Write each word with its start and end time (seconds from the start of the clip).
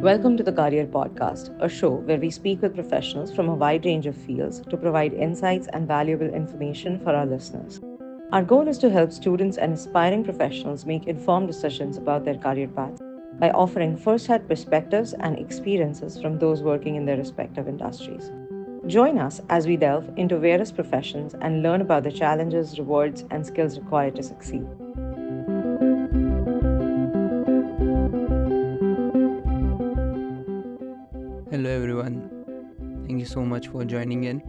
Welcome 0.00 0.36
to 0.36 0.42
the 0.42 0.52
Career 0.52 0.84
Podcast, 0.84 1.56
a 1.62 1.68
show 1.68 1.90
where 1.90 2.18
we 2.18 2.28
speak 2.28 2.60
with 2.60 2.74
professionals 2.74 3.32
from 3.32 3.48
a 3.48 3.54
wide 3.54 3.84
range 3.84 4.06
of 4.06 4.16
fields 4.16 4.62
to 4.68 4.76
provide 4.76 5.12
insights 5.12 5.68
and 5.68 5.86
valuable 5.86 6.26
information 6.26 6.98
for 6.98 7.14
our 7.14 7.24
listeners. 7.24 7.80
Our 8.32 8.42
goal 8.42 8.66
is 8.66 8.78
to 8.78 8.90
help 8.90 9.12
students 9.12 9.58
and 9.58 9.74
aspiring 9.74 10.24
professionals 10.24 10.86
make 10.86 11.06
informed 11.06 11.46
decisions 11.46 11.96
about 11.96 12.24
their 12.24 12.36
career 12.36 12.66
paths 12.66 13.00
by 13.38 13.50
offering 13.50 13.96
first 13.96 14.26
hand 14.26 14.48
perspectives 14.48 15.12
and 15.12 15.38
experiences 15.38 16.20
from 16.20 16.40
those 16.40 16.64
working 16.64 16.96
in 16.96 17.06
their 17.06 17.16
respective 17.16 17.68
industries. 17.68 18.32
Join 18.88 19.18
us 19.18 19.40
as 19.50 19.68
we 19.68 19.76
delve 19.76 20.10
into 20.16 20.36
various 20.36 20.72
professions 20.72 21.36
and 21.40 21.62
learn 21.62 21.80
about 21.80 22.02
the 22.02 22.10
challenges, 22.10 22.76
rewards, 22.76 23.24
and 23.30 23.46
skills 23.46 23.78
required 23.78 24.16
to 24.16 24.24
succeed. 24.24 24.66
Much 33.56 33.68
for 33.68 33.84
joining 33.86 34.24
in. 34.24 34.42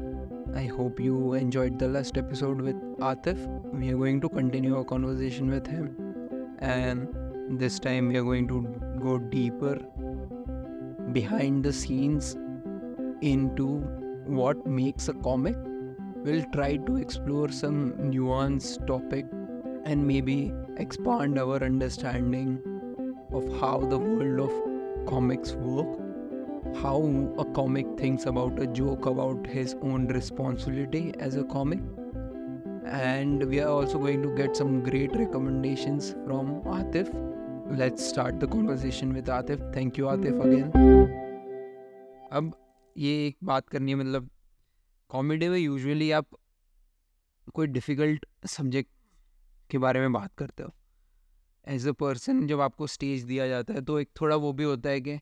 I 0.53 0.63
hope 0.65 0.99
you 0.99 1.33
enjoyed 1.33 1.79
the 1.79 1.87
last 1.87 2.17
episode 2.17 2.59
with 2.59 2.75
Atif. 3.09 3.37
We 3.73 3.89
are 3.91 3.97
going 3.97 4.19
to 4.21 4.27
continue 4.27 4.75
our 4.77 4.83
conversation 4.83 5.49
with 5.49 5.65
him 5.65 5.85
and 6.59 7.07
this 7.61 7.79
time 7.79 8.09
we 8.09 8.17
are 8.17 8.23
going 8.23 8.49
to 8.49 8.57
go 9.01 9.17
deeper 9.17 9.75
behind 11.13 11.63
the 11.63 11.71
scenes 11.71 12.35
into 13.21 13.67
what 14.39 14.65
makes 14.67 15.07
a 15.07 15.13
comic. 15.13 15.55
We'll 16.25 16.43
try 16.51 16.75
to 16.75 16.97
explore 16.97 17.49
some 17.49 17.93
nuanced 17.93 18.85
topic 18.87 19.25
and 19.85 20.05
maybe 20.05 20.51
expand 20.75 21.39
our 21.39 21.63
understanding 21.63 22.59
of 23.31 23.47
how 23.61 23.77
the 23.77 23.99
world 23.99 24.51
of 24.51 25.07
comics 25.07 25.53
work 25.53 26.06
how 26.75 26.97
a 27.39 27.45
comic 27.53 27.85
thinks 27.97 28.25
about 28.25 28.59
a 28.59 28.67
joke 28.67 29.05
about 29.05 29.45
his 29.47 29.75
own 29.81 30.07
responsibility 30.07 31.13
as 31.19 31.35
a 31.35 31.43
comic 31.43 31.79
and 32.85 33.43
we 33.43 33.59
are 33.59 33.69
also 33.69 33.97
going 33.97 34.21
to 34.21 34.35
get 34.35 34.55
some 34.55 34.81
great 34.83 35.15
recommendations 35.15 36.15
from 36.25 36.61
Atif. 36.63 37.09
Let's 37.77 38.07
start 38.07 38.39
the 38.39 38.47
conversation 38.47 39.13
with 39.13 39.25
Atif. 39.27 39.73
Thank 39.73 39.97
you 39.97 40.05
Atif 40.05 40.41
again. 40.45 40.71
अब 42.31 42.51
ये 42.97 43.27
एक 43.27 43.37
बात 43.43 43.69
करनी 43.69 43.91
है 43.91 43.97
मतलब 43.97 44.29
comedy 45.09 45.47
में 45.49 45.57
usually 45.57 46.11
आप 46.11 46.27
कोई 47.55 47.67
डिफ़िकल्ट 47.67 48.25
सब्जेक्ट 48.47 48.89
के 49.71 49.77
बारे 49.77 49.99
में 49.99 50.13
बात 50.13 50.33
करते 50.37 50.63
हो 50.63 50.73
एज 51.67 51.87
अ 51.87 51.91
पर्सन 51.99 52.45
जब 52.47 52.61
आपको 52.61 52.87
स्टेज 52.87 53.23
दिया 53.23 53.47
जाता 53.47 53.73
है 53.73 53.81
तो 53.85 53.99
एक 53.99 54.09
थोड़ा 54.21 54.35
वो 54.35 54.51
भी 54.53 54.63
होता 54.63 54.89
है 54.89 55.01
कि 55.01 55.19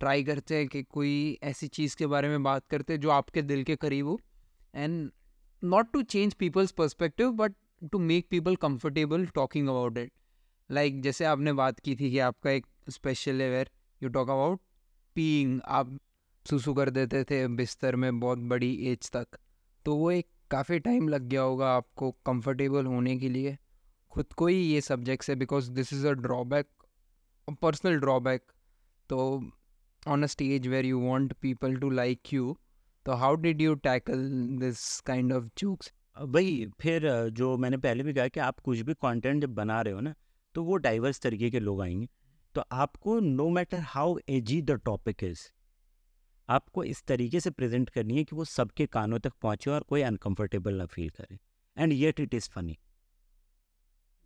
ट्राई 0.00 0.24
करते 0.24 0.56
हैं 0.56 0.66
कि 0.68 0.82
कोई 0.82 1.38
ऐसी 1.42 1.68
चीज़ 1.68 1.96
के 1.96 2.06
बारे 2.06 2.28
में 2.28 2.42
बात 2.42 2.66
करते 2.66 2.92
हैं 2.92 3.00
जो 3.00 3.10
आपके 3.10 3.42
दिल 3.42 3.62
के 3.64 3.76
करीब 3.76 4.06
हो। 4.06 4.18
And 4.74 5.10
not 5.62 5.92
to 5.92 6.02
change 6.02 6.34
people's 6.34 6.72
perspective 6.72 7.30
but 7.32 7.54
to 7.92 7.98
make 7.98 8.28
people 8.30 8.56
comfortable 8.56 9.26
talking 9.26 9.68
about 9.68 9.98
it 9.98 10.12
like 10.70 11.00
जैसे 11.02 11.24
आपने 11.24 11.52
बात 11.52 11.80
की 11.80 11.94
थी 11.96 12.10
कि 12.10 12.18
आपका 12.18 12.50
एक 12.50 12.66
स्पेशल 12.90 13.42
है 13.42 13.50
where 13.50 13.70
you 14.02 14.08
talk 14.08 14.30
about 14.30 14.60
peeing 15.16 15.60
आप 15.64 15.98
सुसु 16.46 16.74
कर 16.74 16.90
देते 16.90 17.22
थे 17.24 17.46
बिस्तर 17.48 17.96
में 17.96 18.18
बहुत 18.20 18.38
बड़ी 18.38 18.72
एज 18.86 19.10
तक। 19.10 19.38
तो 19.84 19.94
वो 19.96 20.10
एक 20.10 20.26
काफ़ी 20.50 20.78
टाइम 20.78 21.08
लग 21.08 21.22
गया 21.22 21.42
होगा 21.42 21.70
आपको 21.72 22.10
कंफर्टेबल 22.26 22.86
होने 22.86 23.16
के 23.18 23.28
लिए। 23.28 23.56
खुद 24.12 24.32
को 24.32 24.46
ही 24.46 24.56
ये 24.56 24.80
सब्जेक्ट्स 24.80 25.30
है 25.30 25.36
because 25.36 25.70
this 25.70 25.92
is 25.92 26.06
a 26.06 26.12
drawback 26.12 26.66
personal 27.62 27.98
drawback 28.00 28.42
तो 29.10 29.18
on 30.06 30.24
a 30.24 30.28
stage 30.28 30.66
where 30.68 30.86
you 30.86 30.98
want 31.00 31.34
people 31.40 31.78
to 31.80 31.90
like 31.98 32.32
you 32.32 32.54
तो 33.06 33.14
how 33.14 33.34
did 33.36 33.60
you 33.62 33.74
tackle 33.74 34.22
this 34.60 35.00
kind 35.00 35.32
of 35.32 35.44
jokes 35.58 35.92
भाई 36.26 36.66
फिर 36.80 37.08
जो 37.30 37.56
मैंने 37.56 37.76
पहले 37.76 38.04
भी 38.04 38.14
कहा 38.14 38.28
कि 38.28 38.40
आप 38.40 38.60
कुछ 38.60 38.80
भी 38.80 38.94
कंटेंट 38.94 39.42
जब 39.42 39.54
बना 39.54 39.80
रहे 39.80 39.94
हो 39.94 40.00
ना 40.00 40.14
तो 40.54 40.62
वो 40.64 40.76
डाइवर्स 40.76 41.20
तरीके 41.20 41.50
के 41.50 41.60
लोग 41.60 41.82
आएँगे। 41.82 42.08
तो 42.54 42.64
आपको 42.72 43.18
no 43.20 43.48
matter 43.50 43.78
how 43.78 44.16
edgy 44.28 44.60
the 44.62 44.70
topic 44.84 45.24
is 45.24 45.40
आपको 46.48 46.84
इस 46.84 47.02
तरीके 47.02 47.40
से 47.40 47.50
प्रेजेंट 47.50 47.90
करनी 47.90 48.16
है 48.16 48.24
कि 48.24 48.36
वो 48.36 48.44
सबके 48.44 48.86
कानों 48.86 49.18
तक 49.18 49.32
पहुँचे 49.42 49.70
और 49.70 49.82
कोई 49.82 50.02
अनकंफर्टेबल 50.02 50.74
ना 50.74 50.86
फील 50.86 51.08
करे। 51.10 51.38
And 51.76 51.92
yet 51.92 52.20
it 52.20 52.34
is 52.34 52.48
funny 52.50 52.78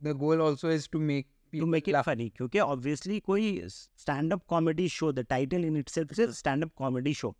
the 0.01 0.17
goal 0.17 0.41
also 0.41 0.71
is 0.71 0.89
to 0.93 1.01
make 1.01 1.29
to 1.53 1.67
make 1.67 1.89
it 1.89 1.97
funny 1.97 2.29
क्योंकि 2.29 2.59
ऑब्वियसली 2.59 3.21
कोई 3.21 3.63
stand 3.69 4.33
up 4.33 4.45
comedy 4.49 4.89
show 4.89 5.13
the 5.13 5.19
title 5.19 5.65
in 5.65 5.77
itself 5.77 6.13
is 6.13 6.31
stand 6.31 6.65
up 6.65 6.71
comedy 6.77 7.15
show 7.15 7.35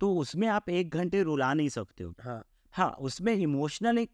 तो 0.00 0.14
उसमें 0.16 0.48
आप 0.48 0.68
एक 0.68 0.90
घंटे 0.90 1.22
रुला 1.22 1.54
नहीं 1.54 1.68
सकते 1.68 2.04
हो। 2.04 2.14
हाँ। 2.20 2.44
हाँ 2.74 2.88
उसमें 3.00 3.32
इमोशनल 3.34 3.98
एक 3.98 4.10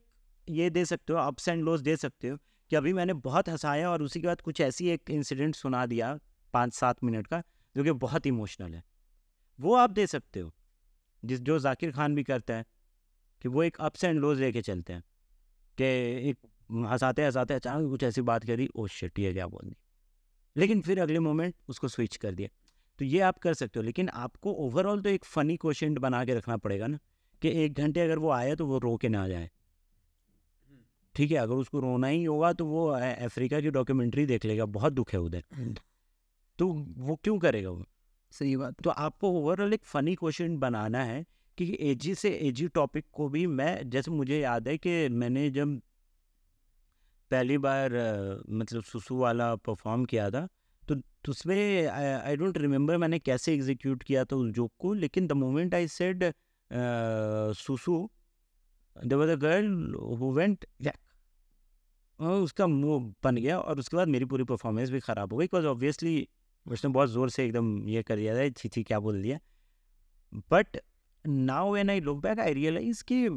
ये 0.48 0.70
दे 0.70 0.84
सकते 0.84 1.12
हो 1.12 1.18
अप्स 1.18 1.48
एंड 1.48 1.64
लोस 1.64 1.80
दे 1.80 1.96
सकते 1.96 2.28
हो 2.28 2.36
कि 2.70 2.76
अभी 2.76 2.92
मैंने 2.92 3.12
बहुत 3.14 3.48
हंसाया 3.48 3.90
और 3.90 4.02
उसी 4.02 4.20
के 4.20 4.26
बाद 4.26 4.40
कुछ 4.40 4.60
ऐसी 4.60 4.88
एक 4.88 5.10
इंसिडेंट 5.10 5.54
सुना 5.54 5.86
दिया 5.86 6.18
पाँच 6.54 6.74
सात 6.74 7.04
मिनट 7.04 7.26
का 7.26 7.42
जो 7.76 7.84
कि 7.84 7.92
बहुत 7.92 8.26
इमोशनल 8.26 8.74
है। 8.74 8.82
वो 9.58 9.74
आप 9.74 9.90
दे 9.90 10.06
सकते 10.06 10.40
हो 10.40 10.52
जिस 11.24 11.40
जो 11.40 11.58
जाकिर 11.58 11.92
खान 11.92 12.14
भी 12.14 12.22
करता 12.22 12.54
है 12.54 12.64
कि 13.42 13.48
वो 13.48 13.62
एक 13.62 13.76
अप्स 13.80 14.04
एंड 14.04 14.20
लोज 14.20 14.40
लेके 14.40 14.62
चलते 14.62 14.92
हैं 14.92 15.02
कि 15.78 15.84
एक 16.30 16.38
हंसाते 16.70 17.24
हंसाते 17.24 17.54
अचानक 17.54 17.90
कुछ 17.90 18.02
ऐसी 18.02 18.22
बात 18.22 18.44
करी 18.44 18.68
ओ 18.76 18.86
शिट 18.86 19.18
ये 19.18 19.32
क्या 19.32 19.46
बोल 19.46 19.68
दी 19.68 19.76
लेकिन 20.56 20.80
फिर 20.80 21.00
अगले 21.00 21.18
मोमेंट 21.18 21.54
उसको 21.68 21.88
स्विच 21.88 22.16
कर 22.16 22.34
दिया। 22.34 22.48
तो 22.98 23.04
ये 23.04 23.20
आप 23.20 23.38
कर 23.38 23.54
सकते 23.54 23.78
हो 23.78 23.84
लेकिन 23.84 24.08
आपको 24.08 24.52
ओवरऑल 24.64 25.00
तो 25.02 25.08
एक 25.08 25.24
फ़नी 25.24 25.56
क्वेश्चन 25.56 25.94
बना 25.94 26.24
के 26.24 26.34
रखना 26.34 26.56
पड़ेगा 26.56 26.86
ना 26.86 26.98
कि 27.42 27.48
एक 27.64 27.74
घंटे 27.74 28.00
अगर 28.00 28.18
वो 28.18 28.30
आया 28.30 28.54
तो 28.54 28.66
वो 28.66 28.78
रो 28.78 28.96
के 28.96 29.08
ना 29.08 29.26
जाए। 29.28 29.50
ठीक 31.14 31.30
है 31.30 31.36
अगर 31.36 31.54
उसको 31.54 31.80
रोना 31.80 32.06
ही 32.06 32.22
होगा 32.24 32.52
तो 32.52 32.66
वो 32.66 32.86
अफ्रीका 32.88 33.60
की 33.60 33.70
डॉक्यूमेंट्री 33.70 34.26
देख 34.26 34.44
लेगा 34.44 34.64
बहुत 34.68 34.92
दुख 34.92 35.12
है 35.12 35.20
उधर। 35.20 35.44
तो 36.58 36.68
वो 36.98 37.18
क्यों 37.24 37.38
करेगा 37.38 37.70
वो? 37.70 37.84
सही 38.32 38.56
बात। 38.56 38.82
तो 38.82 38.90
आपको 38.90 39.30
ओवरऑल 39.32 39.74
एक 39.74 39.84
फ़नी 39.84 40.14
क्वेश्चन 40.14 40.56
बनाना 40.58 41.04
है 41.04 41.24
कि 41.58 41.76
एजी 41.80 42.14
से 42.14 42.30
एजी 42.38 42.68
टॉपिक 42.68 43.04
को 43.12 43.28
भी 43.28 43.46
मैं 43.46 43.88
जैसे 43.90 44.10
मुझे 44.10 44.38
याद 44.40 44.68
है 44.68 44.76
कि 44.78 45.08
मैंने 45.08 45.48
जब 45.50 45.80
पहली 47.30 47.58
बार 47.58 47.92
मतलब 48.50 48.82
सुसु 48.84 49.16
वाला 49.16 49.54
परफॉर्म 49.58 50.04
किया 50.04 50.30
था। 50.30 50.46
तो 50.82 50.96
उसमें 51.28 51.86
आई 51.86 52.36
डोंट 52.36 52.58
रिमेम्बर 52.58 52.96
मैंने 52.98 53.18
कैसे 53.18 53.54
एग्जीक्यूट 53.54 54.02
किया 54.02 54.24
था 54.24 54.36
उस 54.36 54.50
जोक 54.52 54.72
को, 54.78 54.92
लेकिन 54.94 55.26
द 55.26 55.32
मोमेंट 55.32 55.74
आई 55.74 55.88
सेड 55.88 56.24
सुसु 57.56 58.08
there 58.96 59.18
was 59.18 59.30
a 59.30 59.34
girl 59.36 59.94
who 60.18 60.32
went 60.34 60.64
उसका 62.20 62.66
मुँह 62.66 63.12
बन 63.24 63.36
गया 63.36 63.58
और 63.58 63.78
उसके 63.78 63.96
बाद 63.96 64.08
मेरी 64.08 64.24
पूरी 64.24 64.44
परफॉर्मेंस 64.44 64.90
भी 64.90 65.00
ख़राब 65.00 65.32
हो 65.32 65.38
गई 65.38 65.44
बिकॉज़ 65.44 65.66
ऑब्वियसली 65.66 66.28
उसने 66.66 66.90
बहुत 66.92 67.10
ज़ोर 67.10 67.30
से 67.30 67.44
एकदम 67.44 67.88
ये 67.88 68.02
कर 68.02 68.16
दिया 68.16 68.34
था, 68.36 68.48
छी 68.48 68.68
छी, 68.68 68.82
क्या 68.82 68.98
बोल 69.00 69.22
दिया? 69.22 69.38
But 70.50 70.76
now 71.24 71.72
when 71.72 71.90
I 71.90 72.00
look 72.00 72.22
back 72.22 72.40
I 72.40 72.52
realise 72.54 73.02
कि 73.04 73.28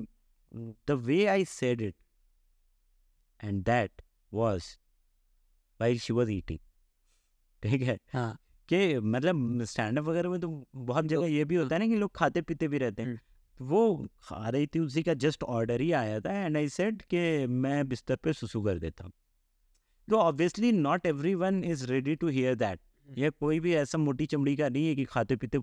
the 0.88 0.92
way 1.06 1.26
I 1.28 1.46
said 1.46 1.82
it 1.82 1.96
and 3.44 3.64
that 3.64 4.02
was 4.34 4.64
while 5.80 6.00
she 6.00 6.14
was 6.14 6.32
eating 6.32 6.60
ठीक 7.64 7.82
है? 7.82 7.98
हाँ। 8.14 8.38
कि 8.70 9.00
मतलब 9.00 9.64
स्टैंड 9.64 10.00
अप 10.00 10.06
वगैरह 10.06 10.30
में 10.30 10.40
तो 10.40 10.68
बहुत 10.76 11.06
जगह 11.06 11.26
ये 11.26 11.46
भी 11.46 11.56
होता 11.56 11.76
है 11.76 11.80
ना 11.80 11.88
कि 11.88 11.96
लोग 11.96 12.12
खाते 12.16 12.42
पीते 12.42 12.68
भी 12.68 12.78
रहते 12.78 13.02
हैं। 13.02 13.20
तो 13.60 13.66
वो 13.66 14.08
खा 14.24 14.50
रही 14.50 14.68
थी 14.68 14.80
उसी 14.80 15.04
का 15.04 15.14
जस्ट 15.14 15.44
ऑर्डर 15.44 15.82
ही 15.82 15.92
आया 15.92 16.20
था 16.20 16.34
एंड 16.34 16.58
आई 16.58 16.70
सेड 16.70 17.02
कि 17.02 17.48
मैं 17.48 17.88
बिस्तर 17.90 18.16
पे 18.16 18.34
सुसु 18.34 18.62
कर 18.62 18.80
देता 18.80 19.04
हूँ। 19.04 19.12
तो 20.08 20.18
obviously 20.18 20.72
not 20.72 21.06
everyone 21.36 21.64
is 21.64 21.86
ready 21.88 22.16
to 22.16 22.28
hear 22.28 22.56
that 22.56 22.80
ये 23.10 23.30
कोई 23.30 23.60
भी 23.60 23.74
ऐसा 23.74 23.98
मोटी 23.98 24.26
चमड़ी 24.26 24.56
का 24.56 24.70
नहीं 24.70 24.88
है 24.88 24.96
कि 24.96 25.06
खाते 25.06 25.36
पीते 25.36 25.60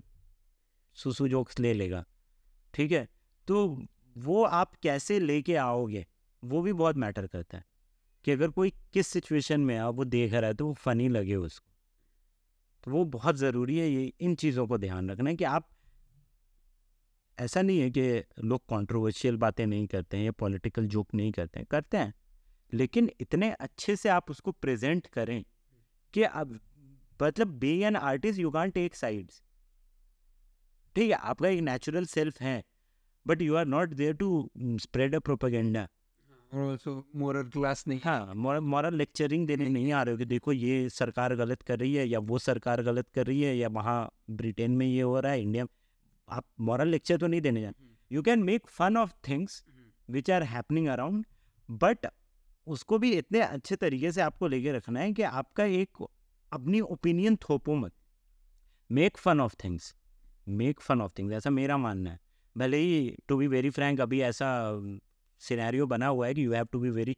सुसु 0.97 1.27
जोक्स 1.27 1.59
ले 1.59 1.73
लेगा 1.73 2.05
ठीक 2.73 2.91
है? 2.91 3.07
तो 3.47 3.85
वो 4.15 4.43
आप 4.43 4.75
कैसे 4.75 5.19
लेके 5.19 5.55
आओगे? 5.55 6.05
वो 6.43 6.61
भी 6.61 6.73
बहुत 6.73 6.95
मैटर 6.95 7.27
करता 7.27 7.57
है। 7.57 7.63
कि 8.25 8.31
अगर 8.31 8.49
कोई 8.49 8.69
किस 8.93 9.07
सिचुएशन 9.07 9.61
में 9.61 9.77
आप 9.77 9.95
वो 9.95 10.03
देख 10.05 10.33
रहा 10.33 10.47
है 10.47 10.53
तो 10.53 10.67
वो 10.67 10.73
फ़नी 10.75 11.07
लगे 11.09 11.35
उसको। 11.35 11.69
तो 12.83 12.91
वो 12.91 13.03
बहुत 13.07 13.35
ज़रूरी 13.35 13.77
है 13.77 13.89
ये, 13.89 14.11
इन 14.19 14.35
चीज़ों 14.35 14.67
को 14.67 14.77
ध्यान 14.77 15.09
रखना 15.09 15.29
है 15.29 15.35
कि 15.35 15.43
आप 15.43 15.67
ऐसा 17.37 17.61
नहीं 17.61 17.79
है 17.79 17.89
कि 17.89 18.23
लोग 18.43 18.61
कंट्रोवर्शियल 18.69 19.37
बातें 19.37 19.65
नहीं 19.67 19.85
करते 19.87 20.17
हैं 20.17 20.23
या 20.25 20.31
पॉलिटिकल 20.31 20.87
जोक 20.87 21.13
नहीं 21.13 21.31
करते 21.31 21.59
हैं 21.59 21.67
करते 21.71 21.97
हैं। 21.97 22.13
लेकिन 22.73 23.09
इतने 23.21 23.49
अच्छे 23.51 23.95
से 23.95 24.09
आप 24.09 24.29
उसको 24.31 24.51
प्रेजेंट 24.51 25.07
करें 25.07 25.43
कि 26.13 26.23
अब 26.23 26.59
मतलब 27.19 27.47
be 27.59 27.71
an 27.79 27.95
artist 27.95 28.39
you 28.39 28.51
can 28.51 28.69
take 28.69 28.95
sides 28.95 29.41
ठीक 30.95 31.09
है, 31.11 31.17
आपका 31.17 31.47
एक 31.49 31.59
नेचुरल 31.61 32.05
सेल्फ 32.05 32.41
है 32.41 32.63
but 33.25 33.41
you 33.41 33.55
are 33.55 33.65
not 33.67 33.93
there 33.93 34.13
to 34.13 34.49
spread 34.81 35.15
a 35.15 35.19
propaganda 35.19 35.87
moral 36.51 37.43
class 37.43 37.83
नहीं 37.87 37.99
हाँ। 38.03 38.33
मॉरल 38.61 38.95
लेक्चरिंग 38.95 39.47
देने 39.47 39.69
नहीं 39.69 39.91
आ 39.91 40.03
रहे 40.03 40.11
हो 40.11 40.17
कि 40.17 40.25
देखो 40.25 40.51
ये 40.51 40.89
सरकार 40.89 41.35
गलत 41.35 41.61
कर 41.61 41.79
रही 41.79 41.93
है 41.93 42.07
या 42.07 42.19
वो 42.19 42.39
सरकार 42.39 42.81
गलत 42.83 43.09
कर 43.09 43.27
रही 43.27 43.41
है 43.41 43.57
या 43.57 43.67
वहाँ 43.67 44.11
ब्रिटेन 44.29 44.71
में 44.71 44.85
ये 44.85 45.01
हो 45.01 45.19
रहा 45.19 45.31
है 45.31 45.41
इंडिया 45.41 45.65
आप 46.29 46.45
मॉरल 46.59 46.87
लेक्चर 46.87 47.17
तो 47.17 47.27
नहीं 47.27 47.41
देने 47.41 47.61
जाए 47.61 47.73
you 48.11 48.21
can 48.21 48.43
make 48.43 48.67
fun 48.67 48.97
of 48.97 49.13
things 49.29 49.63
which 50.09 50.31
are 50.31 50.43
happening 50.43 50.87
around 50.87 51.25
but 51.69 52.07
उसको 52.67 52.97
भी 52.99 53.11
इतने 53.11 53.39
अच्छे 53.39 53.75
तरीके 53.75 54.11
से 54.11 54.21
आपको 54.21 54.47
लेके 54.47 54.71
रखना 54.71 54.99
है 54.99 55.11
कि 55.13 55.23
आपका 55.23 55.63
एक 55.63 56.03
अपनी 56.51 56.79
ओपिनियन 56.79 57.35
थोपो 57.35 57.75
मत। 57.75 57.93
Make 58.89 59.17
fun 59.17 59.41
of 59.41 59.55
things 59.63 59.95
make 60.47 60.79
fun 60.81 61.01
of 61.01 61.11
things 61.19 61.33
ऐसा 61.33 61.49
मेरा 61.49 61.77
मानना 61.77 62.11
है। 62.11 62.19
भले 62.57 62.77
ही 62.77 63.15
टू 63.27 63.37
बी 63.37 63.47
वेरी 63.47 63.69
फ्रैंक 63.69 64.01
अभी 64.01 64.21
ऐसा 64.21 64.49
सिनेरियो 65.41 65.87
बना 65.87 66.07
हुआ 66.07 66.27
है 66.27 66.33
कि 66.33 66.45
you 66.45 66.53
have 66.53 66.67
to 66.71 66.79
be 66.79 66.89
very 66.89 67.17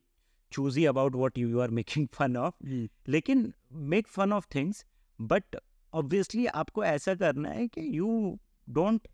choosy 0.51 0.85
about 0.85 1.15
what 1.15 1.37
you 1.37 1.59
are 1.59 1.69
making 1.69 2.07
fun 2.13 2.37
of 2.37 2.65
लेकिन 3.09 3.53
make 3.71 4.07
fun 4.07 4.33
of 4.33 4.47
things 4.55 4.85
but 5.21 5.55
obviously 5.93 6.45
आपको 6.45 6.83
ऐसा 6.83 7.15
करना 7.15 7.49
है 7.49 7.67
कि 7.67 7.97
you 7.97 8.39
don't 8.69 9.07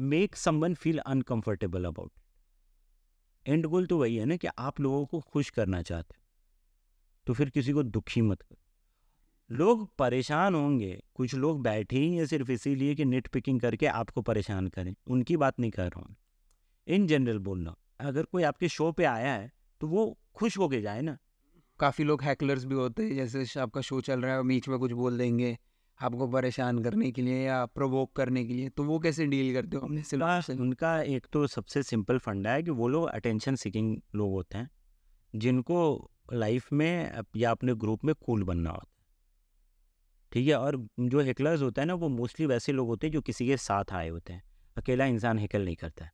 make 0.00 0.36
someone 0.36 0.74
feel 0.74 0.98
uncomfortable 0.98 1.84
about 1.84 2.12
and 3.46 3.66
goal 3.66 3.86
तो 3.86 3.98
वही 3.98 4.16
है 4.16 4.24
ना 4.24 4.36
कि 4.36 4.48
आप 4.58 4.80
लोगों 4.80 5.06
को 5.06 5.20
खुश 5.20 5.50
करना 5.50 5.82
चाहते 5.82 6.14
हो। 6.18 6.22
तो 7.26 7.34
फिर 7.34 7.50
किसी 7.50 7.72
को 7.72 7.82
दुखी 7.82 8.20
मत 8.20 8.42
करो। 8.42 9.56
लोग 9.56 9.88
परेशान 9.98 10.54
होंगे। 10.54 11.02
कुछ 11.14 11.34
लोग 11.34 11.62
बैठे 11.62 11.98
ही 11.98 12.16
हैं 12.16 12.26
सिर्फ़ 12.26 12.50
इसीलिए 12.50 12.94
कि 12.94 13.04
नेट 13.04 13.28
पिकिंग 13.28 13.60
करके 13.60 13.86
आपको 13.86 14.22
परेशान 14.22 14.68
करें। 14.68 14.94
उनकी 15.06 15.36
बात 15.36 15.60
नहीं 15.60 15.70
कर 15.70 15.82
रहा 15.82 16.00
हूँ। 16.00 16.16
इन 16.86 17.06
जनरल 17.06 17.38
बोल 17.38 17.60
रहा 17.60 17.70
हूँ 17.70 17.76
अगर 18.00 18.24
कोई 18.24 18.42
आपके 18.42 18.68
शो 18.68 18.90
पे 18.92 19.04
आया 19.04 19.34
है 19.34 19.50
तो 19.80 19.86
वो 19.86 20.16
खुश 20.34 20.58
होके 20.58 20.80
जाए 20.80 21.00
ना। 21.00 21.16
काफ़ी 21.80 22.04
लोग 22.04 22.22
हैकलर्स 22.22 22.64
भी 22.64 22.74
होते 22.74 23.04
हैं 23.04 23.26
जैसे 23.26 23.60
आपका 23.60 23.80
शो 23.80 24.00
चल 24.00 24.20
रहा 24.20 24.34
है 24.36 24.42
बीच 24.44 24.68
में 24.68 24.78
कुछ 24.78 24.92
बोल 24.92 25.18
देंगे 25.18 25.56
आपको 26.00 26.26
परेशान 26.28 26.82
करने 26.84 27.10
के 27.12 27.22
लिए 27.22 27.44
या 27.46 27.64
प्रोवोक 27.66 28.12
करने 28.16 28.44
के 28.44 28.54
लिए 28.54 28.68
तो 28.68 28.84
वो 28.84 28.98
कैसे 28.98 29.26
डील 29.26 29.54
करते 29.54 29.76
हो 29.76 29.82
अपने 29.82 30.02
उनका 30.60 31.00
एक 31.02 31.26
तो 31.32 31.46
सबसे 31.46 31.82
सिंपल 31.82 32.18
फंडा 32.18 32.50
है 32.50 32.62
कि 32.62 32.70
वो 32.72 32.88
लोग 32.88 33.08
अटेंशन 33.08 33.54
सीकिंग 33.56 33.96
लोग 34.14 34.32
होते 34.32 34.58
हैं 34.58 34.70
जिनको 35.34 36.10
लाइफ 36.32 36.72
में 36.72 37.22
या 37.36 37.50
अपने 37.50 37.74
ग्रुप 37.74 38.04
में 38.04 38.14
कूल 38.14 38.42
बनना 38.44 38.70
होता 38.70 38.86
है। 38.86 38.94
ठीक 40.32 40.48
है 40.48 40.54
और 40.54 40.76
जो 41.00 41.20
हेकलर्स 41.20 41.62
होता 41.62 41.82
है 41.82 41.86
ना 41.86 41.94
वो 41.94 42.08
मोस्टली 42.08 42.46
वैसे 42.46 42.72
लोग 42.72 42.88
होते 42.88 43.06
हैं 43.06 43.12
जो 43.12 43.20
किसी 43.20 43.46
के 43.46 43.56
साथ 43.56 43.92
आए 43.92 44.08
होते 44.08 44.32
हैं 44.32 44.42
अकेला 44.76 45.04
इंसान 45.06 45.38
हेकल 45.38 45.64
नहीं 45.64 45.76
करता 45.76 46.04
है। 46.04 46.10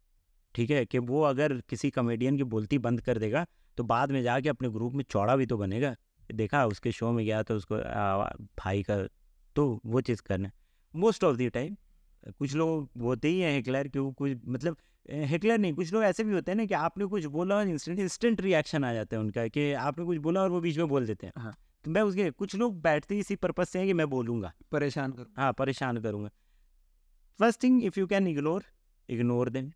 ठीक 0.55 0.71
है 0.71 0.85
कि 0.87 0.99
वो 0.99 1.23
अगर 1.23 1.61
किसी 1.69 1.91
कॉमेडियन 1.91 2.37
की 2.37 2.45
बोलती 2.45 2.79
बंद 2.79 3.01
कर 3.01 3.19
देगा 3.19 3.47
तो 3.79 3.85
बाद 3.85 4.13
में 4.13 4.23
जाके 4.23 4.49
अपने 4.49 4.69
ग्रुप 4.69 4.93
में 4.93 5.05
चौड़ा 5.11 5.37
भी 5.37 5.47
तो 5.47 5.57
बनेगा। 5.57 5.95
देखा 6.31 6.65
उसके 6.67 6.93
शो 6.93 7.11
में 7.13 7.25
गया 7.25 7.43
तो 7.43 7.57
उसको 7.57 7.75
आ, 7.75 8.31
भाई 8.59 8.83
का 8.83 8.97
तो 9.57 9.81
वो 9.87 10.01
चीज़ 10.01 10.23
करना 10.23 10.51
मोस्ट 10.95 11.25
ऑफ़ 11.25 11.37
द 11.37 11.51
टाइम 11.55 11.77
कुछ 12.39 12.55
लोग 12.55 13.03
होते 13.03 13.29
ही 13.29 13.41
हैं 13.41 13.53
हेकलर 13.53 13.89
क्यों 13.89 14.13
कुछ 14.13 14.33
मतलब 14.47 14.77
हेकलर 15.11 15.59
नहीं 15.59 15.73
कुछ 15.75 15.93
लोग 15.93 16.03
ऐसे 16.05 16.25
भी 16.25 16.35
होते 16.35 16.51
हैं 16.51 16.57
ना 16.57 16.65
कि 16.65 16.75
आपने 16.75 17.07
कुछ 17.07 17.25
बोला 17.25 17.57
और 17.57 17.69
इंस्टेंट 17.69 17.99
इंस्टेंट 17.99 18.41
रिएक्शन 18.41 18.85
आ 18.85 18.93
जाता 18.95 19.17
है 19.17 19.23
उनका 19.23 19.47
कि 19.49 19.73
आपने 19.73 20.05
कुछ 20.05 20.19
बोला 20.19 20.43
और 20.43 20.51
वो 20.51 20.61
बीच 20.61 20.79
में 20.79 20.89
बोल 20.89 21.07
देते 21.07 21.27
हैं। 21.27 21.33
हाँ। 21.37 21.55
तो 21.85 21.91
मैं 21.91 22.03
उसके 22.03 22.31
कुछ 22.31 22.55
लोग 22.55 22.81
बैठते 22.83 23.19
इसी 23.19 23.37
पर्पज 23.37 23.67
से 23.67 23.79
हैं 23.79 23.89
कि 23.89 23.95
मैं 23.95 24.09
बोलूँगा। 24.11 24.53
परेशान 24.73 25.13
करूँ। 25.13 25.33
हाँ 25.37 25.53
परेशान 25.53 26.01
करूँगा। 26.03 26.31
First 27.41 27.63
thing 27.63 27.85
if 27.85 28.01
you 28.01 28.07
can 28.07 28.29
ignore 28.29 28.65
ignore 29.09 29.51
them 29.51 29.71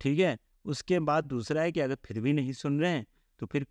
ठीक 0.00 0.18
है? 0.18 0.36
उसके 0.64 0.98
बाद 1.00 1.24
दूसरा 1.24 1.62
है 1.62 1.72
कि 1.72 1.80
अगर 1.80 1.96
फिर 2.04 2.20
भी 2.20 2.32
नहीं 2.32 2.52
सुन 2.54 2.80
रहे 2.80 2.90
हैं 2.90 3.06
तो 3.40 3.46
फिर 3.46 3.66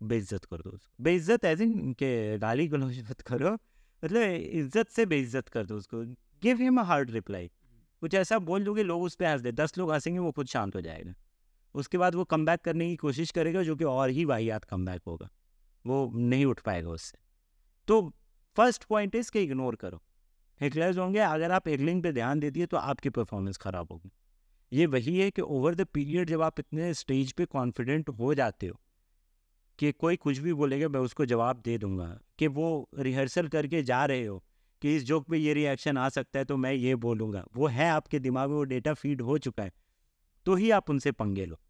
बेइज्जत 0.00 0.44
कर 0.44 0.56
दो 0.56 0.70
उसको। 0.70 1.02
बेइज्जत 1.02 1.44
ऐसे 1.44 1.66
के 1.94 2.38
गाली 2.38 2.66
गलौज 2.68 2.98
मत 3.10 3.20
करो। 3.22 3.52
मतलब 3.52 4.22
इज़्ज़त 4.22 4.88
से 4.88 5.06
बेइज्जत 5.06 5.48
कर 5.48 5.66
दो 5.66 5.76
उसको। 5.76 6.02
Give 6.42 6.56
him 6.56 6.80
a 6.80 6.82
hard 6.84 7.10
reply 7.10 7.50
कुछ 8.02 8.14
ऐसा 8.14 8.38
बोल 8.40 8.64
दोगे, 8.64 8.82
लोग 8.82 9.02
उस 9.02 9.14
पर 9.14 9.26
हंस 9.26 9.40
दे। 9.40 9.52
दस 9.52 9.78
लोग 9.78 9.92
हंसेंगे, 9.92 10.18
वो 10.18 10.32
खुद 10.32 10.46
शांत 10.46 10.74
हो 10.76 10.80
जाएगा। 10.80 11.14
उसके 11.74 11.98
बाद 11.98 12.14
वो 12.14 12.24
कम 12.24 12.44
बैक 12.46 12.60
करने 12.60 12.88
की 12.88 12.96
कोशिश 12.96 13.30
करेगा, 13.30 13.62
जो 13.62 13.76
कि 13.76 13.84
और 13.84 14.10
ही 14.10 14.24
वाहियात 14.24 14.64
कम 14.64 14.84
बैक 14.86 15.02
होगा। 15.06 15.28
वो 15.84 16.10
नहीं 16.14 16.44
उठ 16.44 16.60
पाएगा 16.60 16.90
उससे। 16.90 17.18
तो 17.88 18.00
फ़र्स्ट 18.56 18.84
पॉइंट 18.84 19.14
इज़ 19.14 19.30
कि 19.30 19.42
इग्नोर 19.42 19.76
करो। 19.76 20.02
हेकलर्स 20.60 20.98
होंगे। 20.98 21.18
अगर 21.18 21.50
आप 21.50 21.68
हेकलिंग 21.68 22.02
पे 22.02 22.12
ध्यान 22.12 22.40
देती 22.40 22.60
है 22.60 22.66
तो 22.66 22.76
आपकी 22.76 23.10
परफॉर्मेंस 23.10 23.56
ख़राब 23.56 23.92
होगी। 23.92 24.10
ये 24.74 24.86
वही 24.86 25.18
है 25.18 25.30
कि 25.30 25.42
ओवर 25.42 25.74
द 25.74 25.84
पीरियड 25.84 26.28
जब 26.28 26.42
आप 26.42 26.60
इतने 26.60 26.92
स्टेज 26.94 27.32
पे 27.32 27.44
कॉन्फिडेंट 27.44 28.08
हो 28.08 28.34
जाते 28.34 28.66
हो 28.66 28.80
कि 29.78 29.92
कोई 29.92 30.16
कुछ 30.16 30.38
भी 30.38 30.52
बोलेगा 30.52 30.88
मैं 30.88 31.00
उसको 31.00 31.26
जवाब 31.26 31.60
दे 31.60 31.76
दूँगा 31.78 32.06
कि 32.38 32.46
वो 32.46 32.88
रिहर्सल 32.98 33.48
करके 33.48 33.82
जा 33.82 34.04
रहे 34.04 34.24
हो 34.24 34.42
कि 34.82 34.94
इस 34.96 35.04
जोक 35.04 35.28
पे 35.30 35.38
ये 35.38 35.54
रिएक्शन 35.54 35.98
आ 35.98 36.08
सकता 36.08 36.38
है 36.38 36.44
तो 36.44 36.56
मैं 36.56 36.72
ये 36.72 36.94
बोलूँगा। 36.94 37.44
वो 37.56 37.66
है 37.66 37.88
आपके 37.90 38.18
दिमाग 38.18 38.48
में 38.48 38.56
वो 38.56 38.64
डेटा 38.64 38.94
फ़ीड 38.94 39.20
हो 39.20 39.38
चुका 39.38 39.62
है 39.62 39.72
तो 40.46 40.54
ही 40.54 40.70
आप 40.70 40.90
उनसे 40.90 41.12
पंगे 41.12 41.46
लो। 41.46 41.60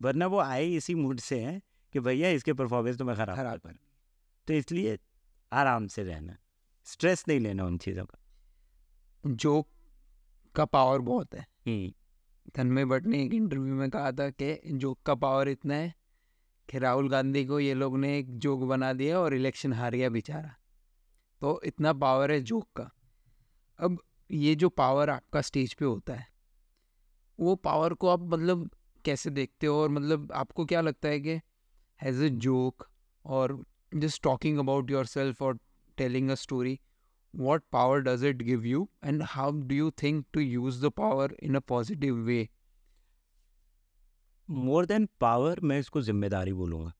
वरना 0.00 0.26
वो 0.26 0.38
आए 0.38 0.66
इसी 0.66 0.94
मूड 0.94 1.20
से 1.20 1.40
हैं 1.40 1.60
कि 1.94 2.00
भैया 2.00 2.28
इसके 2.28 2.52
परफॉर्मेंस 2.52 2.98
तो 2.98 3.04
मैं 3.04 3.16
ख़राब 3.16 3.36
खराब 3.36 3.58
कर 3.58 3.74
तो 4.48 4.54
इसलिए 4.54 4.98
आराम 5.52 5.86
से 5.86 6.02
रहना 6.02 6.36
स्ट्रेस 6.86 7.24
नहीं 7.28 7.40
लेना 7.40 7.64
उन 7.64 7.78
चीज़ों 7.78 8.04
का। 8.04 8.18
जोक 9.24 9.68
का 10.54 10.64
पावर 10.64 10.98
बहुत 11.00 11.34
है। 11.34 11.46
हम्म। 11.66 11.92
तन्मय 12.54 12.84
भट्ट 12.84 13.06
ने 13.06 13.24
एक 13.24 13.34
इंटरव्यू 13.34 13.74
में 13.74 13.90
कहा 13.90 14.12
था 14.12 14.30
कि 14.30 14.60
जोक 14.66 15.02
का 15.06 15.14
पावर 15.14 15.48
इतना 15.48 15.74
है 15.74 15.94
कि 16.70 16.78
राहुल 16.78 17.10
गांधी 17.10 17.44
को 17.44 17.60
ये 17.60 17.74
लोग 17.74 17.98
ने 17.98 18.18
एक 18.18 18.38
जोक 18.38 18.60
बना 18.60 18.92
दिया 18.92 19.20
और 19.20 19.34
इलेक्शन 19.34 19.72
हार 19.72 19.94
गया 19.94 20.08
बेचारा। 20.08 20.56
तो 21.40 21.60
इतना 21.64 21.92
पावर 21.92 22.32
है 22.32 22.40
जोक 22.40 22.68
का। 22.76 22.90
अब 23.78 23.98
ये 24.30 24.54
जो 24.54 24.68
पावर 24.68 25.10
आपका 25.10 25.40
स्टेज 25.40 25.74
पे 25.74 25.84
होता 25.84 26.14
है, 26.14 26.26
वो 27.40 27.54
पावर 27.54 27.94
को 27.94 28.08
आप 28.08 28.20
मतलब 28.20 28.70
कैसे 29.04 29.30
देखते 29.30 29.66
हो? 29.66 29.82
और 29.82 29.88
मतलब 29.88 30.32
आपको 30.32 30.64
क्या 30.64 30.80
लगता 30.80 31.08
है 31.08 31.20
कि 31.20 31.40
as 32.04 32.14
a 32.14 32.30
joke 32.30 32.84
or 33.30 33.50
just 33.94 34.20
talking 34.20 34.60
about 34.60 34.90
yourself 34.90 35.42
और 35.42 35.58
telling 35.96 36.30
a 36.30 36.34
story 36.34 36.76
what 37.34 37.62
power 37.72 38.00
does 38.00 38.22
it 38.22 38.38
give 38.38 38.64
you 38.64 38.88
and 39.02 39.22
how 39.22 39.50
do 39.50 39.74
you 39.74 39.90
think 39.90 40.26
to 40.32 40.40
use 40.40 40.80
the 40.80 40.90
power 40.90 41.28
in 41.42 41.56
a 41.56 41.60
positive 41.60 42.26
way? 42.26 42.48
More 44.48 44.86
than 44.86 45.08
power 45.20 45.60
मैं 45.60 45.78
इसको 45.78 46.00
ज़िम्मेदारी 46.02 46.52
बोलूँगा। 46.52 46.92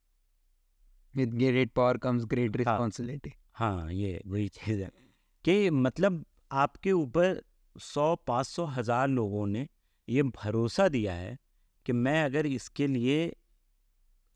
With 1.14 1.34
great 1.34 1.72
power 1.72 1.96
comes 2.04 2.24
great 2.24 2.56
responsibility 2.56 3.32
हाँ 3.54 3.92
ये 3.92 4.20
वही 4.26 4.48
चीज़ 4.48 4.80
है 4.82 4.90
कि 5.44 5.70
मतलब 5.70 6.24
आपके 6.52 6.92
ऊपर 6.92 7.40
सौ 7.76 8.14
पाँच 8.26 8.46
सौ 8.46 8.64
हज़ार 8.64 9.08
लोगों 9.08 9.46
ने 9.46 9.66
ये 10.08 10.22
भरोसा 10.22 10.88
दिया 10.88 11.12
है 11.14 11.38
कि 11.86 11.92
मैं 11.92 12.24
अगर 12.24 12.46
इसके 12.46 12.86
लिए 12.86 13.32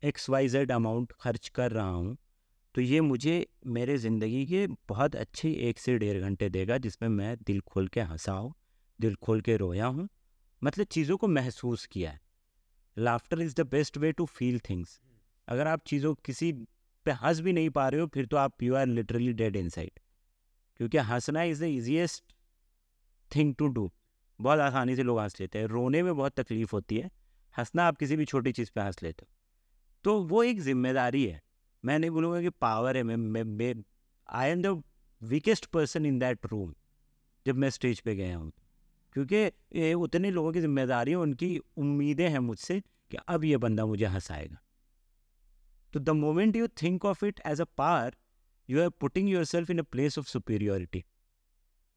एक्स 0.03 0.29
वाई 0.29 0.47
जेड 0.49 0.71
अमाउंट 0.71 1.11
खर्च 1.21 1.47
कर 1.55 1.71
रहा 1.71 1.89
हूँ 1.89 2.17
तो 2.75 2.81
ये 2.81 3.01
मुझे 3.01 3.45
मेरे 3.67 3.97
ज़िंदगी 3.97 4.45
के 4.45 4.67
बहुत 4.89 5.15
अच्छे 5.15 5.51
एक 5.69 5.79
से 5.79 5.97
डेढ़ 5.97 6.21
घंटे 6.21 6.49
देगा 6.49 6.77
जिसमें 6.77 7.09
मैं 7.09 7.35
दिल 7.37 7.59
खोल 7.61 7.87
के 7.87 8.01
हंसा 8.01 8.31
हूँ, 8.31 8.53
दिल 8.99 9.15
खोल 9.15 9.41
के 9.41 9.57
रोया 9.57 9.85
हूँ 9.85 10.07
मतलब 10.61 10.85
चीज़ों 10.85 11.17
को 11.17 11.27
महसूस 11.27 11.85
किया 11.85 12.11
है। 12.11 12.19
Laughter 12.97 13.41
is 13.41 13.55
the 13.55 13.67
best 13.67 13.97
way 13.97 14.11
to 14.11 14.25
feel 14.25 14.59
things 14.59 14.99
अगर 15.47 15.67
आप 15.67 15.81
चीज़ों 15.87 16.13
किसी 16.25 16.51
पे 17.05 17.11
हंस 17.11 17.39
भी 17.39 17.53
नहीं 17.53 17.69
पा 17.69 17.87
रहे 17.89 18.01
हो, 18.01 18.07
फिर 18.07 18.25
तो 18.25 18.37
आप 18.37 18.63
you 18.63 18.75
are 18.75 18.85
literally 18.85 19.33
dead 19.33 19.55
in 19.55 19.69
क्योंकि 19.69 20.97
हंसना 20.97 21.43
is 21.43 21.61
the 21.61 21.67
easiest 21.67 22.23
thing 23.31 23.55
to 23.55 23.67
do 23.67 23.91
बहुत 24.39 24.59
आसानी 24.59 24.95
से 24.95 25.03
लोग 25.03 25.19
हंस 25.19 25.39
लेते 25.39 25.59
हैं। 25.59 25.65
रोने 25.65 26.03
में 26.03 26.15
बहुत 26.15 26.39
तकलीफ़ 26.39 26.71
होती 26.71 26.97
है। 26.97 27.09
हंसना 27.55 27.87
आप 27.87 27.97
किसी 27.97 28.15
भी 28.15 28.25
छोटी 28.25 28.51
चीज़ 28.51 28.71
पे 28.75 28.81
हंस 28.81 29.03
लेते 29.03 29.25
हो। 29.25 29.31
तो 30.03 30.21
वो 30.23 30.43
एक 30.43 30.59
ज़िम्मेदारी 30.59 31.25
है। 31.25 31.41
मैं 31.83 31.97
नहीं 31.99 32.09
बोलूँगा 32.11 32.41
कि 32.41 32.49
पावर 32.51 32.97
है, 32.97 33.03
मैं 33.03 33.43
मैं 33.43 33.73
I 34.29 34.49
am 34.49 34.61
the 34.61 34.81
weakest 35.21 35.65
person 35.65 36.05
in 36.05 36.19
that 36.19 36.45
room 36.45 36.73
जब 37.45 37.55
मैं 37.55 37.69
स्टेज 37.69 37.99
पे 37.99 38.15
गया 38.15 38.37
हूँ। 38.37 38.51
क्योंकि 39.15 39.93
उतने 39.95 40.31
लोगों 40.31 40.51
की 40.53 40.61
ज़िम्मेदारी 40.61 41.13
उनकी 41.15 41.57
उम्मीदें 41.77 42.27
हैं 42.29 42.39
मुझसे 42.39 42.79
कि 43.11 43.17
अब 43.27 43.43
ये 43.43 43.57
बंदा 43.57 43.85
मुझे 43.85 44.05
हंसाएगा। 44.05 44.57
तो 45.93 45.99
the 45.99 46.09
moment 46.09 46.55
you 46.55 46.67
think 46.83 47.05
of 47.05 47.25
it 47.25 47.39
as 47.45 47.61
a 47.61 47.65
power 47.77 48.15
you 48.69 48.81
are 48.81 48.89
putting 48.89 49.29
yourself 49.45 49.69
in 49.69 49.79
a 49.79 49.83
place 49.83 50.17
of 50.19 50.27
superiority 50.27 51.03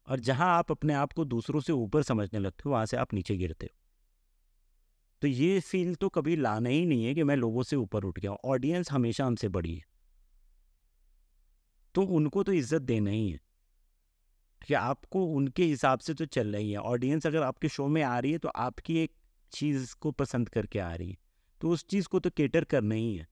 और 0.07 0.19
जहाँ 0.19 0.47
आप 0.57 0.71
अपने 0.71 0.93
आप 0.93 1.13
को 1.13 1.25
दूसरों 1.25 1.59
से 1.59 1.73
ऊपर 1.73 2.03
समझने 2.03 2.39
लगते 2.39 2.61
हो, 2.65 2.71
वहाँ 2.71 2.85
से 2.85 2.97
आप 2.97 3.13
नीचे 3.13 3.35
गिरते 3.37 3.65
हो। 3.65 3.77
तो 5.23 5.27
ये 5.27 5.59
फील 5.59 5.95
तो 5.95 6.09
कभी 6.09 6.35
लाना 6.35 6.69
ही 6.69 6.85
नहीं 6.85 7.05
है 7.05 7.13
कि 7.13 7.23
मैं 7.23 7.35
लोगों 7.35 7.63
से 7.63 7.75
ऊपर 7.75 8.03
उठ 8.03 8.19
गया 8.19 8.31
ऑडियंस 8.31 8.91
हमेशा 8.91 9.25
हमसे 9.25 9.47
बड़ी 9.49 9.75
है। 9.75 9.83
तो 11.95 12.01
उनको 12.01 12.43
तो 12.43 12.53
इज़्ज़त 12.53 12.81
देना 12.81 13.11
ही 13.11 13.29
है। 13.29 13.39
कि 14.61 14.73
आपको 14.73 15.25
उनके 15.25 15.63
हिसाब 15.63 15.99
से 15.99 16.13
तो 16.13 16.25
चल 16.25 16.47
रही 16.47 16.71
है। 16.71 16.77
ऑडियंस 16.77 17.27
अगर 17.27 17.43
आपके 17.43 17.69
शो 17.69 17.87
में 17.87 18.03
आ 18.03 18.19
रही 18.19 18.31
है 18.31 18.37
तो 18.37 18.49
आपकी 18.49 18.97
एक 18.97 19.11
चीज़ 19.51 19.95
को 19.95 20.11
पसंद 20.11 20.49
करके 20.49 20.79
आ 20.79 20.93
रही 20.95 21.09
है। 21.09 21.17
तो 21.61 21.69
उस 21.69 21.85
चीज़ 21.87 22.07
को 22.07 22.19
तो 22.19 22.29
केटर 22.29 22.63
करना 22.63 22.95
ही 22.95 23.15
है। 23.15 23.27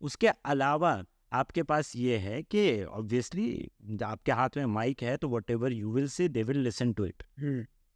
उसके 0.00 0.28
अलावा 0.28 1.04
आपके 1.32 1.62
पास 1.62 1.96
ये 1.96 2.18
है 2.18 2.42
कि 2.42 2.84
ऑब्वियसली 2.84 3.70
आपके 4.04 4.32
हाथ 4.32 4.56
में 4.56 4.66
माइक 4.66 5.02
है 5.02 5.16
तो 5.16 5.28
what 5.28 5.50
ever 5.50 5.72
you 5.72 5.92
will 5.92 6.08
say 6.08 6.28
they 6.28 6.42
will 6.42 6.58
listen 6.58 6.92
to 6.92 7.04
it 7.04 7.22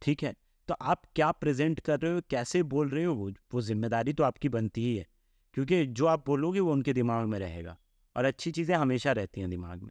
ठीक 0.01 0.23
है? 0.23 0.35
तो 0.69 0.75
आप 0.81 1.01
क्या 1.15 1.29
प्रेजेंट 1.33 1.79
कर 1.79 1.99
रहे 1.99 2.13
हो, 2.13 2.21
कैसे 2.29 2.61
बोल 2.63 2.89
रहे 2.89 3.03
हो, 3.03 3.13
वो 3.15 3.29
वो 3.53 3.61
ज़िम्मेदारी 3.61 4.13
तो 4.13 4.23
आपकी 4.23 4.49
बनती 4.49 4.81
ही 4.81 4.95
है। 4.97 5.05
क्योंकि 5.53 5.85
जो 5.87 6.05
आप 6.05 6.25
बोलोगे 6.25 6.59
वो 6.59 6.71
उनके 6.71 6.93
दिमाग 6.93 7.27
में 7.27 7.37
रहेगा 7.39 7.75
और 8.15 8.25
अच्छी 8.25 8.51
चीज़ें 8.51 8.75
हमेशा 8.75 9.11
रहती 9.11 9.41
हैं 9.41 9.49
दिमाग 9.49 9.81
में। 9.83 9.89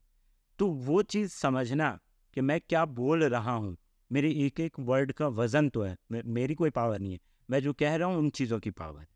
तो 0.58 0.66
वो 0.66 1.00
चीज़ 1.04 1.30
समझना 1.30 1.90
कि 2.36 2.40
मैं 2.40 2.60
क्या 2.60 2.84
बोल 2.84 3.24
रहा 3.24 3.52
हूँ, 3.52 3.76
मेरी 4.10 4.32
एक 4.46 4.60
एक 4.60 4.78
वर्ड 4.80 5.12
का 5.12 5.28
वज़न 5.28 5.68
तो 5.68 5.82
है 5.82 5.96
मेरी 6.12 6.54
कोई 6.54 6.70
पावर 6.70 6.98
नहीं 6.98 7.12
है, 7.12 7.18
मैं 7.48 7.60
जो 7.60 7.72
कह 7.72 7.96
रहा 7.96 8.08
हूँ 8.08 8.18
उन 8.18 8.30
चीज़ों 8.30 8.58
की 8.60 8.70
पावर 8.70 9.00
है। 9.00 9.08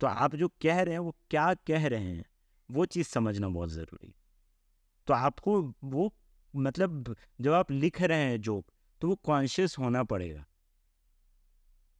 तो 0.00 0.06
आप 0.06 0.36
जो 0.36 0.48
कह 0.62 0.82
रहे 0.82 0.94
हैं, 0.94 1.00
वो 1.00 1.14
क्या 1.30 1.52
कह 1.66 1.86
रहे 1.86 2.04
हैं, 2.04 2.24
वो 2.68 2.84
चीज़ 2.86 3.06
समझना 3.08 3.48
बहुत 3.48 3.70
ज़रूरी 3.70 4.14
तो 5.08 5.14
आपको 5.14 5.60
वो 5.84 6.12
मतलब 6.54 7.14
जब 7.40 7.52
आप 7.52 7.70
लिख 7.70 8.02
रहे 8.02 8.22
हैं 8.22 8.40
जोक 8.40 8.66
तो 9.02 9.08
वो 9.08 9.14
कॉन्शियस 9.14 9.78
होना 9.78 10.02
पड़ेगा। 10.02 10.44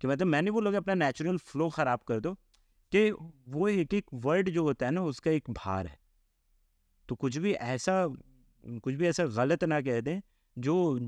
कि 0.00 0.08
मतलब 0.08 0.26
मैंने 0.26 0.44
नहीं 0.44 0.52
बोलूँगा 0.52 0.78
अपना 0.78 0.94
नेचुरल 0.94 1.36
फ्लो 1.36 1.70
ख़राब 1.70 2.00
कर 2.08 2.20
दो 2.20 2.34
कि 2.92 3.10
वो 3.48 3.68
एक 3.68 3.94
एक 3.94 4.04
वर्ड 4.14 4.50
जो 4.50 4.62
होता 4.62 4.86
है 4.86 4.92
ना 4.92 5.02
उसका 5.02 5.30
एक 5.30 5.50
भार 5.50 5.86
है। 5.86 5.98
तो 7.08 7.14
कुछ 7.14 7.36
भी 7.36 7.52
ऐसा 7.52 8.08
कुछ 8.66 8.94
भी 8.94 9.06
ऐसा 9.06 9.24
गलत 9.24 9.64
ना 9.64 9.80
कह 9.80 10.00
दें 10.00 10.20
जो 10.58 10.98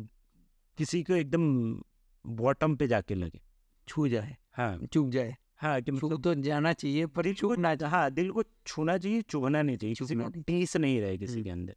किसी 0.78 1.02
को 1.02 1.14
एकदम 1.14 1.82
बॉटम 2.26 2.76
पे 2.76 2.86
जाके 2.86 3.14
लगे। 3.14 3.40
छू 3.88 4.08
जाए। 4.08 4.36
हाँ। 4.52 4.86
चुप 4.92 5.10
जाए। 5.10 5.36
हाँ 5.56 5.82
कि 5.82 5.90
मतलब 5.90 6.22
तो 6.22 6.34
जाना 6.34 6.72
चाहिए 6.72 7.06
पर 7.06 7.34
छूना 7.34 7.76
हाँ 7.82 8.10
दिल 8.10 8.30
को 8.30 8.42
छूना 8.66 8.98
चाहिए 8.98 9.22
चुभना 9.22 9.62
नहीं 9.62 9.76
चाहिए 9.76 9.94
किसी 9.94 10.14
को 10.14 10.42
टीस 10.42 10.76
नहीं 10.76 11.00
रहे 11.00 11.18
किसी 11.18 11.44
के 11.44 11.50
अंदर। 11.50 11.76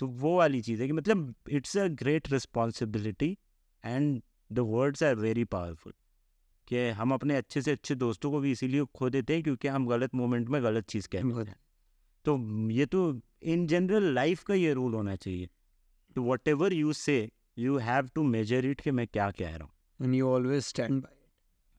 तो 0.00 0.06
वो 0.06 0.36
वाली 0.36 0.60
चीज़ 0.60 0.80
है 0.82 0.86
कि 0.86 0.92
मतलब 0.92 1.34
it's 1.50 1.76
a 1.76 1.86
great 1.86 2.32
responsibility 2.32 3.38
and 3.84 4.22
the 4.52 4.58
words 4.58 5.02
are 5.02 5.14
very 5.14 5.44
powerful 5.44 5.92
कि 6.68 6.88
हम 6.88 7.12
अपने 7.14 7.36
अच्छे 7.36 7.62
से 7.62 7.72
अच्छे 7.72 7.94
दोस्तों 7.94 8.30
को 8.30 8.40
भी 8.40 8.52
इसीलिए 8.52 8.84
खो 8.84 9.10
देते 9.10 9.34
हैं 9.34 9.42
क्योंकि 9.42 9.68
हम 9.68 9.86
गलत 9.86 10.14
मोमेंट 10.14 10.48
में 10.48 10.62
गलत 10.64 10.86
चीज़ 10.86 11.08
कहते 11.08 11.50
हैं। 11.50 11.56
तो 12.24 12.38
ये 12.70 12.86
तो 12.86 13.20
इन 13.42 13.66
जनरल 13.66 14.12
लाइफ 14.14 14.42
का 14.42 14.54
ये 14.54 14.72
रूल 14.72 14.94
होना 14.94 15.16
चाहिए। 15.16 15.48
तो 16.16 16.24
whatever 16.48 16.72
you 16.72 16.92
say 16.92 17.30
you 17.58 17.78
have 17.78 18.08
to 18.14 18.22
measure 18.22 18.64
it 18.64 18.80
कि 18.80 18.90
मैं 18.90 19.06
क्या 19.06 19.30
कह 19.30 19.56
रहा 19.56 19.64
हूँ। 19.64 20.04
And 20.04 20.14
you 20.14 20.28
always 20.28 20.62
stand 20.62 21.06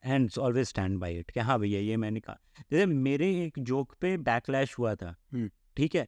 and 0.05 0.31
always 0.39 0.67
stand 0.67 0.99
by 0.99 1.17
it 1.17 1.31
कि 1.31 1.39
हाँ 1.39 1.59
भैया 1.59 1.79
ये 1.79 1.97
मैंने 1.97 2.19
कहा। 2.19 2.39
जैसे 2.71 2.85
मेरे 2.85 3.45
एक 3.45 3.59
जोक 3.59 3.95
पे 4.01 4.17
बैकलैश 4.17 4.79
हुआ 4.79 4.95
था। 4.95 5.15
हम्म। 5.33 5.49
ठीक 5.77 5.95
है? 5.95 6.07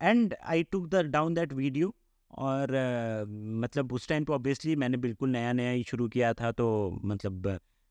And 0.00 0.34
I 0.42 0.62
took 0.62 0.88
the 0.88 1.02
down 1.06 1.34
that 1.34 1.52
video 1.52 1.94
और 2.38 2.68
uh, 2.68 3.28
मतलब 3.62 3.92
उस 3.92 4.08
टाइम 4.08 4.24
पे 4.24 4.32
ऑब्वियसली 4.32 4.76
मैंने 4.76 4.96
बिल्कुल 4.96 5.30
नया 5.30 5.52
नया 5.52 5.70
ही 5.70 5.82
शुरू 5.82 6.08
किया 6.08 6.32
था 6.34 6.52
तो 6.52 6.68
मतलब 7.04 7.46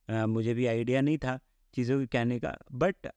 uh, 0.09 0.25
मुझे 0.25 0.53
भी 0.53 0.65
आइडिया 0.65 1.01
नहीं 1.01 1.17
था 1.17 1.39
चीज़ों 1.73 1.99
के 1.99 2.05
कहने 2.07 2.39
का। 2.39 2.55
बट 2.73 3.07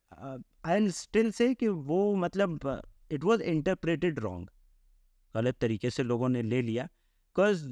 आई 0.66 0.88
स्टिल 0.90 1.30
से 1.32 1.52
कि 1.54 1.68
वो 1.68 2.14
मतलब 2.14 2.82
इट 3.12 3.24
वॉज़ 3.24 3.42
इंटरप्रेटेड 3.42 4.18
रॉन्ग 4.18 4.50
गलत 5.34 5.56
तरीके 5.60 5.90
से 5.90 6.02
लोगों 6.02 6.28
ने 6.28 6.42
ले 6.42 6.62
लिया। 6.62 6.84
बिकॉज़ 6.84 7.68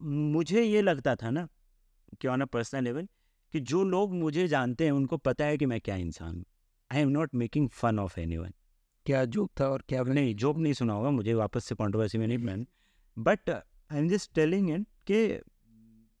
मुझे 0.00 0.62
ये 0.62 0.82
लगता 0.82 1.14
था 1.16 1.30
ना 1.30 1.48
कि 2.20 2.28
ऑन 2.28 2.40
अ 2.40 2.44
पर्सनल 2.44 2.84
लेवल 2.84 3.08
कि 3.54 3.60
जो 3.60 3.82
लोग 3.84 4.14
मुझे 4.14 4.46
जानते 4.48 4.84
हैं 4.84 4.92
उनको 4.92 5.16
पता 5.16 5.44
है 5.44 5.58
कि 5.58 5.66
मैं 5.66 5.80
क्या 5.80 5.96
इंसान 5.96 6.36
हूँ। 6.36 6.44
I 6.90 7.00
am 7.00 7.08
not 7.08 7.34
making 7.34 7.68
fun 7.70 7.98
of 7.98 8.18
anyone 8.36 8.52
क्या 9.06 9.24
जोक 9.24 9.50
था 9.60 9.68
और 9.68 9.82
क्या 9.88 10.02
नहीं 10.02 10.34
जोक 10.34 10.56
नहीं 10.56 10.72
सुना 10.72 10.92
होगा 10.92 11.10
मुझे 11.10 11.34
वापस 11.34 11.64
से 11.64 11.74
कॉन्ट्रोवर्सी 11.74 12.18
में 12.18 12.26
नहीं 12.26 12.38
plan 12.38 12.66
but 13.18 13.50
I 13.50 13.98
am 13.98 14.08
just 14.08 14.34
telling 14.34 14.70
it 14.70 14.86
कि 15.10 15.40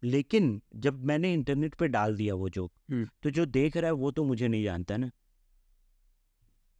लेकिन 0.02 0.62
जब 0.76 1.04
मैंने 1.04 1.32
इंटरनेट 1.34 1.74
पे 1.74 1.88
डाल 1.88 2.16
दिया 2.16 2.34
वो 2.34 2.48
जोक 2.48 2.72
हम्म। 2.90 3.08
तो 3.22 3.30
जो 3.30 3.46
देख 3.46 3.76
रहा 3.76 3.86
है 3.86 3.92
वो 3.92 4.10
तो 4.10 4.24
मुझे 4.24 4.48
नहीं 4.48 4.64
जानता 4.64 4.96
ना। 4.96 5.10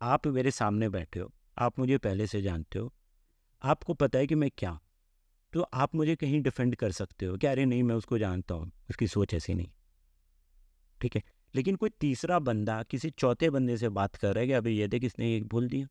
आप 0.01 0.27
मेरे 0.27 0.51
सामने 0.51 0.89
बैठे 0.89 1.21
हो 1.21 1.33
आप 1.59 1.79
मुझे 1.79 1.99
पहले 1.99 2.27
से 2.27 2.43
जानते 2.43 2.79
हो 2.79 2.93
आपको 3.63 3.95
पता 3.95 4.19
है 4.19 4.27
कि 4.27 4.35
मैं 4.35 4.51
क्या? 4.59 4.81
तो 5.53 5.61
आप 5.61 5.95
मुझे 5.95 6.17
कहीं 6.17 6.43
डिफेंड 6.43 6.77
कर 6.77 6.93
सकते 6.93 7.27
हो 7.27 7.37
कि 7.37 7.47
अरे 7.47 7.65
नहीं 7.65 7.83
मैं 7.83 7.95
उसको 7.95 8.19
जानता 8.19 8.55
हूँ 8.55 8.73
उसकी 8.91 9.07
सोच 9.07 9.35
ऐसी 9.35 9.55
नहीं। 9.55 9.71
ठीक 11.01 11.17
है? 11.17 11.23
लेकिन 11.55 11.77
कोई 11.77 11.91
तीसरा 12.01 12.39
बंदा 12.39 12.83
किसी 12.83 13.11
चौथे 13.11 13.51
बंदे 13.51 13.77
से 13.77 13.89
बात 13.89 14.17
कर 14.17 14.35
रहा 14.35 14.41
है 14.41 14.47
कि 14.47 14.53
अभी 14.53 14.77
ये 14.79 14.89
देख 14.89 15.05
इसने 15.05 15.35
एक 15.37 15.47
बोल 15.49 15.69
दिया। 15.69 15.87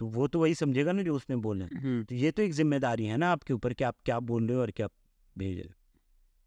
तो 0.00 0.06
वो 0.06 0.26
तो 0.26 0.40
वही 0.40 0.54
समझेगा 0.54 0.92
ना 0.92 1.02
जो 1.02 1.14
उसने 1.14 1.36
बोला 1.36 1.66
हम्म। 1.74 2.04
तो 2.04 2.14
ये 2.14 2.30
तो 2.30 2.42
एक 2.42 2.52
ज़िम्मेदारी 2.52 3.04
है 3.06 3.16
ना 3.16 3.30
आपके 3.32 3.54
ऊपर 3.54 3.72
कि 3.72 3.84
आप 3.84 3.96
क्या 4.04 4.18
बोल 4.20 4.46
रहे 4.46 4.56
हो 4.56 4.62
और 4.62 4.70
क्या 4.70 4.88
भेज 5.36 5.56
रहे 5.58 5.68
हो। 5.68 5.74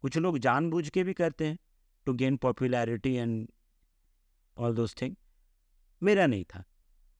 कुछ 0.02 0.18
लोग 0.18 0.38
जानबूझ 0.38 0.88
के 0.88 1.04
भी 1.04 1.12
करते 1.12 1.46
हैं 1.46 1.58
to 2.06 2.12
gain 2.14 2.36
popularity 2.36 3.14
and 3.14 3.46
all 4.56 4.74
those 4.74 4.94
thing 5.02 5.14
मेरा 6.02 6.26
नहीं 6.26 6.44
था। 6.44 6.64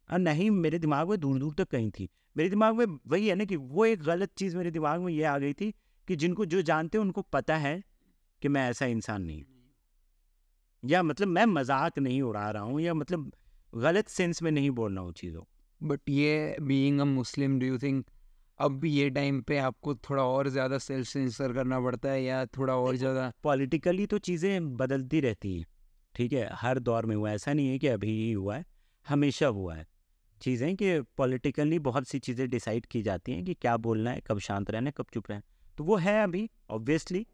और 0.08 0.18
नहीं 0.18 0.50
मेरे 0.50 0.78
दिमाग 0.78 1.08
में 1.08 1.18
दूर 1.20 1.38
दूर 1.38 1.54
तक 1.54 1.68
कहीं 1.68 1.90
थी। 1.90 2.08
मेरे 2.36 2.50
दिमाग 2.50 2.74
में 2.74 2.98
वही 3.06 3.28
है 3.28 3.34
ना 3.34 3.44
कि 3.44 3.56
वो 3.56 3.84
एक 3.86 4.02
गलत 4.02 4.30
चीज़ 4.36 4.56
मेरे 4.56 4.70
दिमाग 4.70 5.00
में 5.00 5.12
ये 5.12 5.24
आ 5.24 5.38
गई 5.38 5.52
थी 5.52 5.70
कि 6.08 6.16
जिनको 6.16 6.44
जो 6.46 6.62
जानते 6.62 6.98
हैं 6.98 7.04
उनको 7.04 7.22
पता 7.22 7.56
है 7.56 7.82
कि 8.42 8.48
मैं 8.48 8.68
ऐसा 8.70 8.86
इंसान 8.86 9.22
नहीं 9.22 9.42
या 10.82 11.02
मतलब 11.02 11.28
मैं 11.28 11.44
मज़ाक 11.46 11.98
नहीं 11.98 12.22
उड़ा 12.22 12.50
रहा 12.50 12.62
हूँ 12.62 12.80
या 12.80 12.94
मतलब 12.94 13.32
गलत 13.74 14.08
सेंस 14.08 14.42
में 14.42 14.50
नहीं 14.50 14.70
बोल 14.70 14.94
रहा 14.94 15.04
हूँ 15.04 15.12
चीज़ों 15.12 15.42
बट 15.80 16.00
ये 16.08 16.56
being 16.60 17.00
a 17.00 17.04
Muslim 17.04 17.58
do 17.60 17.66
you 17.66 17.78
think 17.78 18.06
अब 18.58 18.78
भी 18.80 18.90
ये 18.92 19.10
टाइम 19.10 19.40
पे 19.42 19.58
आपको 19.58 19.94
थोड़ा 19.94 20.22
और 20.22 20.48
ज़्यादा 20.48 20.78
सेल्फ 20.78 21.06
सेंसर 21.06 21.52
करना 21.52 21.80
पड़ता 21.80 22.10
है 22.10 22.22
या 22.22 22.44
थोड़ा 22.46 22.74
और 22.74 22.96
ज़्यादा? 22.96 23.32
पॉलिटिकली 23.42 24.06
तो 24.06 24.18
चीज़ें 24.18 24.76
बदलती 24.76 25.20
रहती 25.20 25.56
हैं 25.58 25.66
ठीक 26.14 26.32
है? 26.32 26.48
हर 26.52 26.78
दौर 26.78 27.06
में 27.06 27.16
हुआ 27.16 27.30
ऐसा 27.30 27.52
नहीं 27.52 27.68
है 27.68 27.78
कि 27.78 27.86
अभी 27.86 28.10
ही 28.10 28.32
हुआ 28.32 28.56
है 28.56 28.64
हमेशा 29.06 29.46
हुआ 29.46 29.74
है। 29.74 29.86
चीज़ें 30.40 30.74
कि 30.76 31.00
पॉलिटिकली 31.16 31.78
बहुत 31.78 32.08
सी 32.08 32.18
चीज़ें 32.18 32.48
डिसाइड 32.50 32.86
की 32.86 33.02
जाती 33.02 33.32
हैं 33.32 33.44
कि 33.44 33.54
क्या 33.54 33.76
बोलना 33.76 34.10
है 34.10 34.20
कब 34.26 34.38
शांत 34.38 34.70
रहना 34.70 34.88
है 34.88 34.94
कब 34.96 35.06
चुप 35.14 35.30
रहना 35.30 35.42
तो 35.78 35.84
वो 35.84 35.96
है 35.96 36.22
अभी 36.22 36.48
ऑब्वियसली 36.70 37.26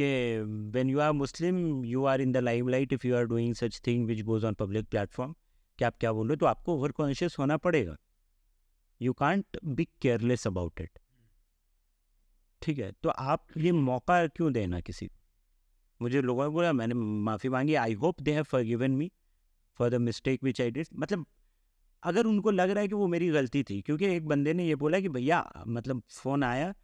कि 0.00 0.92
you 0.92 0.98
are 0.98 1.12
Muslim 1.12 1.84
you 1.84 2.04
are 2.04 2.20
in 2.20 2.32
the 2.32 2.36
limelight 2.68 2.92
if 2.92 3.06
you 3.06 3.16
are 3.16 3.24
doing 3.24 3.54
such 3.54 3.80
thing 3.86 4.06
which 4.06 4.22
goes 4.22 4.44
on 4.44 4.54
public 4.54 4.88
platform 4.88 5.34
कि 5.78 5.84
आप 5.84 5.96
क्या 6.00 6.12
बोल 6.12 6.28
रहे 6.28 6.34
हो? 6.34 6.36
तो 6.36 6.46
आपको 6.46 6.74
ओवर 6.74 6.92
कॉन्शियस 6.92 7.36
होना 7.38 7.56
पड़ेगा। 7.56 7.96
You 9.00 9.12
can't 9.12 9.58
be 9.64 9.84
careless 10.02 10.46
about 10.46 10.80
it 10.80 10.98
ठीक 12.62 12.78
है? 12.78 12.92
तो 12.92 13.08
आप 13.08 13.46
ये 13.56 13.72
मौका 13.72 14.26
क्यों 14.26 14.52
देना 14.52 14.80
किसी 14.80 15.06
को? 15.06 15.14
मुझे 16.02 16.20
लोगों 16.22 16.44
ने 16.44 16.48
बोला, 16.50 16.72
मैंने 16.72 16.94
माफ़ी 16.94 17.48
मांगी 17.48 17.74
I 17.74 17.94
hope 17.94 18.20
they 18.22 18.32
have 18.32 18.42
forgiven 18.62 18.90
me 18.90 19.10
for 19.78 19.90
the 19.90 19.94
mistake 19.94 20.44
which 20.44 20.60
I 20.60 20.70
did 20.70 20.86
मतलब 20.94 21.26
अगर 22.02 22.26
उनको 22.26 22.50
लग 22.50 22.70
रहा 22.70 22.80
है 22.80 22.88
कि 22.88 22.94
वो 22.94 23.06
मेरी 23.06 23.28
गलती 23.28 23.62
थी, 23.62 23.80
क्योंकि 23.82 24.06
एक 24.06 24.26
बंदे 24.26 24.52
ने 24.54 24.66
ये 24.66 24.74
बोला 24.74 25.00
कि, 25.00 25.08
भैया 25.08 25.64
मतलब 25.68 26.02
फ़ोन 26.10 26.44
आया 26.44 26.74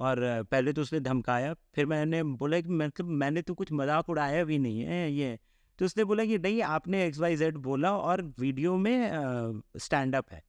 और 0.00 0.20
पहले 0.50 0.72
तो 0.72 0.82
उसने 0.82 1.00
धमकाया 1.00 1.54
फिर 1.74 1.86
मैंने 1.86 2.22
बोला 2.22 2.60
कि 2.60 2.68
मतलब 2.70 3.06
मैंने 3.18 3.42
तो 3.42 3.54
कुछ 3.54 3.72
मज़ाक 3.72 4.08
उड़ाया 4.10 4.44
भी 4.44 4.58
नहीं 4.58 4.80
है 4.82 5.10
ये। 5.12 5.38
तो 5.78 5.84
उसने 5.84 6.04
बोला 6.04 6.24
कि 6.24 6.38
नहीं 6.38 6.62
आपने 6.64 7.04
एक्स 7.06 7.18
वाई 7.18 7.36
जेड 7.36 7.56
बोला 7.58 7.92
और 7.92 8.22
वीडियो 8.40 8.76
में 8.76 9.60
स्टैंड 9.78 10.16
अप 10.16 10.30
है। 10.32 10.42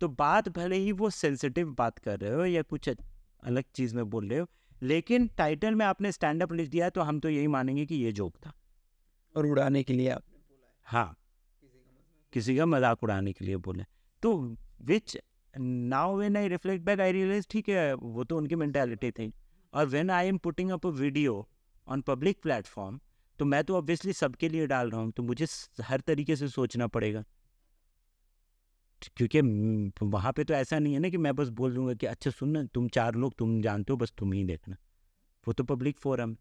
तो 0.00 0.08
बात 0.08 0.48
भले 0.48 0.76
ही 0.76 0.92
वो 0.92 1.10
सेंसिटिव 1.12 1.74
बात 1.78 1.98
कर 1.98 2.18
रहे 2.20 2.32
हो 2.32 2.44
या 2.44 2.62
कुछ 2.64 2.88
अलग 2.88 3.64
चीज़ 3.74 3.94
में 3.96 4.08
बोल 4.10 4.28
रहे 4.28 4.38
हो 4.38 4.46
लेकिन 4.82 5.26
टाइटल 5.38 5.74
में 5.74 5.84
आपने 5.86 6.12
स्टैंड 6.12 6.42
अप 6.42 6.52
लिख 6.52 6.68
दिया 6.68 6.90
तो 6.90 7.00
हम 7.00 7.20
तो 7.20 7.28
यही 7.28 7.46
मानेंगे 7.48 7.86
कि 7.86 7.94
ये 7.94 8.12
जोक 8.12 8.36
था। 8.36 8.52
और 9.34 9.46
उड़ाने 9.46 9.82
के 9.82 9.92
लिए 9.92 10.08
आपने 10.08 10.38
बोला 10.38 10.72
हाँ। 10.86 11.16
किसी 12.32 12.56
का 12.56 12.66
मज़ाक 12.66 13.02
उड़ाने 13.02 13.32
के 13.32 13.44
लिए 13.44 13.56
बोले। 13.58 13.84
तो 14.22 14.36
which 14.82 15.16
now 15.58 16.16
when 16.16 16.36
I 16.36 16.48
reflect 16.48 16.84
back 16.84 17.00
I 17.00 17.12
realise 17.12 17.46
ठीक 17.50 17.68
है, 17.68 17.94
वो 17.94 18.24
तो 18.24 18.36
उनकी 18.36 18.54
मैंटेलिटी 18.56 19.10
थी. 19.10 19.32
और 19.72 19.86
when 19.86 20.10
I 20.10 20.28
am 20.28 20.38
putting 20.38 20.70
up 20.70 20.86
a 20.86 20.90
video 20.90 21.46
on 21.86 22.00
public 22.02 22.40
platform 22.42 22.98
तो 23.38 23.44
मैं 23.44 23.62
तो 23.64 23.76
ऑब्वियसली 23.76 24.12
सबके 24.12 24.48
लिए 24.48 24.66
डाल 24.66 24.90
रहा 24.90 25.00
हूँ 25.00 25.10
तो 25.12 25.22
मुझे 25.22 25.46
हर 25.82 26.00
तरीके 26.00 26.36
से 26.36 26.48
सोचना 26.48 26.86
पड़ेगा। 26.86 27.24
क्योंकि 29.16 29.40
वहाँ 30.04 30.32
पे 30.32 30.44
तो 30.44 30.54
ऐसा 30.54 30.78
नहीं 30.78 30.94
है 30.94 31.00
ना 31.00 31.08
कि 31.08 31.16
मैं 31.18 31.34
बस 31.36 31.48
बोल 31.50 31.74
दूँगा 31.74 31.94
कि 31.94 32.06
अच्छा 32.06 32.30
सुन 32.30 32.48
ना, 32.50 32.62
तुम 32.64 32.88
चार 32.88 33.14
लोग, 33.14 33.34
तुम 33.38 33.60
जानते 33.62 33.92
हो, 33.92 33.96
बस 33.96 34.12
तुम 34.18 34.32
ही 34.32 34.44
देखना। 34.44 34.76
वो 35.46 35.52
तो 35.52 35.64
पब्लिक 35.64 35.98
फोरम 35.98 36.36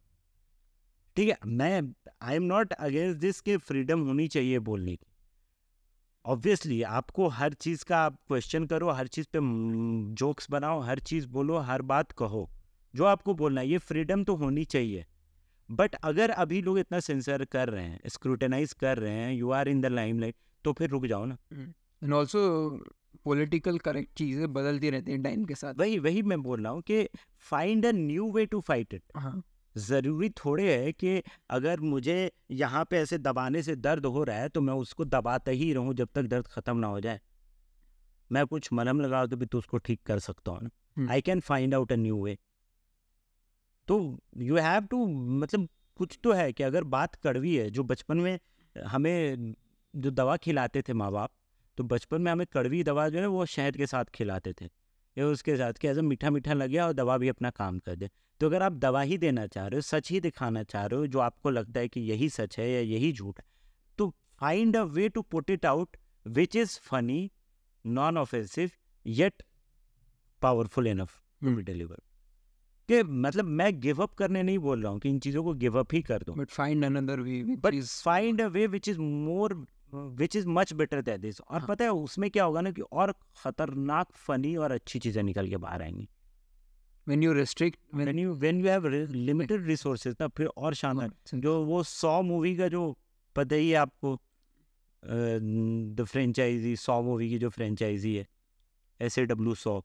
ठीक 1.18 1.30
है, 1.30 1.38
मैं 1.46 1.82
I 2.22 2.36
am 2.36 2.44
not 2.44 2.74
against 2.74 3.20
this 3.20 3.42
के 3.42 3.58
फ्रीडम 3.60 4.02
होनी 4.08 4.28
चाहिए 4.28 4.60
बोलने 4.62 4.96
की। 4.96 5.06
ऑब्वियसली 6.28 6.82
आपको 6.84 7.28
हर 7.30 7.54
चीज़ 7.56 7.84
का 7.86 7.98
आप 7.98 8.16
क्वेश्चन 8.28 8.66
करो 8.68 8.90
हर 8.92 9.08
चीज़ 9.08 9.28
पे 9.34 9.40
जोक्स 10.16 10.50
बनाओ 10.52 10.80
हर 10.82 11.00
चीज़ 11.02 11.28
बोलो 11.28 11.58
हर 11.60 11.82
बात 11.82 12.12
कहो। 12.12 12.50
जो 12.94 13.06
आपको 13.06 13.34
बोलना 13.34 13.62
है 13.62 13.68
ये 13.68 13.78
फ्रीडम 13.78 14.24
तो 14.24 14.36
होनी 14.36 14.66
चाहिए। 14.66 15.06
बट 15.70 15.96
अगर 16.04 16.30
अभी 16.32 16.62
लोग 16.62 16.80
इतना 16.80 17.00
सेंसर 17.00 17.46
कर 17.46 17.70
रहे 17.70 17.86
हैं 17.86 18.10
स्क्रूटनाइज 18.10 18.74
कर 18.74 18.98
रहे 18.98 19.14
हैं 19.14 19.34
you 19.34 19.52
are 19.52 19.70
in 19.70 19.82
the 19.82 19.86
limelight 20.20 20.36
तो 20.66 20.74
फिर 20.74 20.90
रुक 20.90 21.06
जाओ 21.06 21.26
ना। 21.26 21.38
एंड 21.54 22.14
ऑल्सो 22.14 22.40
पॉलिटिकल 23.26 23.78
करेक्ट 23.80 24.18
चीज़ें 24.18 24.52
बदलती 24.54 24.90
रहती 24.90 25.12
हैं 25.12 25.24
टाइम 25.24 25.46
के 25.46 25.56
साथ। 25.56 25.74
वही 25.80 26.00
वही 26.00 26.22
मैं 26.24 26.42
बोल 26.44 26.64
रहा 26.64 26.72
हूँ 26.72 26.82
कि 26.82 27.08
find 27.52 27.86
a 27.86 27.92
new 27.94 28.32
way 28.32 28.46
to 28.46 28.60
fight 28.62 28.94
it 28.94 29.04
ज़रूरी 29.78 30.30
थोड़े 30.38 30.76
है 30.76 30.92
कि 30.94 31.22
अगर 31.50 31.80
मुझे 31.82 32.32
यहाँ 32.52 32.84
पे 32.86 32.98
ऐसे 32.98 33.18
दबाने 33.18 33.62
से 33.64 33.76
दर्द 33.78 34.06
हो 34.06 34.24
रहा 34.24 34.38
है 34.38 34.50
तो 34.50 34.62
मैं 34.62 34.74
उसको 34.76 35.06
दबाता 35.06 35.52
ही 35.52 35.72
रहूँ 35.74 35.94
जब 35.94 36.10
तक 36.16 36.24
दर्द 36.26 36.48
ख़त्म 36.48 36.78
ना 36.78 36.88
हो 36.88 37.00
जाए। 37.00 37.20
मैं 38.32 38.46
कुछ 38.46 38.70
मलम 38.74 39.02
लगा 39.02 39.26
के 39.26 39.36
भी 39.36 39.46
तो 39.46 39.58
उसको 39.58 39.78
ठीक 39.78 40.02
कर 40.06 40.20
सकता 40.20 40.52
हूँ। 40.52 41.08
I 41.10 41.22
can 41.22 41.40
find 41.40 41.76
out 41.76 41.92
a 41.92 41.96
new 41.96 42.24
way 42.24 42.38
तो 43.88 44.00
यू 44.38 44.58
हैव 44.58 44.86
टू 44.86 45.06
मतलब 45.08 45.68
कुछ 46.00 46.18
तो 46.24 46.32
है 46.32 46.52
कि 46.54 46.64
अगर 46.64 46.84
बात 46.86 47.16
कड़वी 47.16 47.56
है 47.56 47.70
जो 47.70 47.84
बचपन 47.84 48.18
में 48.18 48.40
हमें 48.76 49.54
जो 49.94 50.12
दवा 50.12 50.36
खिलाते 50.38 50.82
थे 50.82 50.94
माँ 50.94 51.12
बाप 51.12 51.32
तो 51.78 51.84
बचपन 51.84 52.22
में 52.22 52.32
हमें 52.32 52.46
कड़वी 52.54 52.84
दवा 52.84 53.08
जो 53.10 53.20
है 53.20 53.28
वो 53.28 53.46
शहद 53.46 53.78
के 53.78 53.88
साथ 53.88 54.06
खिलाते 54.06 54.54
थे। 54.54 54.68
या 55.18 55.28
उसके 55.28 55.56
साथ 55.58 55.74
कि 55.74 55.88
ऐसा 55.88 56.02
मीठा 56.02 56.30
मीठा 56.30 56.54
लगे 56.54 56.78
और 56.80 56.94
दवा 56.94 57.18
भी 57.18 57.30
अपना 57.30 57.50
काम 57.50 57.80
कर 57.80 57.96
दे। 57.96 58.10
तो 58.42 58.48
अगर 58.48 58.64
आप 58.64 58.74
दवा 58.74 59.02
ही 59.02 59.18
देना 59.18 59.46
चाह 59.48 59.68
रहे 59.68 59.78
हो 59.78 59.82
सच 59.82 60.10
ही 60.12 60.20
दिखाना 60.20 60.64
चाह 60.64 60.86
रहे 60.86 61.00
हो 61.00 61.08
जो 61.08 61.20
आपको 61.20 61.50
लगता 61.50 61.80
है 61.80 61.88
कि 61.88 62.02
यही 62.02 62.30
सच 62.30 62.58
है 62.60 62.70
या 62.72 62.80
यही 62.80 63.12
झूठ 63.14 63.40
है 63.40 63.46
तो 64.00 64.10
find 64.40 64.78
a 64.78 64.84
way 64.96 65.10
to 65.10 65.22
put 65.22 65.50
it 65.50 65.66
out 65.66 65.98
which 66.28 66.56
is 66.56 66.80
funny 66.84 67.30
non 67.86 68.18
offensive 68.18 68.72
yet 69.06 69.44
powerful 70.42 70.88
enough 70.88 71.22
to 71.44 71.56
deliver 71.62 72.02
कि 72.90 73.02
मतलब 73.04 73.46
मैं 73.46 73.80
गिव 73.82 74.02
अप 74.04 74.14
करने 74.14 74.44
नहीं 74.44 74.60
बोल 74.60 74.82
रहा 74.82 74.92
हूँ 74.92 75.00
कि 75.00 75.10
इन 75.10 75.20
चीज़ों 75.20 75.44
को 75.44 75.54
गिव 75.54 75.80
अप 75.80 75.94
ही 75.94 76.02
कर 76.02 76.24
दो। 76.24 76.34
But 76.34 76.50
find 76.50 76.86
another 76.86 77.20
way 77.20 77.44
but 77.44 77.82
find 77.84 78.42
a 78.42 78.48
way 78.48 78.68
which 78.68 78.90
is 78.90 79.00
more 79.00 79.54
which 79.94 80.36
is 80.36 80.48
much 80.48 80.74
better 80.74 81.02
than 81.02 81.22
this 81.22 81.42
और 81.42 81.60
हाँ। 81.60 81.68
पता 81.68 81.86
है 81.86 81.92
उसमें 81.92 82.30
क्या 82.32 82.44
होगा 82.44 82.62
ना 82.62 82.72
कि 82.72 82.82
और 82.82 83.14
खतरनाक 83.44 84.12
फनी 84.18 84.56
और 84.56 84.72
अच्छी 84.72 85.00
चीज़ें 85.00 85.22
निकल 85.24 85.48
के 85.50 85.58
बाहर 85.58 85.82
आएँगी। 85.82 86.08
When 87.08 87.24
you 87.24 87.34
restrict 87.34 87.80
when 87.96 88.20
you 88.20 88.34
when 88.36 88.62
you 88.62 88.68
have 88.68 88.88
limited 88.88 89.66
resources 89.68 90.16
ना 90.22 90.28
फिर 90.28 90.48
और 90.48 90.74
शानदार। 90.74 91.40
जो 91.40 91.64
वो 91.66 91.84
सौ 91.84 92.22
मूवी 92.22 92.56
का 92.56 92.68
जो 92.68 92.96
पता 93.36 93.56
ही 93.56 93.70
है 93.70 93.76
आपको 93.76 94.18
द 95.04 96.06
फ्रेंचाइजी 96.10 96.76
सौ 96.76 97.02
मूवी 97.02 97.30
की 97.30 97.38
जो 97.38 97.50
फ्रेंचाइजी 97.50 98.16
है 98.16 98.26
एस 99.00 99.18
ए 99.20 99.26
डब्ल्यू 99.26 99.56
सौ। 99.56 99.82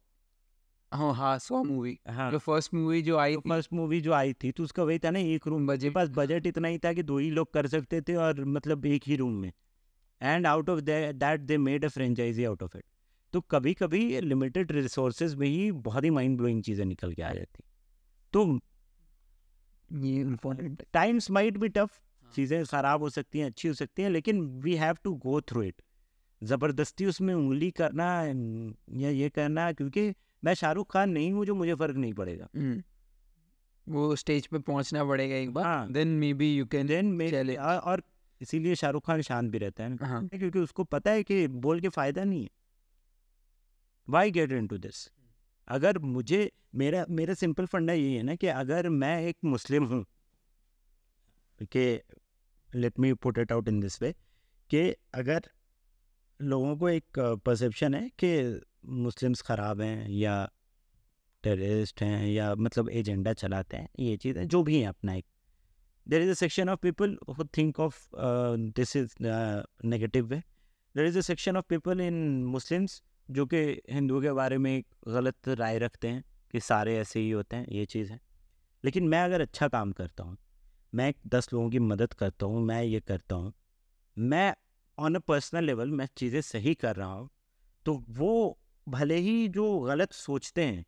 हाँ 0.93 1.13
हाँ 1.15 1.39
सौ 1.39 1.63
मूवी 1.65 1.99
हाँ। 2.09 2.31
जो 2.31 2.39
फ़र्स्ट 2.39 2.75
मूवी 2.75 3.03
जो 3.03 3.17
आई 3.19 3.37
फ़र्स्ट 3.37 3.73
मूवी 3.73 4.01
जो 4.01 4.13
आई 4.13 4.33
थी 4.33 4.51
तो 4.53 4.63
उसका 4.63 4.83
वही 4.83 4.99
था 4.99 5.11
ना 5.11 5.19
एक 5.19 5.47
रूम 5.47 5.67
बजे 5.67 5.91
पास 5.91 6.09
बजट 6.09 6.47
इतना 6.47 6.69
ही 6.69 6.79
था 6.79 6.93
कि 6.93 7.03
दो 7.03 7.19
ही 7.19 7.31
लोग 7.31 7.53
कर 7.55 7.67
सकते 7.67 8.01
थे 8.01 8.15
और 8.15 8.45
मतलब 8.47 8.87
एक 8.87 9.03
ही 9.07 9.17
रूम 9.17 9.33
में। 9.33 9.53
And 10.23 10.47
out 10.47 10.69
of 10.71 10.81
that 10.81 11.41
they 11.41 11.59
made 11.59 11.85
a 11.85 11.89
franchise 11.89 12.45
out 12.45 12.63
of 12.63 12.77
it 12.77 12.85
तो 13.33 13.41
कभी 13.51 13.75
कभी 13.75 14.21
लिमिटेड 14.21 14.73
रिसोर्सेज 14.73 15.35
में 15.35 15.47
ही 15.49 15.71
बहुत 15.73 16.05
ही 16.05 16.11
माइंड 16.11 16.37
ब्लोइंग 16.39 16.63
चीज़ें 16.63 16.85
निकल 16.85 17.13
के 17.13 17.23
आ 17.23 17.33
जाती 17.33 17.65
तो 18.33 18.47
ये 19.91 20.21
important 20.21 20.83
times 20.93 21.31
might 21.31 21.57
be 21.59 21.69
tough 21.69 22.01
चीज़ें 22.35 22.65
ख़राब 22.65 23.03
हो 23.03 23.09
सकती 23.11 23.39
हैं 23.39 23.47
अच्छी 23.47 23.69
हो 23.69 23.75
सकती 23.75 24.03
हैं 24.03 24.11
लेकिन 24.11 24.41
we 24.61 24.75
have 24.77 24.97
to 25.05 25.15
go 25.25 25.41
through 25.41 25.63
it 25.63 25.83
ज़बरदस्ती 26.43 27.07
उसमें 27.07 27.35
उंगली 27.35 27.71
करना 27.71 28.07
या 29.01 29.11
ये 29.11 29.29
करना 29.31 29.71
क्योंकि 29.73 30.13
मैं 30.45 30.55
शाहरुख 30.55 30.93
खान 30.93 31.11
नहीं 31.11 31.33
हूँ 31.33 31.45
जो 31.47 31.55
मुझे 31.55 31.75
फ़र्क 31.75 31.97
नहीं 31.97 32.13
पड़ेगा। 32.13 32.49
वो 33.87 34.17
स्टेज 34.17 34.47
पे 34.47 34.59
पहुँचना 34.59 35.05
पड़ेगा 35.05 35.37
एक 35.37 35.53
बार। 35.55 35.89
Then 35.89 36.09
maybe 36.35 36.55
you 36.55 36.67
can 36.67 36.87
then 36.87 37.57
और 37.59 38.03
इसीलिए 38.43 38.75
शाहरुख 38.75 39.07
खान 39.07 39.21
शांत 39.23 39.51
भी 39.51 39.59
रहता 39.59 39.85
है 39.85 39.89
ना। 39.89 40.07
हाँ। 40.07 40.29
क्योंकि 40.29 40.59
उसको 40.59 40.85
पता 40.85 41.11
है 41.11 41.23
कि 41.23 41.47
बोल 41.49 41.81
के 41.81 41.89
फ़ायदा 41.89 42.25
नहीं 42.25 42.43
है। 42.43 42.49
Why 44.09 44.31
get 44.31 44.53
in 44.53 44.67
to 44.67 44.79
this 44.79 45.11
अगर 45.69 45.99
मुझे 45.99 46.51
मेरा 46.75 47.05
मेरा 47.11 47.35
सिंपल 47.35 47.67
फंडा 47.67 47.93
यही 47.93 48.15
है 48.15 48.23
ना 48.23 48.35
कि 48.35 48.47
अगर 48.47 48.89
मैं 48.89 49.23
एक 49.23 49.37
मुस्लिम 49.45 49.85
हूँ 49.85 50.05
कि 51.63 52.01
let 52.75 52.99
me 52.99 53.13
put 53.15 53.39
it 53.39 53.53
out 53.53 53.69
in 53.69 53.81
this 53.81 54.03
way 54.03 54.15
कि 54.71 54.95
अगर 55.15 55.49
लोगों 56.41 56.77
को 56.77 56.89
एक 56.89 57.19
परसेप्शन 57.47 57.95
है 57.95 58.11
कि 58.25 58.61
मुस्लिम्स 58.87 59.43
ख़राब 59.43 59.81
हैं 59.81 60.09
या 60.09 60.51
टेररिस्ट 61.45 62.03
हैं 62.03 62.27
या 62.27 62.55
मतलब 62.55 62.91
एजेंडा 62.91 63.33
चलाते 63.33 63.77
हैं 63.77 63.89
ये 63.99 64.17
चीज़ें 64.17 64.47
जो 64.49 64.63
भी 64.63 64.81
हैं 64.81 64.89
अपना 64.89 65.15
एक 65.15 65.25
there 66.07 66.21
is 66.21 66.29
a 66.29 66.35
section 66.35 66.69
of 66.69 66.81
people 66.81 67.17
who 67.27 67.45
think 67.53 67.79
of 67.79 68.09
uh, 68.19 68.57
this 68.75 68.97
is 68.97 69.15
uh, 69.27 69.63
negative 69.83 70.31
way. 70.31 70.43
There 70.95 71.05
is 71.05 71.17
a 71.17 71.23
section 71.23 71.57
of 71.57 71.69
people 71.69 72.01
in 72.01 72.45
muslims 72.47 73.01
जो 73.31 73.47
कि 73.47 73.57
हिंदुओं 73.91 74.21
के 74.23 74.33
बारे 74.33 74.59
में 74.59 74.77
एक 74.77 74.87
गलत 75.09 75.49
राय 75.49 75.79
रखते 75.79 76.09
हैं 76.09 76.25
कि 76.53 76.61
सारे 76.61 76.97
ऐसे 76.99 77.21
ही 77.21 77.31
होते 77.31 77.57
हैं 77.57 77.67
ये 77.69 77.85
चीज़ 77.85 78.13
है। 78.13 78.21
लेकिन 78.85 79.09
मैं 79.09 79.23
अगर 79.23 79.41
अच्छा 79.41 79.69
काम 79.69 79.93
करता 79.93 80.25
हूँ 80.25 80.37
मैं 80.95 81.13
दस 81.27 81.49
लोगों 81.53 81.71
की 81.71 81.79
मदद 81.79 82.13
करता 82.13 82.47
हूँ 82.47 82.63
मैं 82.63 82.83
ये 82.83 83.01
करता 83.01 83.35
हूँ 83.35 83.53
मैं 84.19 84.55
ऑन 84.99 85.15
अ 85.15 85.19
पर्सनल 85.19 85.65
लेवल 85.65 85.91
मैं 85.91 86.09
चीज़ें 86.17 86.41
सही 86.41 86.75
कर 86.75 86.97
रहा 86.97 87.13
हूँ 87.13 87.29
तो 87.87 88.05
वो 88.11 88.59
भले 88.89 89.17
ही 89.17 89.49
जो 89.49 89.79
गलत 89.81 90.13
सोचते 90.13 90.65
हैं 90.65 90.85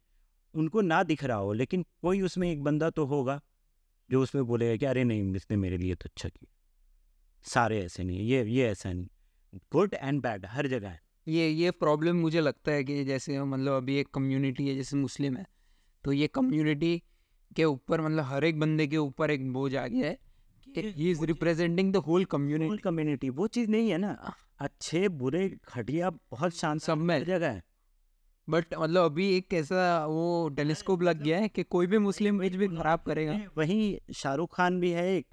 उनको 0.54 0.80
ना 0.80 1.02
दिख 1.02 1.24
रहा 1.24 1.36
हो 1.36 1.52
लेकिन 1.52 1.84
कोई 2.02 2.20
उसमें 2.22 2.50
एक 2.52 2.62
बंदा 2.62 2.90
तो 2.90 3.04
होगा। 3.04 3.40
जो 4.10 4.22
उसमें 4.22 4.44
बोलेगा 4.44 4.76
कि 4.76 4.86
अरे 4.86 5.04
नहीं 5.04 5.34
इसने 5.36 5.56
मेरे 5.56 5.76
लिए 5.76 5.94
तो 5.94 6.04
अच्छा 6.04 6.28
किया। 6.28 6.52
सारे 7.44 7.80
ऐसे 7.80 8.04
नहीं 8.04 8.20
ये 8.20 8.44
ये 8.44 8.68
ऐसा 8.68 8.92
नहीं। 8.92 9.06
गुड 9.72 9.94
एंड 9.94 10.20
बैड 10.22 10.46
हर 10.46 10.66
जगह 10.66 10.88
है। 10.88 11.00
ये 11.28 11.48
ये 11.48 11.70
प्रॉब्लम 11.70 12.16
मुझे 12.16 12.40
लगता 12.40 12.72
है 12.72 12.84
कि 12.84 13.04
जैसे 13.04 13.42
मतलब 13.42 13.72
अभी 13.72 13.96
एक 13.96 14.08
कम्युनिटी 14.14 14.68
है 14.68 14.74
जैसे 14.74 14.96
मुस्लिम 14.96 15.36
है 15.36 15.46
तो 16.04 16.12
ये 16.12 16.26
कम्युनिटी 16.26 17.02
के 17.56 17.64
ऊपर 17.64 18.00
मतलब 18.00 18.24
हर 18.24 18.44
एक 18.44 18.58
बंदे 18.60 18.86
के 18.86 18.96
ऊपर 18.96 19.30
एक 19.30 19.52
बोझ 19.52 19.74
आ 19.76 19.86
गया 19.86 20.06
है 20.06 20.18
ही 20.68 21.10
is 21.10 21.24
representing 21.24 21.92
the 21.92 21.96
whole 21.96 22.24
community 22.24 22.76
community 22.76 23.30
वो 23.30 23.46
चीज़ 23.46 23.70
नहीं 23.70 23.90
है 23.90 23.98
ना। 23.98 24.34
अच्छे 24.58 25.08
बुरे 25.08 25.48
घटिया 25.48 26.10
बहुत 26.10 26.54
शान 26.54 26.78
सब 26.78 26.98
में। 26.98 27.24
जगह 27.24 27.50
है। 27.50 27.62
बट 28.48 28.74
मतलब 28.74 29.04
अभी 29.04 29.36
एक 29.36 29.54
ऐसा 29.54 30.06
वो 30.06 30.48
टेलीस्कोप 30.48 31.02
लग 31.02 31.22
गया 31.22 31.38
है 31.38 31.48
कि 31.48 31.62
कोई 31.62 31.86
भी 31.86 31.98
मुस्लिम 31.98 32.38
कुछ 32.38 32.54
भी 32.54 32.68
खराब 32.68 33.02
करेगा। 33.06 33.32
वहीं 33.56 34.12
शाहरुख 34.14 34.56
खान 34.56 34.80
भी 34.80 34.90
है 34.90 35.16
एक, 35.16 35.26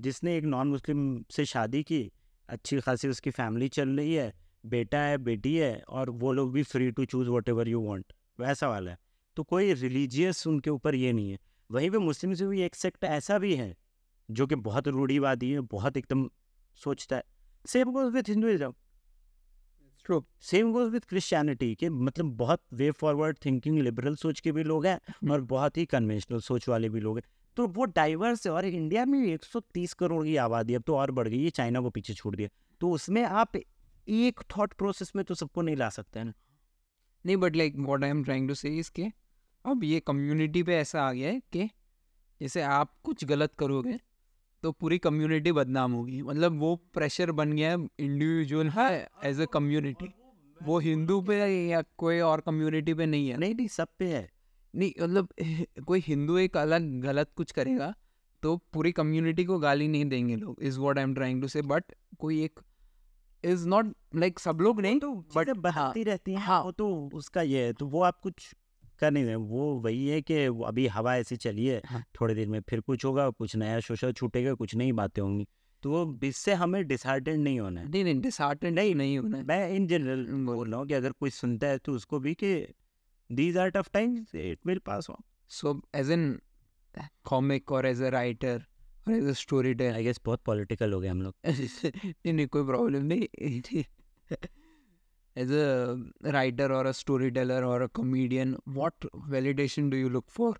जिसने 0.00 0.36
एक 0.36 0.44
नॉन 0.44 0.68
मुस्लिम 0.68 1.24
से 1.30 1.44
शादी 1.44 1.82
की। 1.82 2.12
अच्छी 2.48 2.80
खासी 2.80 3.08
उसकी 3.08 3.30
फैमिली 3.30 3.68
चल 3.68 3.88
रही 3.88 4.14
है, 4.14 4.32
बेटा 4.66 4.98
है, 4.98 5.18
बेटी 5.18 5.56
है, 5.56 5.82
और 5.88 6.10
वो 6.10 6.32
लोग 6.32 6.52
भी 6.52 6.62
free 6.62 6.90
to 6.90 7.04
choose 7.04 7.28
whatever 7.48 7.68
you 7.68 7.80
want 7.80 8.12
वैसा 8.40 8.68
वाला 8.68 8.90
है। 8.90 8.98
तो 9.36 9.42
कोई 9.42 9.72
रिलीजियस 9.72 10.46
उनके 10.46 10.70
ऊपर 10.70 10.94
ये 10.94 11.12
नहीं 11.12 11.30
है। 11.30 11.38
वहीं 11.70 11.90
पे 11.90 11.98
मुस्लिम 11.98 12.34
से 12.34 12.46
भी 12.46 12.62
एक 12.62 12.74
सेक्ट 12.74 13.04
ऐसा 13.04 13.38
भी 13.38 13.54
है, 13.54 13.76
जो 14.30 14.46
कि 14.46 14.54
बहुत 14.54 14.88
रूढ़ीवादी 14.88 15.50
है, 15.50 15.60
बहुत 15.60 15.96
एकदम 15.96 16.30
सोचता 16.76 17.16
है। 17.16 17.22
Same 17.66 17.92
goes 17.92 18.12
with 18.14 18.28
Hinduism 18.28 18.74
true 20.06 20.24
same 20.40 20.72
goes 20.72 20.92
with 20.92 21.00
Christianity 21.00 21.74
के 21.74 21.88
मतलब 21.90 22.36
बहुत 22.36 22.62
वे 22.72 22.90
फॉरवर्ड 22.90 23.38
थिंकिंग 23.44 23.78
लिबरल 23.78 24.16
सोच 24.16 24.40
के 24.40 24.52
भी 24.52 24.64
लोग 24.64 24.86
हैं 24.86 25.30
और 25.30 25.40
बहुत 25.40 25.76
ही 25.76 25.86
कन्वेंशनल 25.86 26.40
सोच 26.40 26.68
वाले 26.68 26.88
भी 26.88 27.00
लोग 27.00 27.18
हैं। 27.18 27.24
तो 27.56 27.66
वो 27.66 27.84
डाइवर्स 27.84 28.46
है 28.46 28.52
और 28.52 28.64
इंडिया 28.64 29.04
में 29.04 29.18
130 29.26 29.92
करोड़ 29.92 30.24
की 30.24 30.36
आबादी 30.36 30.74
अब 30.74 30.82
तो 30.82 30.96
और 30.96 31.10
बढ़ 31.10 31.28
गई 31.28 31.42
है 31.44 31.50
चाइना 31.50 31.80
को 31.80 31.90
पीछे 31.90 32.14
छोड़ 32.14 32.36
दिया। 32.36 32.48
तो 32.80 32.90
उसमें 32.90 33.22
आप 33.24 33.56
एक 33.56 34.40
थॉट 34.56 34.72
प्रोसेस 34.72 35.12
में 35.16 35.24
तो 35.24 35.34
सबको 35.34 35.62
नहीं 35.62 35.76
ला 35.76 35.88
सकते 35.88 36.18
हैं 36.18 36.26
ना? 36.26 36.32
नहीं 37.26 37.36
but 37.36 37.56
like 37.56 37.76
what 37.76 38.04
I 38.04 38.10
am 38.10 38.24
trying 38.24 38.48
to 38.48 38.54
say 38.54 38.76
इसके 38.78 39.06
अब 39.64 39.84
ये 39.84 40.00
कम्युनिटी 40.00 40.62
पे 40.62 40.76
ऐसा 40.76 41.02
आ 41.02 41.12
गया 41.12 41.28
है 41.28 41.40
कि 41.52 41.70
जैसे 42.40 42.62
आप 42.62 42.92
कुछ 43.02 43.24
गलत 43.24 43.54
करोगे 43.54 43.98
तो 44.66 44.72
पूरी 44.72 44.98
कम्युनिटी 44.98 45.52
बदनाम 45.52 45.92
होगी। 45.92 46.22
मतलब 46.22 46.58
वो 46.58 46.76
प्रेशर 46.94 47.32
बन 47.32 47.52
गया 47.52 47.70
है 47.70 47.88
इंडिविजुअल 47.98 48.68
है 48.68 49.08
एज 49.24 49.40
अ 49.40 49.44
कम्युनिटी 49.44 50.14
वो 50.62 50.78
हिंदू 50.78 51.20
पे 51.20 51.42
है 51.42 51.66
या 51.66 51.82
कोई 51.98 52.20
और 52.20 52.40
कम्युनिटी 52.40 52.94
पे 52.94 53.06
नहीं 53.06 53.28
है? 53.28 53.36
नहीं 53.36 53.54
नहीं 53.54 53.68
सब 53.68 53.88
पे 53.98 54.06
है। 54.06 54.30
नहीं 54.74 54.92
मतलब 55.02 55.28
कोई 55.86 56.00
हिंदू 56.00 56.38
एक 56.38 56.56
अलग 56.56 57.00
गलत 57.00 57.30
कुछ 57.36 57.52
करेगा 57.52 57.94
तो 58.42 58.56
पूरी 58.72 58.92
कम्युनिटी 58.92 59.44
को 59.44 59.58
गाली 59.58 59.88
नहीं 59.88 60.04
देंगे 60.04 60.36
लोग 60.36 60.62
is 60.62 60.80
what 60.80 60.98
I 60.98 61.04
am 61.04 61.14
trying 61.14 61.42
to 61.42 61.48
say 61.48 61.62
but 61.62 61.84
कोई 62.18 62.44
एक 62.44 62.60
इज़ 63.44 63.68
नॉट 63.68 63.94
लाइक 64.16 64.38
सब 64.38 64.58
लोग 64.60 64.80
नहीं 64.80 65.00
तो 65.00 65.12
बट 65.36 65.50
बढ़ती 65.50 66.02
रहती 66.02 66.32
हैं 66.32 66.38
हाँ। 66.38 66.62
वो 66.62 66.72
तो 66.72 67.10
उसका 67.14 67.42
ये 67.42 67.64
है 67.64 67.72
तो 67.72 67.86
वो 67.86 68.02
आप 68.02 68.20
कुछ 68.20 68.54
कर 68.96 69.10
नहीं 69.10 69.24
रहे 69.24 69.34
वो 69.34 69.74
वही 69.74 70.08
है 70.08 70.22
कि 70.22 70.34
अभी 70.44 70.86
हवा 70.86 71.16
ऐसी 71.16 71.36
चली 71.36 71.66
है 71.66 71.82
हाँ। 71.86 72.04
थोड़ी 72.20 72.34
देर 72.34 72.48
में 72.48 72.60
फिर 72.60 72.80
कुछ 72.80 73.04
होगा 73.04 73.30
कुछ 73.30 73.56
नया 73.56 73.80
शोशा 73.80 74.12
छूटेगा 74.12 74.54
कुछ 74.54 74.74
नई 74.74 74.92
बातें 74.92 75.22
होंगी। 75.22 75.46
तो 75.82 75.90
वो 75.90 76.18
इससे 76.26 76.54
हमें 76.54 76.86
डिसहार्टेड 76.86 77.38
नहीं 77.38 77.60
होना 77.60 77.80
है। 77.80 77.88
नहीं 77.88 78.04
नहीं 78.04 78.20
डिसहार्टेंड 78.20 78.74
नहीं 78.74 78.94
नहीं 78.94 79.18
होना 79.18 79.38
है। 79.38 79.44
मैं 79.44 79.70
इन 79.70 79.86
जनरल 79.86 80.26
बोल। 80.26 80.70
रहा 80.70 80.78
हूँ 80.80 80.86
कि 80.86 80.94
अगर 80.94 81.12
कोई 81.12 81.30
सुनता 81.30 81.66
है 81.66 81.78
तो 81.78 81.92
उसको 81.92 82.18
भी 82.18 82.34
कि 82.34 82.66
these 83.32 83.56
are 83.58 83.68
tough 83.68 83.90
times 83.92 84.34
it 84.34 84.58
will 84.66 84.78
pass 84.78 85.10
on 85.10 85.22
so 85.48 85.82
as 85.94 86.10
an 86.10 86.40
comic 87.24 87.72
और 87.72 87.86
एज 87.86 88.02
a 88.02 88.10
राइटर 88.10 88.64
और 89.08 89.14
as 89.14 89.24
a 89.24 89.32
storyteller 89.74 89.94
I 89.94 90.04
guess 90.04 90.20
बहुत 90.24 90.40
पॉलिटिकल 90.42 90.92
हो 90.92 91.00
गए 91.00 91.08
हम 91.08 91.22
लोग। 91.22 91.34
नहीं 91.46 92.32
नहीं 92.32 92.46
कोई 92.46 92.64
प्रॉब्लम 92.64 93.02
नहीं। 93.04 93.82
as 95.36 95.50
a 95.50 95.98
writer 96.34 96.72
or 96.72 96.84
a 96.86 96.94
storyteller 96.94 97.64
or 97.64 97.82
a 97.82 97.88
comedian 97.88 98.56
what 98.78 98.94
validation 99.34 99.90
do 99.90 99.96
you 99.96 100.08
look 100.08 100.30
for 100.30 100.54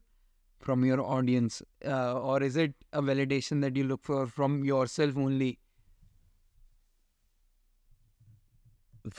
from 0.62 0.85
your 0.85 1.01
audience 1.17 1.62
uh, 1.85 2.12
or 2.33 2.43
is 2.43 2.57
it 2.57 2.75
a 2.93 3.03
validation 3.03 3.62
that 3.62 3.77
you 3.77 3.85
look 3.85 4.03
for 4.05 4.27
from 4.27 4.65
yourself 4.73 5.23
only 5.29 5.53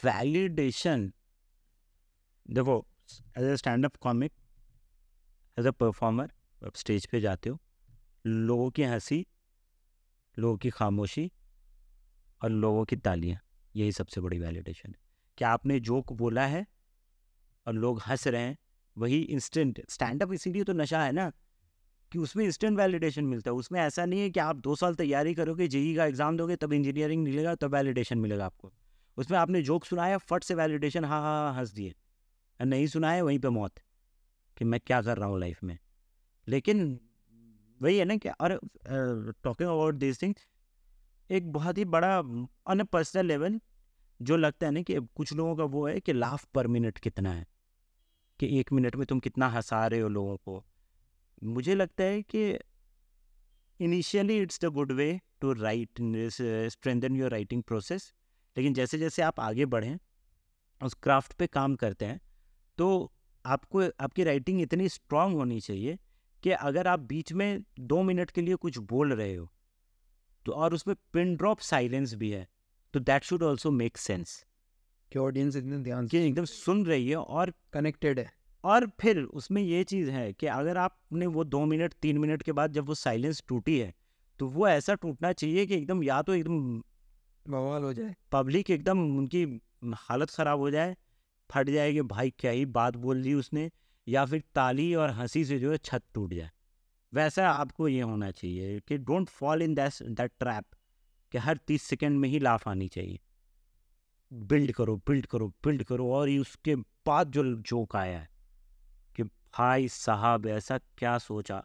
validation 0.04 1.12
देखो 2.46 2.76
as 3.38 3.44
a 3.44 3.56
stand 3.58 3.86
up 3.86 3.96
comic 4.02 4.32
as 5.60 5.68
a 5.68 5.72
performer 5.84 6.32
आप 6.68 6.76
stage 6.76 7.06
पे 7.12 7.22
जाते 7.22 7.50
हो 7.50 7.60
लोगों 8.26 8.70
की 8.80 8.84
हँसी 8.84 9.26
लोगों 10.38 10.58
की 10.66 10.70
खामोशी 10.80 11.32
और 12.44 12.50
लोगों 12.50 12.84
की 12.86 12.96
तालियाँ 13.08 13.40
यही 13.76 13.92
सबसे 13.92 14.22
बड़ी 14.22 14.40
वैलिडेशन 14.40 14.90
है 14.90 15.07
कि 15.38 15.46
आपने 15.46 15.80
जोक 15.82 16.14
बोला 16.16 16.46
है? 16.46 16.66
और 17.68 17.74
लोग 17.76 18.02
हंस 18.02 18.28
रहे 18.28 18.42
हैं। 18.42 18.58
वही 18.98 19.20
इंस्टेंट 19.22 19.82
स्टैंड 19.90 20.24
अप 20.24 20.34
इसीलिए 20.34 20.64
तो 20.64 20.74
नशा 20.74 21.04
है 21.04 21.12
ना, 21.12 21.32
कि 22.12 22.20
उसमें 22.20 22.44
इंस्टेंट 22.46 22.78
वैलिडेशन 22.78 23.26
मिलता 23.26 23.52
है। 23.52 23.56
उसमें 23.56 23.80
ऐसा 23.82 24.06
नहीं 24.06 24.20
है 24.20 24.30
कि 24.30 24.40
आप 24.40 24.56
दो 24.58 24.76
साल 24.76 24.96
तैयारी 24.96 25.34
करोगे, 25.36 25.68
जेई 25.68 25.96
का 25.96 26.06
एग्ज़ाम 26.06 26.38
दोगे, 26.38 26.56
तब 26.56 26.74
इंजीनियरिंग 26.74 27.24
मिलेगा, 27.24 27.56
तब 27.56 27.74
वैलिडेशन 27.76 28.18
मिलेगा 28.18 28.46
आपको। 28.46 28.72
उसमें 29.18 29.38
आपने 29.40 29.62
जोक 29.62 29.86
सुनाया, 29.86 30.18
फट 30.20 30.44
से 30.44 30.56
वैलिडेशन 30.56 31.06
हाँ 31.06 31.22
हाँ 31.22 31.44
हाँ 31.44 31.60
हंस 31.60 31.74
दिए। 31.74 31.94
नहीं 32.60 32.88
सुनाया 32.88 33.24
वहीं 33.24 33.40
पे 33.40 33.50
मौत, 33.52 33.80
कि 34.58 34.66
मैं 34.66 34.80
क्या 34.80 35.02
कर 35.02 35.18
रहा 35.18 35.30
हूँ 35.30 35.40
लाइफ 35.40 35.64
में। 35.64 35.78
लेकिन 36.48 37.00
वही 37.82 37.98
है 37.98 38.06
ना 38.06 38.16
कि, 38.18 38.30
और 38.30 38.60
टॉकिंग 39.44 39.70
अबाउट 39.70 39.96
दिस 39.96 40.22
थिंग 40.22 40.34
एक 41.30 41.52
बहुत 41.54 41.78
ही 41.78 41.86
बड़ा 41.88 42.18
ऑन 42.20 42.82
ए 42.82 42.84
पर्सनल 42.86 43.26
लेवल 43.26 43.60
जो 44.20 44.38
लगता 44.38 44.66
है 44.68 44.72
ना 44.72 44.82
कि 44.82 44.96
कुछ 45.16 45.34
लोगों 45.34 45.56
का 45.56 45.64
वो 45.66 45.88
है 45.88 46.00
कि 46.00 46.14
लाफ 46.14 46.46
पर 46.56 46.68
मिनट 46.68 46.98
कितना 46.98 47.34
है, 47.34 47.46
कि 48.40 48.60
एक 48.60 48.72
मिनट 48.74 48.96
में 48.96 49.06
तुम 49.06 49.20
कितना 49.20 49.48
हंसा 49.50 49.86
रहे 49.88 50.00
हो 50.00 50.10
लोगों 50.10 50.38
को। 50.38 50.64
मुझे 51.46 51.76
लगता 51.76 52.04
है 52.04 52.22
कि 52.24 52.50
initially 53.80 54.38
it's 54.42 54.60
the 54.62 54.66
good 54.74 54.92
way 54.92 55.20
to 55.42 55.54
write 55.54 56.00
strengthen 56.72 57.16
your 57.16 57.32
writing 57.32 57.64
process 57.64 58.14
लेकिन 58.58 58.74
जैसे 58.74 58.98
जैसे 58.98 59.22
आप 59.22 59.40
आगे 59.40 59.66
बढ़ें, 59.68 59.98
उस 60.82 60.94
क्राफ्ट 60.94 61.34
पे 61.34 61.48
काम 61.48 61.76
करते 61.76 62.06
हैं 62.06 62.20
तो 62.78 63.12
आपको, 63.46 63.82
आपकी 63.82 64.24
राइटिंग 64.24 64.62
इतनी 64.62 64.90
स्ट्रांग 64.90 65.36
होनी 65.36 65.60
चाहिए 65.60 65.98
कि 66.44 66.52
अगर 66.52 66.88
आप 66.88 67.00
बीच 67.00 67.34
में 67.34 67.64
दो 67.80 68.02
मिनट 68.04 68.32
के 68.32 68.42
लिए 68.42 68.56
कुछ 68.56 68.78
बोल 68.90 69.14
रहे 69.14 69.36
हो 69.36 69.50
तो 70.46 70.52
और 70.54 70.74
उसमें 70.74 70.96
पिन 71.14 71.36
ड्रॉप 71.36 71.60
साइलेंस 71.62 72.14
भी 72.14 72.30
है। 72.32 72.48
तो 72.94 73.00
that 73.02 73.24
should 73.24 73.44
also 73.44 73.72
make 73.72 73.98
sense 73.98 74.44
कि 75.12 75.20
ऑडियंस 75.20 75.56
इतने 75.56 75.78
ध्यान 75.80 76.08
से 76.08 76.26
एकदम 76.26 76.46
सुन 76.46 76.86
रही 76.86 77.10
है 77.10 77.16
और 77.16 77.54
कनेक्टेड 77.74 78.20
है। 78.20 78.32
और 78.64 78.88
फिर 79.02 79.22
उसमें 79.22 79.62
ये 79.62 79.84
चीज़ 79.84 80.10
है 80.10 80.32
कि 80.34 80.48
अगर 80.48 80.78
आपने 80.78 81.28
वो 81.28 81.44
दो 81.44 81.64
मिनट 81.66 81.94
तीन 82.02 82.18
मिनट 82.18 82.44
के 82.44 82.52
बाद 82.52 82.74
जब 82.74 82.86
वो 82.86 82.96
साइलेंस 82.96 83.44
टूटी 83.48 83.78
है 83.80 83.94
तो 84.40 84.48
वो 84.48 84.68
ऐसा 84.68 84.94
टूटना 84.96 85.32
चाहिए 85.34 85.66
कि 85.66 85.76
एकदम 85.76 86.04
या 86.04 86.22
तो 86.22 86.34
एकदम 86.34 86.82
बवाल 87.46 87.84
हो 87.84 87.94
जाए। 87.94 88.16
पब्लिक 88.32 88.70
एकदम 88.70 89.00
उनकी 89.18 89.44
हालत 90.00 90.30
ख़राब 90.30 90.60
हो 90.60 90.70
जाए 90.72 90.96
फट 91.50 91.70
जाएगी 91.70 92.02
भाई 92.08 92.34
क्या 92.40 92.52
ही 92.52 92.66
बात 92.74 92.96
बोल 92.98 93.22
दी 93.24 93.34
उसने 93.34 93.70
या 94.08 94.26
फिर 94.26 94.44
ताली 94.56 94.94
और 94.96 95.10
हँसी 95.12 95.44
से 95.46 95.60
जो 95.60 95.72
है 95.72 95.78
छत 95.78 96.04
टूट 96.14 96.34
जाए। 96.34 96.50
वैसा 97.14 97.50
आपको 97.50 97.88
ये 97.88 98.02
होना 98.02 98.32
चाहिए 98.32 98.80
कि 98.80 98.98
don't 99.00 99.30
fall 99.30 99.62
in 99.62 99.76
that 99.76 100.04
that 100.04 100.32
trap 100.40 100.66
कि 101.32 101.38
हर 101.38 101.58
तीस 101.58 101.84
सेकेंड 101.84 102.20
में 102.20 102.28
ही 102.30 102.40
लाफ 102.40 102.68
आनी 102.68 102.88
चाहिए। 102.88 103.20
बिल्ड 104.32 104.72
करो 104.72 104.96
बिल्ड 105.08 105.26
करो 105.26 105.48
बिल्ड 105.66 105.84
करो 105.84 106.12
और 106.14 106.30
उसके 106.32 106.76
बाद 106.76 107.32
जो 107.32 107.44
जोक 107.44 107.96
आया 107.96 108.20
है 108.20 108.30
कि 109.16 109.24
भाई 109.24 109.88
साहब 109.90 110.48
ऐसा 110.48 110.78
क्या 110.78 111.18
सोचा। 111.20 111.64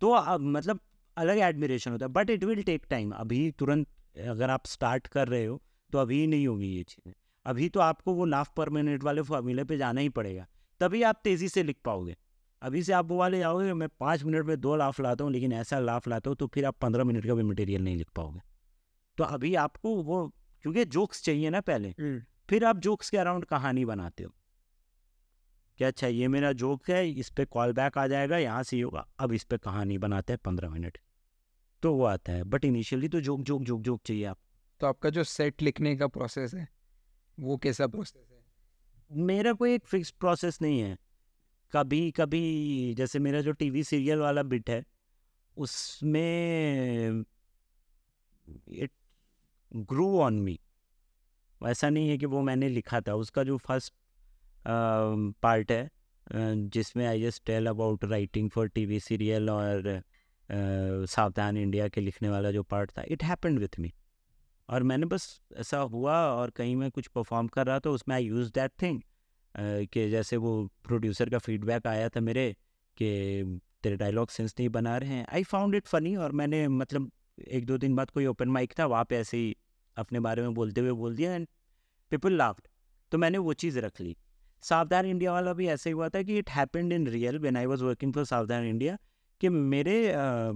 तो 0.00 0.10
अब 0.10 0.40
मतलब 0.40 0.80
अलग 1.16 1.38
एडमिरेशन 1.38 1.90
होता 1.90 2.06
है 2.06 2.12
but 2.12 2.30
it 2.30 2.44
will 2.44 2.62
take 2.62 2.86
time 2.90 3.10
अभी 3.12 3.50
तुरंत 3.50 3.86
अगर 4.28 4.50
आप 4.50 4.66
स्टार्ट 4.66 5.06
कर 5.06 5.28
रहे 5.28 5.44
हो 5.44 5.60
तो 5.90 5.98
अभी 5.98 6.26
नहीं 6.26 6.46
होगी 6.46 6.66
ये 6.68 6.82
चीज़ें। 6.84 7.12
अभी 7.46 7.68
तो 7.68 7.80
आपको 7.80 8.14
वो 8.14 8.24
लाफ 8.24 8.52
पर 8.56 8.70
मिनट 8.70 9.02
वाले 9.04 9.22
फॉर्मूले 9.22 9.64
पे 9.64 9.76
जाना 9.78 10.00
ही 10.00 10.08
पड़ेगा। 10.10 10.46
तभी 10.80 11.02
आप 11.02 11.20
तेज़ी 11.24 11.48
से 11.48 11.62
लिख 11.62 11.76
पाओगे। 11.84 12.16
अभी 12.62 12.82
से 12.82 12.92
आप 12.92 13.08
वो 13.08 13.16
वाले 13.16 13.38
जाओगे, 13.38 13.72
मैं 13.72 13.88
पाँच 14.00 14.22
मिनट 14.24 14.46
में 14.46 14.60
दो 14.60 14.76
लाफ 14.76 15.00
लाता 15.00 15.24
हूँ, 15.24 15.32
लेकिन 15.32 15.52
ऐसा 15.52 15.78
लाफ 15.78 16.08
लाता 16.08 16.30
हूँ 16.30 16.36
तो 16.36 16.46
फिर 16.46 16.64
आप 16.64 16.76
पंद्रह 16.80 17.04
मिनट 17.04 17.26
का 17.26 17.34
भी 17.34 17.42
मटेरियल 17.42 17.82
नहीं 17.84 17.96
लिख 17.96 18.08
पाओगे। 18.16 18.40
तो 19.20 19.24
अभी 19.24 19.54
आपको 19.54 19.90
वो 20.02 20.26
क्योंकि 20.64 20.84
जोक्स 20.84 21.22
चाहिए 21.22 21.50
ना 21.50 21.60
पहले। 21.60 21.92
फिर 22.48 22.64
आप 22.64 22.78
जोक्स 22.78 23.10
के 23.10 23.16
अराउंड 23.16 23.44
कहानी 23.44 23.84
बनाते 23.84 24.24
हो। 24.24 24.30
क्या 25.78 25.88
अच्छा 25.88 26.06
ये 26.06 26.28
मेरा 26.28 26.52
जोक 26.52 26.88
है 26.90 27.10
इस 27.10 27.28
पर 27.30 27.44
कॉल 27.44 27.72
बैक 27.72 27.98
आ 27.98 28.06
जाएगा 28.06 28.38
यहाँ 28.38 28.62
से 28.62 28.80
होगा 28.80 29.06
अब 29.18 29.32
इस 29.32 29.44
पर 29.44 29.56
कहानी 29.56 29.98
बनाते 29.98 30.32
हैं 30.32 30.40
पंद्रह 30.44 30.70
मिनट। 30.70 30.98
तो 31.82 31.92
वो 31.94 32.04
आता 32.04 32.32
है 32.32 32.44
बट 32.44 32.64
इनिशियली 32.64 33.08
तो 33.08 33.20
जोक 33.20 33.40
जोक 33.40 33.62
जोक 33.62 33.80
जोक 33.80 34.00
चाहिए 34.06 34.24
आप 34.24 34.38
तो 34.80 34.86
आपका 34.86 35.10
जो 35.10 35.24
सेट 35.24 35.62
लिखने 35.62 35.96
का 35.96 36.06
प्रोसेस 36.06 36.54
है 36.54 36.66
वो 37.38 37.56
कैसा 37.56 37.86
प्रोसेस 37.86 38.26
है? 38.32 38.38
मेरा 39.10 39.52
कोई 39.52 39.74
एक 39.74 39.86
फिक्स 39.86 40.10
प्रोसेस 40.10 40.60
नहीं 40.62 40.80
है। 40.80 40.96
कभी 41.72 42.10
कभी 42.10 42.94
जैसे 42.94 43.18
मेरा 43.18 43.40
जो 43.40 43.52
टीवी 43.52 43.84
सीरियल 43.84 44.18
वाला 44.18 44.42
बिट 44.44 44.70
है 44.70 44.84
उसमें 45.56 47.24
इट 48.68 48.90
ग्रू 49.72 50.18
ऑन 50.20 50.38
मी। 50.40 50.58
ऐसा 51.60 51.88
नहीं 51.90 52.08
है 52.08 52.18
कि 52.18 52.26
वो 52.26 52.42
मैंने 52.42 52.68
लिखा 52.68 53.00
था, 53.00 53.14
उसका 53.14 53.42
जो 53.44 53.56
फ़र्स्ट 53.58 53.94
पार्ट 55.42 55.72
है 55.72 55.90
जिसमें 56.26 57.06
I 57.06 57.22
just 57.22 57.44
tell 57.46 57.66
about 57.66 58.04
writing 58.04 58.50
for 58.50 58.68
TV 58.68 59.00
serial 59.00 59.50
और 59.50 60.02
सावधान 60.48 61.56
इंडिया 61.56 61.88
के 61.88 62.00
लिखने 62.00 62.28
वाला 62.28 62.50
जो 62.50 62.62
पार्ट 62.62 62.90
था 62.90 63.04
इट 63.08 63.24
हैपेंड 63.24 63.58
विथ 63.58 63.78
मी 63.80 63.92
और 64.68 64.82
मैंने 64.82 65.06
बस 65.06 65.40
ऐसा 65.56 65.78
हुआ 65.92 66.16
और 66.26 66.50
कहीं 66.50 66.74
मैं 66.76 66.90
कुछ 66.90 67.06
परफॉर्म 67.08 67.46
कर 67.48 67.66
रहा 67.66 67.78
था, 67.80 67.90
उसमें 67.90 68.14
आई 68.16 68.24
यूज़ 68.24 68.50
दैट 68.50 68.72
थिंग 68.82 69.00
कि 69.86 70.08
जैसे 70.10 70.36
वो 70.36 70.52
प्रोड्यूसर 70.84 71.30
का 71.30 71.38
फीडबैक 71.38 71.86
आया 71.86 72.08
था 72.08 72.20
मेरे, 72.20 72.52
कि 72.96 73.60
तेरे 73.82 73.96
डायलॉग 73.96 74.30
सेंस 74.30 74.54
नहीं 74.58 74.68
बना 74.68 74.96
रहे 74.96 75.10
हैं। 75.10 75.26
आई 75.28 75.42
फाउंड 75.44 75.74
इट 75.74 75.86
फ़नी 75.86 76.14
और 76.16 76.32
मैंने 76.32 76.66
मतलब 76.68 77.10
एक 77.40 77.66
दो 77.66 77.78
दिन 77.78 77.94
बाद 77.96 78.10
कोई 78.10 78.26
ओपन 78.26 78.48
माइक 78.48 78.74
था 78.78 78.86
वहाँ 78.86 79.04
पे 79.04 79.16
ऐसे 79.16 79.36
ही 79.36 79.56
अपने 79.96 80.20
बारे 80.20 80.42
में 80.42 80.54
बोलते 80.54 80.80
हुए 80.80 80.92
बोल 80.92 81.16
दिया 81.16 81.34
एंड 81.34 81.48
पीपल 82.10 82.32
लाफ्ड 82.32 82.68
तो 83.12 83.18
मैंने 83.18 83.38
वो 83.38 83.52
चीज़ 83.52 83.78
रख 83.78 84.00
ली। 84.00 84.16
सावधान 84.62 85.06
इंडिया 85.06 85.32
वाला 85.32 85.52
भी 85.52 85.66
ऐसे 85.66 85.90
ही 85.90 85.94
हुआ 85.94 86.08
था 86.08 86.22
कि 86.22 86.38
it 86.38 86.50
happened 86.50 86.92
in 86.92 87.06
real 87.06 87.38
when 87.38 87.56
I 87.56 87.66
was 87.66 87.84
working 87.84 88.12
for 88.14 88.24
Savdhaan 88.24 88.64
India 88.64 88.98
कि 89.40 89.48
मेरे 89.48 90.12
आ, 90.12 90.52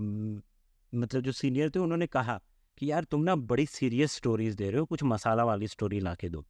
मतलब 0.94 1.20
जो 1.20 1.32
सीनियर 1.32 1.70
थे 1.70 1.78
उन्होंने 1.78 2.06
कहा 2.06 2.40
कि 2.78 2.90
यार 2.90 3.04
तुम 3.04 3.22
ना 3.22 3.36
बड़ी 3.36 3.66
सीरियस 3.66 4.12
स्टोरीज 4.12 4.54
दे 4.54 4.70
रहे 4.70 4.80
हो 4.80 4.86
कुछ 4.86 5.02
मसाला 5.02 5.44
वाली 5.44 5.68
स्टोरी 5.68 6.00
ला 6.00 6.14
के 6.14 6.28
दो। 6.28 6.44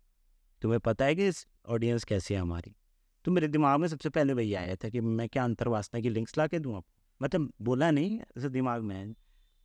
तुम्हें 0.63 0.81
पता 0.81 1.05
है 1.05 1.15
कि 1.15 1.29
इस 1.29 1.47
ऑडियंस 1.69 2.05
कैसी 2.05 2.35
है 2.35 2.41
हमारी। 2.41 2.77
तो 3.25 3.31
मेरे 3.31 3.49
दिमाग 3.49 3.81
में 3.81 3.89
सबसे 3.89 4.09
पहले 4.09 4.33
वही 4.33 4.55
आया 4.55 4.77
था 4.77 4.89
कि 4.89 5.01
मैं 5.01 5.29
क्या 5.29 5.45
अंतरवासना 5.45 6.01
की 6.01 6.09
लिंक्स 6.09 6.39
ला 6.39 6.47
के 6.47 6.59
दूँ 6.59 6.77
आपको 6.77 6.93
मतलब 7.23 7.53
बोला 7.63 7.91
नहीं 7.91 8.21
ऐसे 8.39 8.49
दिमाग 8.49 8.83
में 8.83 9.15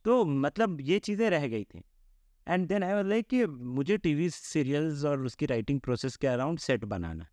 तो 0.04 0.24
मतलब 0.24 0.80
ये 0.80 0.98
चीज़ें 0.98 1.28
रह 1.30 1.46
गई 1.48 1.64
थी। 1.64 1.82
एंड 2.46 2.66
देन 2.68 2.82
आई 2.82 3.02
लाइक 3.02 3.26
कि 3.26 3.44
मुझे 3.46 3.96
टीवी 3.96 4.30
सीरियल्स 4.30 5.04
और 5.04 5.20
उसकी 5.20 5.46
राइटिंग 5.46 5.80
प्रोसेस 5.80 6.16
के 6.16 6.26
अराउंड 6.26 6.58
सेट 6.58 6.84
बनाना। 6.84 7.26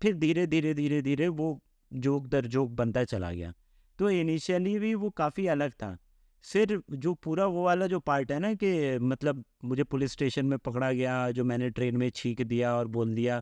फिर 0.00 0.14
धीरे 0.14 0.46
धीरे 0.46 0.74
धीरे 0.74 1.00
धीरे 1.02 1.28
वो 1.28 1.58
जोक 1.92 2.26
दर 2.26 2.46
जोक 2.46 2.70
बनता 2.70 3.04
चला 3.04 3.32
गया। 3.32 3.52
तो 3.98 4.10
इनिशियली 4.10 4.78
भी 4.78 4.94
वो 4.94 5.10
काफ़ी 5.10 5.46
अलग 5.46 5.72
था। 5.72 5.96
फिर 6.44 6.82
जो 6.90 7.14
पूरा 7.14 7.46
वो 7.46 7.64
वाला 7.64 7.86
जो 7.86 7.98
पार्ट 8.00 8.32
है 8.32 8.38
ना 8.38 8.52
कि 8.54 8.98
मतलब 8.98 9.44
मुझे 9.64 9.84
पुलिस 9.84 10.12
स्टेशन 10.12 10.46
में 10.46 10.58
पकड़ा 10.58 10.92
गया, 10.92 11.30
जो 11.30 11.44
मैंने 11.44 11.70
ट्रेन 11.70 11.96
में 11.96 12.10
छींक 12.10 12.42
दिया 12.42 12.74
और 12.74 12.86
बोल 12.88 13.14
दिया। 13.14 13.40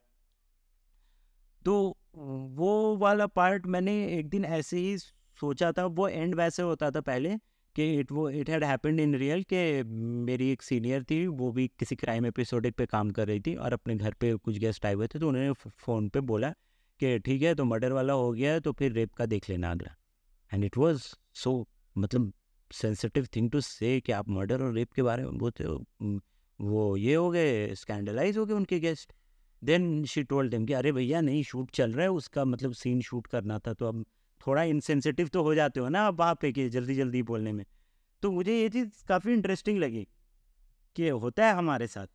तो 1.64 1.96
वो 2.16 2.96
वाला 2.96 3.26
पार्ट 3.26 3.66
मैंने 3.66 3.92
एक 4.18 4.28
दिन 4.28 4.44
ऐसे 4.44 4.78
ही 4.78 4.96
सोचा 4.98 5.72
था, 5.72 5.84
वो 5.86 6.08
एंड 6.08 6.34
वैसे 6.34 6.62
होता 6.62 6.90
था 6.90 7.00
पहले 7.00 7.36
कि 7.76 7.98
इट 7.98 8.12
वो 8.12 8.30
it 8.30 8.50
had 8.50 8.64
happened 8.64 9.00
in 9.00 9.14
real 9.14 9.42
कि 9.42 9.82
मेरी 10.24 10.50
एक 10.50 10.62
सीनियर 10.62 11.04
थी, 11.04 11.26
वो 11.26 11.52
भी 11.52 11.68
किसी 11.68 11.96
क्राइम 11.96 12.26
एपिसोडिक 12.26 12.74
पे 12.74 12.86
काम 12.86 13.10
कर 13.10 13.28
रही 13.28 13.40
थी 13.40 13.54
और 13.54 13.72
अपने 13.72 13.96
घर 13.96 14.12
पे 14.12 14.34
कुछ 14.34 14.58
गेस्ट 14.58 14.86
आए 14.86 14.94
हुए 14.94 15.06
थे 15.06 15.18
तो 15.18 15.28
उन्होंने 15.28 15.52
फ़ोन 15.52 16.08
पे 16.08 16.20
बोला 16.20 16.50
कि 17.00 17.18
ठीक 17.18 17.42
है 17.42 17.54
तो 17.54 17.64
मर्डर 17.64 17.92
वाला 17.92 18.12
हो 18.12 18.32
गया 18.32 18.58
तो 18.58 18.72
फिर 18.72 18.92
रेप 18.92 19.12
का 19.12 19.26
देख 19.26 19.50
लेना 19.50 19.70
अगला 19.70 19.96
एंड 20.54 20.64
इट 20.64 20.76
वॉज़ 20.76 21.02
सो 21.34 21.68
मतलब 21.98 22.32
सेंसिटिव 22.72 23.28
थिंग 23.36 23.50
टू 23.50 23.60
से 23.60 24.00
कि 24.00 24.12
आप 24.12 24.28
मर्डर 24.28 24.62
और 24.62 24.74
रेप 24.74 24.92
के 24.92 25.02
बारे 25.02 25.22
में 25.24 25.38
बोलते 25.38 25.64
हो 25.64 25.84
वो 26.60 26.96
ये 26.96 27.14
हो 27.14 27.30
गए 27.30 27.74
स्कैंडलाइज 27.74 28.38
हो 28.38 28.46
गए 28.46 28.54
उनके 28.54 28.80
guest 28.80 29.12
then 29.64 30.04
she 30.04 30.22
told 30.22 30.50
them 30.50 30.66
कि 30.66 30.72
अरे 30.72 30.92
भैया 30.92 31.20
नहीं 31.20 31.42
शूट 31.42 31.70
चल 31.70 31.92
रहा 31.92 32.02
है, 32.02 32.10
उसका 32.10 32.44
मतलब 32.44 32.72
सीन 32.72 33.00
शूट 33.00 33.26
करना 33.26 33.58
था 33.58 33.72
तो 33.74 33.86
अब 33.86 34.06
थोड़ा 34.46 34.62
इनसेंसिटिव 34.62 35.28
तो 35.28 35.42
हो 35.42 35.54
जाते 35.54 35.80
हो 35.80 35.88
ना 35.88 36.02
आप 36.02 36.20
वहाँ 36.20 36.34
पे 36.40 36.52
कि 36.52 36.68
जल्दी 36.68 36.94
जल्दी 36.94 37.22
बोलने 37.22 37.52
में। 37.52 37.64
तो 38.22 38.30
मुझे 38.32 38.60
ये 38.60 38.68
चीज़ 38.68 39.04
काफ़ी 39.08 39.32
इंटरेस्टिंग 39.32 39.78
लगी 39.78 40.06
कि 40.96 41.08
होता 41.08 41.46
है 41.46 41.54
हमारे 41.54 41.86
साथ 41.86 42.06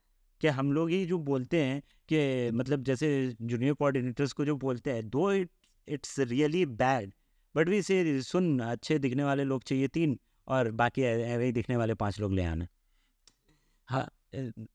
कि 0.41 0.47
हम 0.47 0.71
लोग 0.73 0.89
ही 0.89 1.05
जो 1.05 1.17
बोलते 1.19 1.63
हैं 1.63 1.81
कि 2.09 2.51
मतलब 2.51 2.83
जैसे 2.83 3.35
जूनियर 3.41 3.73
कोऑर्डिनेटर्स 3.73 4.33
को 4.33 4.45
जो 4.45 4.55
बोलते 4.55 4.91
हैं 4.91 5.09
दो 5.09 5.31
it 5.31 5.49
it's 5.87 6.19
really 6.19 6.65
bad 6.65 7.13
but 7.55 7.69
we 7.69 7.81
say 7.81 8.21
सुन, 8.21 8.59
अच्छे 8.59 8.99
दिखने 8.99 9.23
वाले 9.23 9.43
लोग 9.43 9.63
चाहिए 9.63 9.87
तीन 9.87 10.19
और 10.47 10.71
बाकी 10.71 11.03
ही 11.03 11.51
दिखने 11.51 11.77
वाले 11.77 11.93
पाँच 11.93 12.19
लोग 12.19 12.33
ले 12.33 12.43
आना। 12.43 12.67
हाँ 13.87 14.09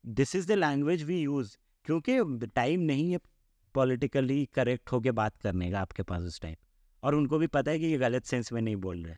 this 0.06 0.36
is 0.36 0.48
the 0.48 0.52
language 0.52 1.02
we 1.02 1.20
use 1.20 1.56
क्योंकि 1.84 2.46
टाइम 2.46 2.80
नहीं 2.80 3.12
है 3.12 3.18
पॉलिटिकली 3.74 4.46
करेक्ट 4.46 4.92
होके 4.92 5.10
बात 5.10 5.36
करने 5.36 5.70
का 5.70 5.80
आपके 5.80 6.02
पास 6.02 6.22
उस 6.22 6.40
टाइम 6.40 6.56
और 7.02 7.14
उनको 7.14 7.38
भी 7.38 7.46
पता 7.46 7.70
है 7.70 7.78
कि 7.78 7.86
ये 7.86 7.98
गलत 7.98 8.24
सेंस 8.24 8.52
में 8.52 8.60
नहीं 8.62 8.76
बोल 8.76 9.04
रहे। 9.04 9.16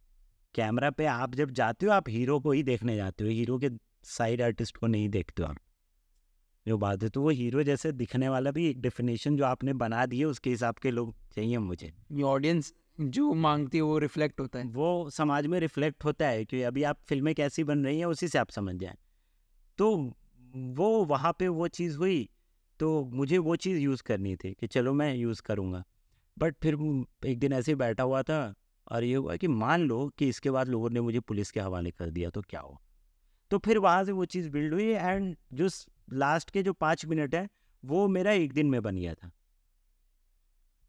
कैमरा 0.54 0.90
पे 0.90 1.04
आप 1.06 1.34
जब 1.34 1.50
जाते 1.50 1.86
हो 1.86 1.92
आप 1.92 2.08
हीरो 2.08 2.38
को 2.40 2.52
ही 2.52 2.62
देखने 2.62 2.96
जाते 2.96 3.24
हो 3.24 3.30
हीरो 3.30 3.58
के 3.58 3.68
साइड 4.04 4.42
आर्टिस्ट 4.42 4.76
को 4.76 4.86
नहीं 4.86 5.08
देखते 5.08 5.42
हो 5.42 5.48
आप। 5.48 5.56
जो 6.66 6.76
बात 6.78 7.02
है 7.02 7.08
तो 7.08 7.22
वो 7.22 7.30
हीरो 7.30 7.62
जैसे 7.62 7.92
दिखने 7.92 8.28
वाला 8.28 8.50
भी 8.50 8.66
एक 8.68 8.80
डेफिनेशन 8.80 9.36
जो 9.36 9.44
आपने 9.44 9.72
बना 9.74 10.04
दी 10.06 10.18
है 10.18 10.24
उसके 10.24 10.50
हिसाब 10.50 10.74
के 10.74 10.90
लोग 10.90 11.14
चाहिए 11.34 11.58
मुझे। 11.58 11.92
ये 12.12 12.22
ऑडियंस 12.22 12.72
जो 13.00 13.32
मांगती 13.34 13.78
है 13.78 13.82
वो 13.82 13.98
रिफ्लेक्ट 13.98 14.40
होता 14.40 14.58
है। 14.58 14.64
वो 14.64 15.10
समाज 15.10 15.46
में 15.46 15.58
रिफ्लेक्ट 15.60 16.04
होता 16.04 16.28
है 16.28 16.44
कि 16.44 16.62
अभी 16.62 16.82
आप 16.82 16.98
फ़िल्में 17.08 17.34
कैसी 17.34 17.64
बन 17.64 17.84
रही 17.84 17.98
हैं 17.98 18.06
उसी 18.06 18.28
से 18.28 18.38
आप 18.38 18.50
समझ 18.50 18.74
जाएँ। 18.74 18.96
तो 19.78 19.94
वो 20.54 21.04
वहाँ 21.04 21.32
पे 21.38 21.48
वो 21.48 21.68
चीज़ 21.68 21.96
हुई 21.96 22.28
तो 22.80 23.04
मुझे 23.04 23.38
वो 23.38 23.56
चीज़ 23.56 23.78
यूज़ 23.78 24.02
करनी 24.02 24.34
थी 24.36 24.52
कि 24.52 24.66
चलो 24.66 24.92
मैं 24.92 25.14
यूज़ 25.14 25.42
करूँगा। 25.42 25.84
बट 26.38 26.56
फिर 26.62 26.74
एक 27.26 27.38
दिन 27.38 27.52
ऐसे 27.52 27.72
ही 27.72 27.76
बैठा 27.76 28.02
हुआ 28.02 28.22
था 28.22 28.40
और 28.86 29.04
ये 29.04 29.14
हुआ 29.14 29.36
कि 29.36 29.48
मान 29.48 29.82
लो 29.82 30.06
कि 30.18 30.28
इसके 30.28 30.50
बाद 30.50 30.68
लोगों 30.68 30.90
ने 30.90 31.00
मुझे 31.00 31.20
पुलिस 31.20 31.50
के 31.50 31.60
हवाले 31.60 31.90
कर 31.90 32.10
दिया 32.10 32.30
तो 32.30 32.42
क्या 32.42 32.60
हो 32.60 32.78
तो 33.50 33.58
फिर 33.58 33.78
वहाँ 33.78 34.04
से 34.04 34.12
वो 34.12 34.24
चीज़ 34.24 34.48
बिल्ड 34.50 34.74
हुई 34.74 34.84
एंड 34.84 35.36
जो 35.52 35.68
लास्ट 36.12 36.50
के 36.50 36.62
जो 36.62 36.72
पाँच 36.72 37.04
मिनट 37.06 37.34
है, 37.34 37.48
वो 37.82 38.06
मेरा 38.08 38.32
एक 38.32 38.52
दिन 38.52 38.66
में 38.66 38.80
बन 38.82 38.96
गया 38.96 39.14
था। 39.14 39.30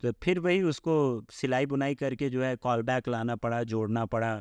तो 0.03 0.11
फिर 0.23 0.39
वही 0.39 0.61
उसको 0.61 0.95
सिलाई 1.31 1.65
बुनाई 1.65 1.95
करके 1.95 2.29
जो 2.29 2.43
है 2.43 2.55
कॉल 2.55 2.81
बैक 2.81 3.07
लाना 3.07 3.35
पड़ा, 3.35 3.63
जोड़ना 3.63 4.05
पड़ा 4.05 4.35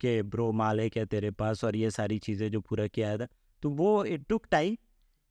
कि, 0.00 0.22
ब्रो 0.22 0.50
माल 0.52 0.80
है 0.80 0.88
क्या 0.88 1.04
तेरे 1.04 1.30
पास 1.30 1.64
और 1.64 1.76
ये 1.76 1.90
सारी 1.90 2.18
चीज़ें 2.18 2.50
जो 2.50 2.60
पूरा 2.60 2.86
किया 2.86 3.16
था 3.18 3.28
तो 3.62 3.70
वो 3.70 4.04
इट 4.04 4.26
टुक 4.28 4.46
टाइम 4.50 4.76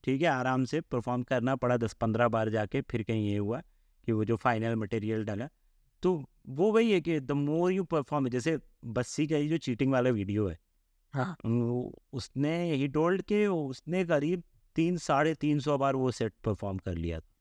ठीक 0.04 0.22
है, 0.22 0.28
आराम 0.28 0.66
से 0.66 0.82
परफॉर्म 0.82 1.24
करना 1.24 1.56
पड़ा 1.56 1.78
दस 1.78 1.94
पंद्रह 1.94 2.28
बार 2.28 2.50
जाके, 2.50 2.82
फिर 2.82 3.04
कहीं 3.04 3.30
ये 3.30 3.38
हुआ। 3.38 3.62
कि 4.04 4.12
वो 4.12 4.26
जो 4.26 4.36
फाइनल 4.36 4.76
मटेरियल 4.76 5.24
डाला 5.26 5.48
तो 6.04 6.14
वो 6.50 6.72
वही 6.72 6.92
है 6.92 7.00
कि 7.02 7.20
द 7.20 7.32
मोर 7.32 7.72
यू 7.72 7.84
परफॉर्म 7.84 8.28
जैसे 8.30 8.58
बस्सी 8.96 9.28
का 9.28 9.38
ये 9.38 9.48
जो 9.50 9.58
चीटिंग 9.58 9.92
वाला 9.92 10.10
वीडियो 10.10 10.48
है 10.48 10.58
हाँ। 11.14 11.36
उसने 12.14 12.74
ही 12.74 12.88
टोल्ड 12.88 13.22
के 13.22 13.46
उसने 13.48 14.04
करीब 14.06 14.44
तीन 14.76 14.98
साढ़े 14.98 15.34
तीन 15.36 15.60
सौ 15.60 15.78
बार 15.78 15.96
वो 15.96 16.12
सेट 16.12 16.34
परफॉर्म 16.44 16.78
कर 16.78 16.96
लिया 16.96 17.20
था। 17.20 17.32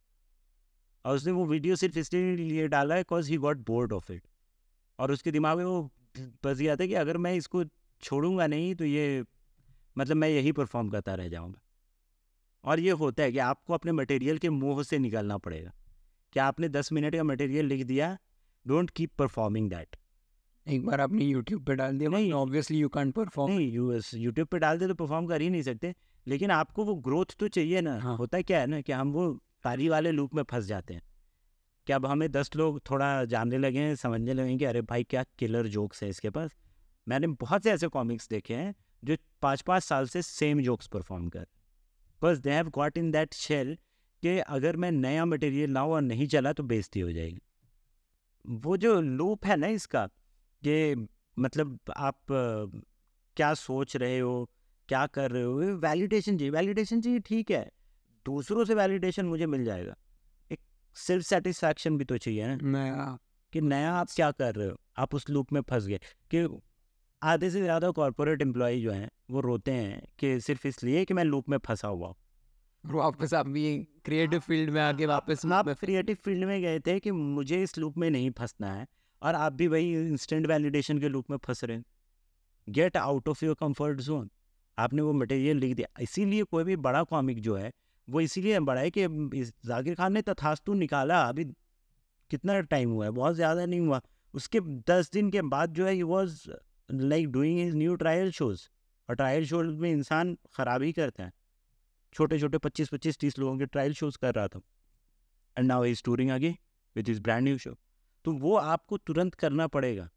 और 1.04 1.16
उसने 1.16 1.32
वो 1.32 1.46
वीडियो 1.46 1.76
सिर्फ़ 1.76 1.98
इसलिए 1.98 2.36
लिए 2.36 2.68
डाला 2.68 2.94
है 2.94 3.00
because 3.00 3.30
he 3.30 3.36
got 3.36 3.64
bored 3.66 3.92
of 3.92 4.12
it 4.12 4.22
और 4.98 5.12
उसके 5.12 5.30
दिमाग 5.30 5.58
में 5.58 5.64
वो 5.64 5.82
बस 6.44 6.56
गया 6.58 6.76
था 6.76 6.86
कि 6.86 6.94
अगर 6.94 7.16
मैं 7.18 7.34
इसको 7.34 7.64
छोड़ूँगा 8.02 8.46
नहीं 8.46 8.74
तो 8.74 8.84
ये 8.84 9.24
मतलब 9.96 10.16
मैं 10.16 10.28
यही 10.28 10.52
परफॉर्म 10.52 10.88
करता 10.90 11.14
रह 11.14 11.28
जाऊँगा। 11.28 11.60
और 12.64 12.80
ये 12.80 12.90
होता 12.92 13.22
है 13.22 13.32
कि 13.32 13.38
आपको 13.40 13.74
अपने 13.74 13.92
मटेरियल 13.92 14.38
के 14.38 14.50
मुँह 14.50 14.82
से 14.82 14.98
निकालना 14.98 15.38
पड़ेगा। 15.38 15.72
कि 16.32 16.40
आपने 16.40 16.68
दस 16.68 16.92
मिनट 16.92 17.16
का 17.16 17.24
मटेरियल 17.24 17.66
लिख 17.66 17.84
दिया? 17.86 18.16
डोंट 18.66 18.90
कीप 18.90 19.10
परफॉर्मिंग 19.18 19.70
दैट 19.70 19.96
एक 20.66 20.84
बार 20.86 21.00
आपने 21.00 21.24
यूट्यूब 21.24 21.64
पे 21.66 21.74
डाल 21.74 21.98
दिया 21.98 22.10
नहीं। 22.10 22.32
ऑब्वियसली 22.32 22.78
यू 22.78 22.88
कैंट 22.88 23.14
परफॉर्म 23.14 23.52
नहीं 23.52 23.70
यूएस 23.72 24.14
यूट्यूब 24.14 24.48
पे 24.48 24.58
डाल 24.58 24.78
दे 24.78 24.88
तो 24.88 24.94
परफॉर्म 24.94 25.26
कर 25.26 25.40
ही 25.40 25.50
नहीं 25.50 25.62
सकते। 25.62 25.94
लेकिन 26.26 26.50
आपको 26.50 26.84
वो 26.84 26.94
ग्रोथ 26.94 27.36
तो 27.38 27.48
चाहिए 27.48 27.80
ना। 27.80 27.98
हाँ. 28.00 28.16
होता 28.16 28.40
क्या 28.42 28.60
है 28.60 28.66
ना 28.66 28.80
कि 28.80 28.92
हम 28.92 29.12
वो 29.12 29.30
तारी 29.64 29.88
वाले 29.88 30.10
लूप 30.10 30.34
में 30.34 30.42
फंस 30.42 30.64
जाते 30.64 30.94
हैं। 30.94 31.02
कि 31.86 31.92
अब 31.92 32.06
हमें 32.06 32.30
दस 32.32 32.50
लोग 32.56 32.80
थोड़ा 32.90 33.24
जानने 33.24 33.58
लगे 33.58 33.78
हैं 33.78 33.94
समझने 33.96 34.34
लगे 34.34 34.56
कि 34.56 34.64
अरे 34.64 34.82
भाई 34.82 35.04
क्या 35.04 35.24
किलर 35.38 35.66
जोक्स 35.66 36.02
है 36.02 36.08
इसके 36.08 36.30
पास। 36.30 36.50
मैंने 37.06 37.26
बहुत 37.26 37.62
से 37.62 37.70
ऐसे 37.70 37.88
कॉमिक्स 37.88 38.28
देखे 38.28 38.54
हैं 38.54 38.74
जो 39.04 39.16
पाँच 39.42 39.60
पाँच 39.60 39.82
साल 39.82 40.06
से 40.06 40.22
सेम 40.22 40.60
जोक्स 40.62 40.86
परफॉर्म 40.86 41.28
कर 41.28 41.46
बस 42.22 42.38
they 42.38 42.50
have 42.50 42.68
got 42.70 42.98
in 42.98 43.10
that 43.10 43.34
shell 43.34 43.76
कि 44.22 44.38
अगर 44.38 44.76
मैं 44.76 44.90
नया 44.92 45.24
मटेरियल 45.24 45.72
लाऊँ 45.72 45.92
और 45.92 46.00
नहीं 46.02 46.26
चला 46.26 46.52
तो 46.52 46.62
बेइज्जती 46.62 47.00
हो 47.00 47.12
जाएगी। 47.12 47.40
वो 48.44 48.76
जो 48.76 49.00
लूप 49.00 49.46
है 49.46 49.56
ना 49.56 49.66
इसका 49.66 50.06
कि 50.62 51.08
मतलब 51.38 51.78
आप 51.96 52.16
क्या 53.36 53.54
सोच 53.54 53.96
रहे 53.96 54.18
हो 54.18 54.50
क्या 54.88 55.06
कर 55.06 55.30
रहे 55.30 55.42
हो 55.42 55.52
वैलिडेशन 55.54 56.38
चाहिए। 56.38 56.50
वैलिडेशन 56.50 57.00
चाहिए 57.00 57.18
ठीक 57.18 57.50
है। 57.50 57.70
दूसरों 58.26 58.64
से 58.64 58.74
वैलिडेशन 58.74 59.26
मुझे 59.26 59.46
मिल 59.46 59.64
जाएगा। 59.64 59.94
एक 60.50 60.60
सेल्फ 60.96 61.24
सेटिस्फैक्शन 61.24 61.98
भी 61.98 62.04
तो 62.04 62.18
चाहिए 62.18 62.46
ना। 62.46 62.56
नया। 62.62 63.18
कि 63.52 63.60
नया 63.60 63.92
आप 63.92 64.08
क्या 64.16 64.30
कर 64.30 64.54
रहे 64.54 64.68
हो? 64.68 64.76
आप 64.96 65.14
उस 65.14 65.30
लूप 65.30 65.52
में 65.52 65.60
फंस 65.60 65.86
गए। 65.86 66.00
कि 66.30 66.60
आधे 67.22 67.50
से 67.50 67.60
ज़्यादा 67.60 67.90
कॉरपोरेट 67.90 68.42
एम्प्लॉय 68.42 68.80
जो 68.80 68.92
हैं 68.92 69.08
वो 69.30 69.40
रोते 69.40 69.72
हैं 69.72 70.02
कि 70.18 70.40
सिर्फ़ 70.40 70.66
इसलिए 70.66 71.04
कि 71.04 71.14
मैं 71.14 71.24
लूप 71.24 71.48
में 71.48 71.58
फंसा 71.58 71.88
हुआ 71.88 72.08
हूँ। 72.08 72.16
वापस 72.84 73.32
आप 73.34 73.46
भी 73.46 73.62
क्रिएटिव 74.04 74.40
फ़ील्ड 74.40 74.70
में 74.70 74.80
आके 74.80 75.06
वापस 75.06 75.44
आप 75.52 75.68
क्रिएटिव 75.80 76.16
फ़ील्ड 76.24 76.44
में 76.44 76.60
गए 76.62 76.78
थे 76.80 76.98
कि 77.00 77.10
मुझे 77.10 77.62
इस 77.62 77.76
लूप 77.78 77.98
में 77.98 78.08
नहीं 78.10 78.30
फंसना 78.30 78.72
है 78.72 78.86
और 79.22 79.34
आप 79.34 79.52
भी 79.52 79.66
वही 79.66 79.92
इंस्टेंट 79.98 80.46
वैलिडेशन 80.46 80.98
के 80.98 81.08
लूप 81.08 81.30
में 81.30 81.36
फंस 81.36 81.62
रहे 81.64 81.76
हैं। 81.76 81.84
Get 82.68 82.96
out 82.96 83.28
of 83.28 83.44
your 83.44 83.54
comfort 83.60 84.00
zone 84.00 84.28
आपने 84.78 85.02
वो 85.02 85.12
मटेरियल 85.12 85.56
लिख 85.56 85.74
दिया। 85.76 85.88
इसीलिए 86.02 86.42
कोई 86.44 86.64
भी 86.64 86.76
बड़ा 86.78 87.02
कॉमिक 87.04 87.40
जो 87.40 87.56
है 87.56 87.72
वो 88.08 88.20
इसीलिए 88.20 88.60
बड़ा 88.60 88.80
है 88.80 88.90
कि 88.90 89.06
जाकिर 89.66 89.94
खान 89.94 90.12
ने 90.12 90.22
तथास्तु 90.22 90.74
निकाला। 90.74 91.20
अभी 91.22 91.44
कितना 92.30 92.60
टाइम 92.62 92.90
हुआ 92.90 93.04
है? 93.04 93.10
बहुत 93.10 93.34
ज़्यादा 93.34 93.66
नहीं 93.66 93.80
हुआ। 93.80 94.00
उसके 94.34 94.60
दस 94.88 95.10
दिन 95.12 95.30
के 95.30 95.42
बाद 95.44 95.74
जो 95.74 95.86
है 95.86 95.92
he 95.92 96.02
was 96.04 96.40
like 96.88 97.30
doing 97.32 97.74
new 97.74 97.94
trial 97.96 98.30
shows 98.32 98.66
और 99.08 99.16
ट्रायल 99.16 99.46
शोज़ 99.46 99.68
में 99.76 99.90
इंसान 99.90 100.36
ख़राब 100.56 100.82
ही 100.82 100.92
करता 100.92 101.24
है। 101.24 101.32
छोटे 102.12 102.38
छोटे 102.38 102.58
पच्चीस 102.58 102.88
पच्चीस 102.88 103.18
तीस 103.18 103.38
लोगों 103.38 103.58
के 103.58 103.66
ट्रायल 103.66 103.92
शोज़ 103.94 104.18
कर 104.20 104.34
रहा 104.34 104.48
था। 104.48 104.60
एंड 105.56 105.66
नाउ 105.68 105.84
इज़ 105.84 106.02
टूरिंग 106.04 106.30
आगे 106.30 106.54
with 106.96 107.08
is 107.08 107.20
brand 107.22 107.44
new 107.44 107.58
show 107.58 107.76
तो 108.24 108.32
वो 108.34 108.56
आपको 108.56 108.96
तुरंत 108.98 109.34
करना 109.34 109.66
पड़ेगा। 109.68 110.08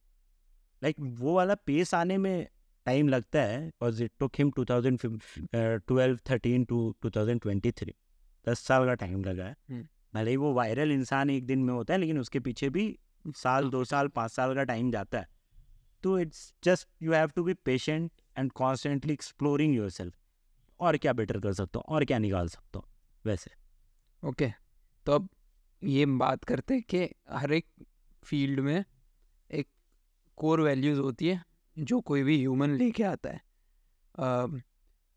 लाइक 0.81 0.95
like, 0.95 1.19
वो 1.19 1.33
वाला 1.35 1.55
पेस 1.65 1.93
आने 1.93 2.17
में 2.17 2.47
टाइम 2.85 3.07
लगता 3.09 3.41
है 3.41 3.59
because 3.61 4.03
it 4.03 4.11
took 4.19 4.31
him 4.37 4.51
two 4.51 4.65
thousand 4.65 4.99
twelve 5.53 6.19
thirteen 6.29 6.65
to 6.65 6.95
two 7.01 7.09
thousand 7.09 7.41
twenty 7.41 7.71
three 7.71 7.93
दस 8.47 8.59
साल 8.61 8.85
का 8.85 8.93
टाइम 8.95 9.23
लगा 9.23 9.45
है। 9.45 9.55
हम्म। 9.69 9.87
भले 10.13 10.31
ही 10.31 10.37
वो 10.37 10.53
वायरल 10.53 10.91
इंसान 10.91 11.29
एक 11.29 11.45
दिन 11.45 11.59
में 11.59 11.73
होता 11.73 11.93
है 11.93 11.99
लेकिन 11.99 12.19
उसके 12.19 12.39
पीछे 12.39 12.69
भी 12.69 12.83
साल 13.35 13.69
दो 13.69 13.83
साल 13.85 14.07
पाँच 14.09 14.31
साल 14.31 14.53
का 14.55 14.63
टाइम 14.63 14.91
जाता 14.91 15.19
है। 15.19 15.27
तो 16.03 16.17
it's 16.19 16.53
just 16.63 16.87
you 17.03 17.13
have 17.13 17.31
to 17.35 17.43
be 17.43 17.53
patient 17.65 18.11
and 18.37 18.51
constantly 18.53 19.13
exploring 19.13 19.75
yourself 19.89 20.13
और 20.79 20.97
क्या 20.97 21.13
बेटर 21.13 21.39
कर 21.39 21.53
सकता 21.53 21.79
हूँ 21.79 21.85
और 21.87 22.05
क्या 22.05 22.17
निकाल 22.19 22.47
सकता 22.47 22.79
हूँ 22.79 22.87
वैसे। 23.25 23.51
ओके. 24.23 24.51
तो 25.05 25.11
अब 25.11 25.29
ये 25.83 26.05
बात 26.05 26.43
करते 26.43 26.73
हैं 26.73 26.83
कि 26.83 27.09
हर 27.29 27.53
एक 27.53 27.65
फ़ील्ड 28.23 28.59
में 28.59 28.85
एक 29.51 29.67
कोर 30.37 30.61
वैल्यूज़ 30.61 30.99
होती 30.99 31.27
है 31.27 31.43
जो 31.79 32.01
कोई 32.01 32.23
भी 32.23 32.37
ह्यूमन 32.37 32.69
लेके 32.69 33.03
आता 33.03 33.29
है। 33.29 33.41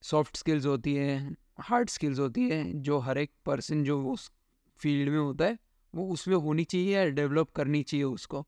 सॉफ्ट 0.03 0.33
uh, 0.33 0.39
स्किल्स 0.39 0.67
होती 0.67 0.95
है 0.95 1.37
हार्ड 1.61 1.89
स्किल्स 1.89 2.19
होती 2.19 2.49
है 2.49 2.73
जो 2.73 2.99
हर 2.99 3.19
एक 3.19 3.31
पर्सन 3.47 3.85
जो 3.85 4.03
उस 4.13 4.31
फ़ील्ड 4.79 5.11
में 5.11 5.19
होता 5.19 5.45
है 5.45 5.59
वो 5.95 6.09
उसमें 6.09 6.37
होनी 6.37 6.65
चाहिए 6.65 6.95
या 6.97 7.05
डेवलप 7.09 7.51
करनी 7.51 7.83
चाहिए 7.83 8.05
उसको। 8.05 8.47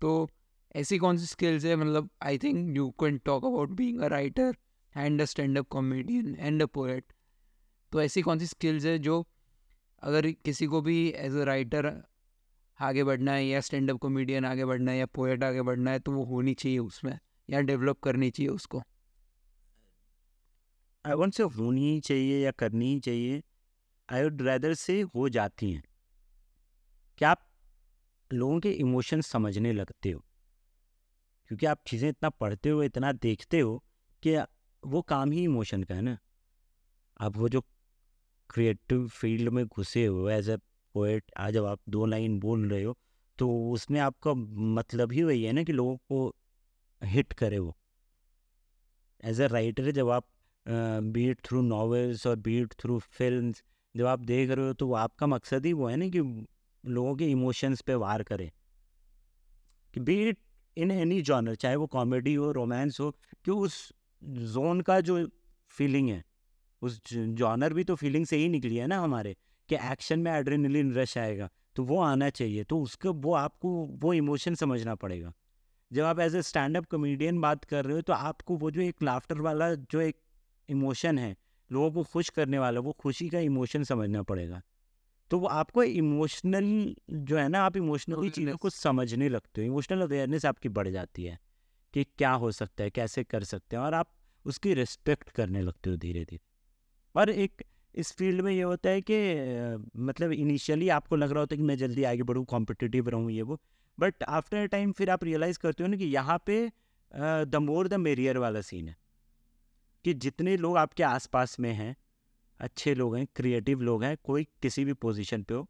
तो 0.00 0.30
ऐसी 0.76 0.98
कौन 0.98 1.18
सी 1.18 1.26
स्किल्स 1.26 1.64
है? 1.64 1.76
मतलब 1.76 2.10
I 2.22 2.38
think 2.38 2.76
you 2.76 2.90
can 2.90 3.18
talk 3.18 3.44
about 3.44 3.70
being 3.70 4.00
a 4.00 4.06
writer 4.06 4.56
and 4.96 5.22
a 5.22 5.24
stand 5.24 5.58
up 5.58 5.68
comedian 5.68 6.36
and 6.40 6.62
a 6.62 6.66
poet 6.66 7.04
तो 7.92 8.02
ऐसी 8.02 8.22
कौन 8.22 8.38
सी 8.38 8.46
स्किल्स 8.46 8.84
है 8.84 8.98
जो 8.98 9.26
अगर 10.02 10.30
किसी 10.30 10.66
को 10.66 10.80
भी 10.80 11.08
एज 11.08 11.36
अ 11.36 11.44
राइटर 11.44 12.02
आगे 12.80 13.04
बढ़ना 13.04 13.32
है 13.32 13.46
या 13.46 13.60
स्टैंड 13.60 13.90
अप 13.90 13.96
कॉमेडियन 13.96 14.44
आगे 14.44 14.64
बढ़ना 14.64 14.92
है 14.92 14.98
या 14.98 15.06
पोएट 15.06 15.44
आगे 15.44 15.62
बढ़ना 15.62 15.90
है 15.90 15.98
तो 15.98 16.12
वो 16.12 16.24
होनी 16.24 16.54
चाहिए 16.54 16.78
उसमें 16.78 17.18
या 17.50 17.60
डेवलप 17.60 18.00
करनी 18.00 18.30
चाहिए 18.30 18.50
उसको? 18.50 18.82
आई 21.04 21.14
वॉन्ट 21.14 21.34
से 21.34 21.42
होनी 21.42 21.92
ही 21.94 22.00
चाहिए 22.00 22.44
या 22.44 22.50
करनी 22.50 22.92
ही 22.92 23.00
चाहिए। 23.00 23.42
आई 24.12 24.22
वुड 24.22 24.42
रैदर 24.42 24.74
से 24.74 25.00
हो 25.00 25.28
जाती 25.28 25.72
हैं। 25.72 25.82
क्या 27.18 27.30
आप 27.30 27.46
लोगों 28.32 28.60
के 28.60 28.70
इमोशन 28.70 29.20
समझने 29.20 29.72
लगते 29.72 30.10
हो? 30.10 30.24
क्योंकि 31.48 31.66
आप 31.66 31.80
चीज़ें 31.86 32.08
इतना 32.08 32.28
पढ़ते 32.28 32.68
हो, 32.68 32.82
इतना 32.82 33.12
देखते 33.12 33.60
हो 33.60 33.84
कि 34.22 34.34
वो 34.84 35.00
काम 35.02 35.30
ही 35.32 35.42
इमोशन 35.44 35.82
का 35.82 35.94
है 35.94 36.02
ना। 36.02 36.16
आप 37.20 37.36
वो 37.36 37.48
जो 37.48 37.60
क्रिएटिव 38.50 39.06
फ़ील्ड 39.08 39.48
में 39.48 39.64
घुसे 39.66 40.04
हो 40.06 40.28
एज 40.30 40.48
ए 40.50 40.56
पोएट 40.94 41.30
आज 41.38 41.52
जब 41.54 41.64
आप 41.66 41.80
दो 41.88 42.06
लाइन 42.06 42.38
बोल 42.40 42.68
रहे 42.70 42.82
हो 42.82 42.96
तो 43.38 43.48
उसमें 43.72 44.00
आपका 44.00 44.34
मतलब 44.74 45.12
ही 45.12 45.22
वही 45.22 45.42
है 45.44 45.52
ना 45.52 45.62
कि 45.64 45.72
लोगों 45.72 45.96
को 45.96 46.34
हिट 47.02 47.32
करे 47.32 47.58
वो। 47.58 47.74
एज 49.22 49.40
अ 49.40 49.46
राइटर 49.46 49.90
जब 49.90 50.10
आप 50.10 50.26
बीट 51.12 51.40
थ्रू 51.44 51.62
नॉवेल्स 51.62 52.26
और 52.26 52.36
बीट 52.36 52.72
थ्रू 52.80 52.98
फ़िल्म 52.98 53.52
जब 53.94 54.06
आप 54.06 54.20
देख 54.22 54.50
रहे 54.50 54.66
हो 54.66 54.72
तो 54.74 54.92
आपका 54.94 55.26
मकसद 55.26 55.66
ही 55.66 55.72
वो 55.72 55.88
है 55.88 55.96
ना 55.96 56.08
कि 56.08 56.20
लोगों 56.84 57.14
के 57.16 57.26
इमोशंस 57.30 57.80
पे 57.80 57.94
वार 57.94 58.22
करें। 58.22 58.50
कि 59.94 60.00
बीट 60.00 60.38
इन 60.76 60.90
एनी 60.90 61.20
जॉनर 61.22 61.54
चाहे 61.54 61.76
वो 61.76 61.86
कॉमेडी 61.86 62.34
हो 62.34 62.50
रोमांस 62.52 63.00
हो, 63.00 63.10
कि 63.44 63.50
उस 63.50 63.92
जोन 64.24 64.80
का 64.80 65.00
जो 65.00 65.26
फीलिंग 65.70 66.08
है 66.08 66.22
उस 66.82 67.00
जॉनर 67.14 67.72
भी 67.72 67.84
तो 67.84 67.94
फीलिंग 67.94 68.26
से 68.26 68.36
ही 68.36 68.48
निकली 68.48 68.76
है 68.76 68.86
ना 68.86 68.98
हमारे 69.00 69.36
कि 69.68 69.76
एक्शन 69.92 70.18
में 70.18 70.30
एड्रेनलिन 70.32 70.92
रश 70.94 71.16
आएगा 71.18 71.48
तो 71.76 71.84
वो 71.84 72.00
आना 72.00 72.28
चाहिए 72.30 72.64
तो 72.64 72.80
उसका 72.80 73.10
वो 73.10 73.34
आपको 73.34 73.70
वो 74.02 74.12
इमोशन 74.12 74.54
समझना 74.54 74.94
पड़ेगा। 74.94 75.32
जब 75.90 76.04
आप 76.04 76.20
as 76.20 76.34
a 76.36 76.42
stand 76.42 76.76
up 76.76 76.86
comedian 76.86 77.40
बात 77.40 77.64
कर 77.64 77.84
रहे 77.84 77.96
हो 77.96 78.02
तो 78.02 78.12
आपको 78.12 78.56
वो 78.56 78.70
जो 78.70 78.80
एक 78.80 79.02
लाफ्टर 79.02 79.40
वाला 79.40 79.74
जो 79.74 80.00
एक 80.00 80.16
इमोशन 80.68 81.18
है 81.18 81.34
लोगों 81.70 81.90
को 81.92 82.02
खुश 82.02 82.28
करने 82.28 82.58
वाला 82.58 82.80
वो 82.80 82.92
खुशी 82.92 83.28
का 83.28 83.38
इमोशन 83.38 83.84
समझना 83.84 84.22
पड़ेगा। 84.22 84.62
तो 85.30 85.38
वो 85.38 85.46
आपको 85.46 85.82
इमोशनल 85.82 86.94
जो 87.10 87.36
है 87.36 87.48
ना 87.48 87.62
आप 87.62 87.76
इमोशनली 87.76 88.30
चीज़ों 88.30 88.56
को 88.56 88.70
समझने 88.70 89.28
लगते 89.28 89.60
हो 89.60 89.66
इमोशनल 89.66 90.02
अवेयरनेस 90.02 90.44
आपकी 90.44 90.68
बढ़ 90.68 90.88
जाती 90.88 91.24
है। 91.24 91.38
कि 91.94 92.04
क्या 92.04 92.30
हो 92.32 92.52
सकता 92.52 92.84
है, 92.84 92.90
कैसे 92.90 93.24
कर 93.24 93.44
सकते 93.44 93.76
हैं 93.76 93.82
और 93.82 93.94
आप 93.94 94.10
उसकी 94.44 94.74
रिस्पेक्ट 94.74 95.30
करने 95.30 95.62
लगते 95.62 95.90
हो 95.90 95.96
धीरे 95.96 96.24
धीरे 96.24 96.40
और 97.14 97.30
एक 97.30 97.62
इस 97.94 98.12
फ़ील्ड 98.12 98.40
में 98.40 98.52
ये 98.52 98.62
होता 98.62 98.90
है 98.90 99.00
कि 99.00 99.18
मतलब 99.96 100.32
इनिशियली 100.32 100.88
आपको 100.88 101.16
लग 101.16 101.30
रहा 101.30 101.40
होता 101.40 101.54
है 101.54 101.56
कि 101.56 101.64
मैं 101.64 101.76
जल्दी 101.78 102.04
आगे 102.04 102.22
बढ़ूँ 102.22 102.44
कॉम्पिटिटिव 102.44 103.08
रहूँ 103.08 103.30
ये 103.30 103.42
वो 103.42 103.60
बट 103.98 104.22
आफ्टर 104.22 104.66
टाइम 104.66 104.92
फिर 104.92 105.10
आप 105.10 105.24
रियलाइज़ 105.24 105.58
करते 105.58 105.82
हो 105.82 105.88
ना 105.88 105.96
कि 105.96 106.04
यहाँ 106.04 106.42
पे 106.46 106.72
द 107.44 107.56
मोर 107.56 107.88
द 107.88 107.94
मेरियर 107.94 108.38
वाला 108.38 108.60
सीन 108.60 108.88
है। 108.88 108.96
कि 110.04 110.14
जितने 110.14 110.56
लोग 110.56 110.76
आपके 110.76 111.02
आसपास 111.02 111.60
में 111.60 111.72
हैं, 111.72 111.96
अच्छे 112.60 112.94
लोग 112.94 113.16
हैं 113.16 113.26
क्रिएटिव 113.36 113.80
लोग 113.80 114.04
हैं, 114.04 114.16
कोई 114.24 114.44
किसी 114.62 114.84
भी 114.84 114.92
पोजीशन 114.92 115.42
पे 115.42 115.54
हो, 115.54 115.66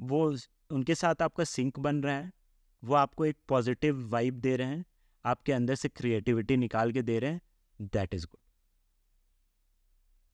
वो 0.00 0.36
उनके 0.70 0.94
साथ 0.94 1.22
आपका 1.22 1.44
सिंक 1.44 1.78
बन 1.78 2.02
रहा 2.02 2.16
है, 2.16 2.32
वो 2.84 2.94
आपको 2.94 3.24
एक 3.24 3.36
पॉजिटिव 3.48 4.08
वाइब 4.08 4.34
दे 4.34 4.56
रहे 4.56 4.66
हैं 4.66 4.84
आपके 5.26 5.52
अंदर 5.52 5.74
से 5.74 5.88
क्रिएटिविटी 5.88 6.56
निकाल 6.56 6.92
के 6.92 7.02
दे 7.02 7.18
रहे 7.18 7.30
हैं 7.30 7.40
दैट 7.92 8.14
इज़ 8.14 8.26
गुड 8.26 8.38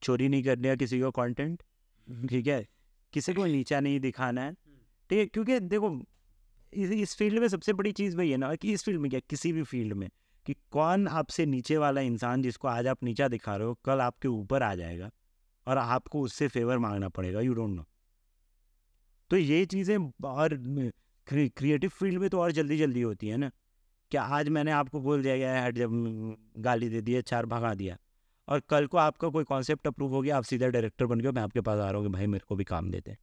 चोरी 0.02 0.28
नहीं 0.28 0.42
करने 0.42 0.68
का 0.68 0.74
किसी 0.74 1.00
को 1.00 1.10
कंटेंट 1.10 1.62
ठीक 2.28 2.46
है? 2.46 2.66
किसी 3.12 3.32
को 3.34 3.44
नीचा 3.46 3.80
नहीं 3.80 4.00
दिखाना 4.00 4.42
है, 4.42 4.52
ठीक 5.10 5.18
है? 5.18 5.26
क्योंकि 5.26 5.58
देखो, 5.60 6.00
इस 6.72 7.14
फ़ील्ड 7.16 7.38
में 7.38 7.48
सबसे 7.48 7.72
बड़ी 7.72 7.92
चीज़ 7.92 8.16
वही 8.16 8.30
है 8.30 8.36
ना 8.36 8.54
कि 8.54 8.72
इस 8.72 8.84
फ़ील्ड 8.84 9.00
में 9.00 9.10
क्या, 9.10 9.20
किसी 9.30 9.52
भी 9.52 9.62
फ़ील्ड 9.62 9.92
में 9.92 10.08
कि 10.46 10.54
कौन 10.70 11.08
आपसे 11.08 11.46
नीचे 11.46 11.76
वाला 11.76 12.00
इंसान 12.00 12.42
जिसको 12.42 12.68
आज 12.68 12.86
आप 12.86 13.02
नीचा 13.04 13.28
दिखा 13.28 13.56
रहे 13.56 13.66
हो, 13.66 13.74
कल 13.84 14.00
आपके 14.00 14.28
ऊपर 14.28 14.62
आ 14.62 14.74
जाएगा 14.74 15.10
और 15.66 15.78
आपको 15.78 16.20
उससे 16.20 16.48
फेवर 16.48 16.78
मांगना 16.78 17.08
पड़ेगा 17.08 17.40
यू 17.40 17.54
डोंट 17.54 17.70
नो 17.70 17.84
तो 19.30 19.36
ये 19.36 19.64
चीज़ें 19.66 19.96
और 20.24 20.54
क्रिएटिव 21.26 21.90
फ़ील्ड 21.90 22.18
में 22.18 22.28
तो 22.30 22.40
और 22.40 22.52
जल्दी 22.52 22.78
जल्दी 22.78 23.02
होती 23.02 23.28
है 23.28 23.36
ना। 23.36 23.50
क्या 24.12 24.22
आज 24.36 24.48
मैंने 24.48 24.70
आपको 24.70 25.00
बोल 25.00 25.22
दिया 25.22 25.36
गया 25.36 25.52
है, 25.54 25.70
जब 25.72 25.90
गाली 26.58 26.88
दे 26.88 27.00
दी 27.00 27.20
चार 27.22 27.46
भगा 27.46 27.72
दिया। 27.74 27.96
और 28.48 28.60
कल 28.68 28.86
को 28.86 28.98
आपका 28.98 29.28
कोई 29.28 29.44
कॉन्सेप्ट 29.44 29.86
अप्रूव 29.86 30.14
हो 30.14 30.20
गया, 30.22 30.36
आप 30.36 30.44
सीधा 30.44 30.68
डायरेक्टर 30.68 31.06
बन 31.06 31.20
गए 31.20 31.30
मैं 31.30 31.42
आपके 31.42 31.60
पास 31.60 31.78
आ 31.78 31.90
रहा 31.90 32.00
हूँ 32.00 32.10
भाई 32.12 32.26
मेरे 32.26 32.44
को 32.48 32.56
भी 32.56 32.64
काम 32.64 32.90
देते 32.90 33.16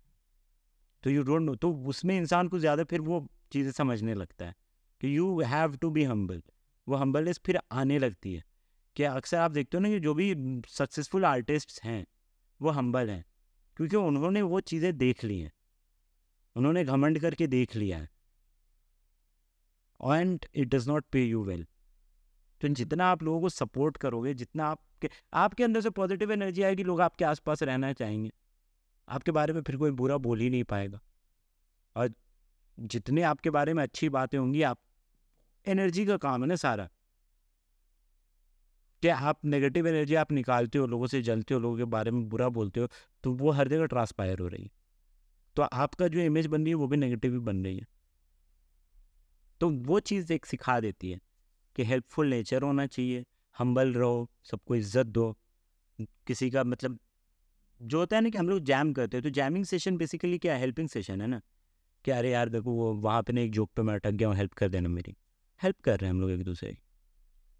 तो 1.03 1.09
यू 1.09 1.23
डोंट 1.23 1.41
नो 1.41 1.55
तो 1.55 1.71
उसमें 1.87 2.15
इंसान 2.17 2.47
को 2.47 2.59
ज़्यादा 2.59 2.83
फिर 2.83 3.01
वो 3.01 3.25
चीज़ें 3.51 3.71
समझने 3.71 4.13
लगता 4.13 4.45
है 4.45 4.55
कि 5.01 5.15
you 5.17 5.41
have 5.43 5.75
to 5.75 5.89
be 5.89 6.03
humble 6.03 6.41
वो 6.87 6.95
हम्बलनेस 6.95 7.39
फिर 7.45 7.59
आने 7.71 7.99
लगती 7.99 8.33
है। 8.33 8.43
कि 8.95 9.03
अक्सर 9.03 9.37
आप 9.37 9.51
देखते 9.51 9.77
हो 9.77 9.81
ना 9.81 9.89
कि 9.89 9.99
जो 9.99 10.13
भी 10.13 10.33
सक्सेसफुल 10.69 11.25
आर्टिस्ट 11.25 11.79
हैं, 11.83 12.05
वो 12.61 12.69
हम्बल 12.71 13.09
हैं, 13.09 13.23
क्योंकि 13.77 13.95
उन्होंने 13.95 14.41
वो 14.43 14.59
चीज़ें 14.61 14.97
देख 14.97 15.23
ली 15.23 15.39
हैं। 15.39 15.51
उन्होंने 16.55 16.83
घमंड 16.85 17.19
करके 17.19 17.47
देख 17.47 17.75
लिया 17.75 17.97
है। 17.97 18.09
And 20.01 20.45
it 20.55 20.67
does 20.67 20.89
not 20.89 21.05
pay 21.11 21.23
you 21.25 21.43
well 21.43 21.65
तो 22.61 22.67
जितना 22.67 23.05
आप 23.05 23.23
लोगों 23.23 23.41
को 23.41 23.49
सपोर्ट 23.49 23.97
करोगे, 23.97 24.33
जितना 24.33 24.65
आपके 24.65 25.09
आपके 25.33 25.63
अंदर 25.63 25.81
से 25.81 25.89
पॉजिटिव 25.89 26.31
एनर्जी 26.31 26.61
आएगी, 26.61 26.83
लोग 26.83 27.01
आपके 27.01 27.25
आसपास 27.25 27.63
रहना 27.63 27.91
चाहेंगे। 27.93 28.31
आपके 29.07 29.31
बारे 29.31 29.53
में 29.53 29.61
फिर 29.61 29.77
कोई 29.77 29.91
बुरा 29.91 30.17
बोल 30.17 30.39
ही 30.39 30.49
नहीं 30.49 30.63
पाएगा। 30.63 30.99
और 31.95 32.13
जितने 32.77 33.21
आपके 33.21 33.49
बारे 33.49 33.73
में 33.73 33.83
अच्छी 33.83 34.09
बातें 34.09 34.37
होंगी, 34.37 34.61
आप 34.61 34.79
एनर्जी 35.65 36.05
का 36.05 36.17
काम 36.17 36.41
है 36.41 36.47
ना 36.47 36.55
सारा। 36.55 36.89
क्या 39.03 39.17
आप 39.17 39.45
नेगेटिव 39.45 39.87
एनर्जी 39.87 40.15
आप 40.15 40.31
निकालते 40.31 40.77
हो, 40.77 40.85
लोगों 40.85 41.07
से 41.07 41.21
जलते 41.21 41.53
हो, 41.53 41.59
लोगों 41.59 41.77
के 41.77 41.83
बारे 41.85 42.11
में 42.11 42.27
बुरा 42.29 42.49
बोलते 42.49 42.79
हो 42.79 42.87
तो 43.23 43.31
वो 43.33 43.51
हर 43.51 43.67
जगह 43.67 43.85
ट्रांसपायर 43.85 44.39
हो 44.39 44.47
रही 44.47 44.63
है। 44.63 44.69
तो 45.55 45.61
आपका 45.63 46.07
जो 46.07 46.19
इमेज 46.19 46.47
बन 46.47 46.61
रही 46.61 46.69
है, 46.69 46.75
वो 46.75 46.87
भी 46.87 46.97
नेगेटिव 46.97 47.33
ही 47.33 47.39
बन 47.39 47.63
रही 47.65 47.77
है। 47.77 47.85
तो 49.61 49.69
वो 49.69 49.99
चीज़ 49.99 50.33
एक 50.33 50.45
सिखा 50.45 50.79
देती 50.79 51.11
है 51.11 51.19
कि 51.75 51.83
हेल्पफुल 51.83 52.27
नेचर 52.27 52.61
होना 52.61 52.85
चाहिए 52.87 53.25
हम्बल 53.59 53.93
रहो, 53.93 54.29
सबको 54.43 54.75
इज़्ज़त 54.75 55.05
दो। 55.07 55.35
किसी 55.99 56.49
का 56.49 56.63
मतलब 56.63 56.99
जो 57.81 57.99
होता 57.99 58.15
है 58.15 58.21
ना 58.23 58.29
कि 58.29 58.37
हम 58.37 58.49
लोग 58.49 58.59
जैम 58.59 58.93
करते 58.93 59.17
हैं 59.17 59.23
तो 59.23 59.29
जैमिंग 59.29 59.65
सेशन 59.65 59.97
बेसिकली 59.97 60.37
क्या 60.37 60.55
हेल्पिंग 60.55 60.89
सेशन 60.89 61.21
है 61.21 61.27
ना? 61.27 61.41
कि 62.05 62.11
अरे 62.11 62.31
यार 62.31 62.49
देखो 62.49 62.71
वो 62.71 62.93
वहाँ 62.93 63.21
पे 63.23 63.33
ना 63.33 63.41
एक 63.41 63.51
जोक 63.51 63.71
पे 63.75 63.81
मैं 63.81 63.93
अटक 63.93 64.11
गया 64.11 64.27
हूँ 64.27 64.35
हेल्प 64.35 64.53
कर 64.53 64.69
देना 64.69 64.89
मेरी। 64.89 65.15
हेल्प 65.61 65.81
कर 65.81 65.99
रहे 65.99 66.07
हैं 66.07 66.13
हम 66.13 66.21
लोग 66.21 66.31
एक 66.31 66.43
दूसरे। 66.43 66.71
की 66.73 66.81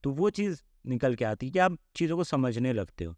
तो 0.04 0.12
वो 0.12 0.30
चीज़ 0.30 0.62
निकल 0.88 1.16
के 1.16 1.26
आती 1.26 1.46
है 1.46 1.52
कि 1.52 1.60
आप 1.60 1.78
चीज़ों 1.96 2.18
को 2.18 2.24
समझने 2.24 2.74
लगते 2.74 3.06
हो 3.06 3.16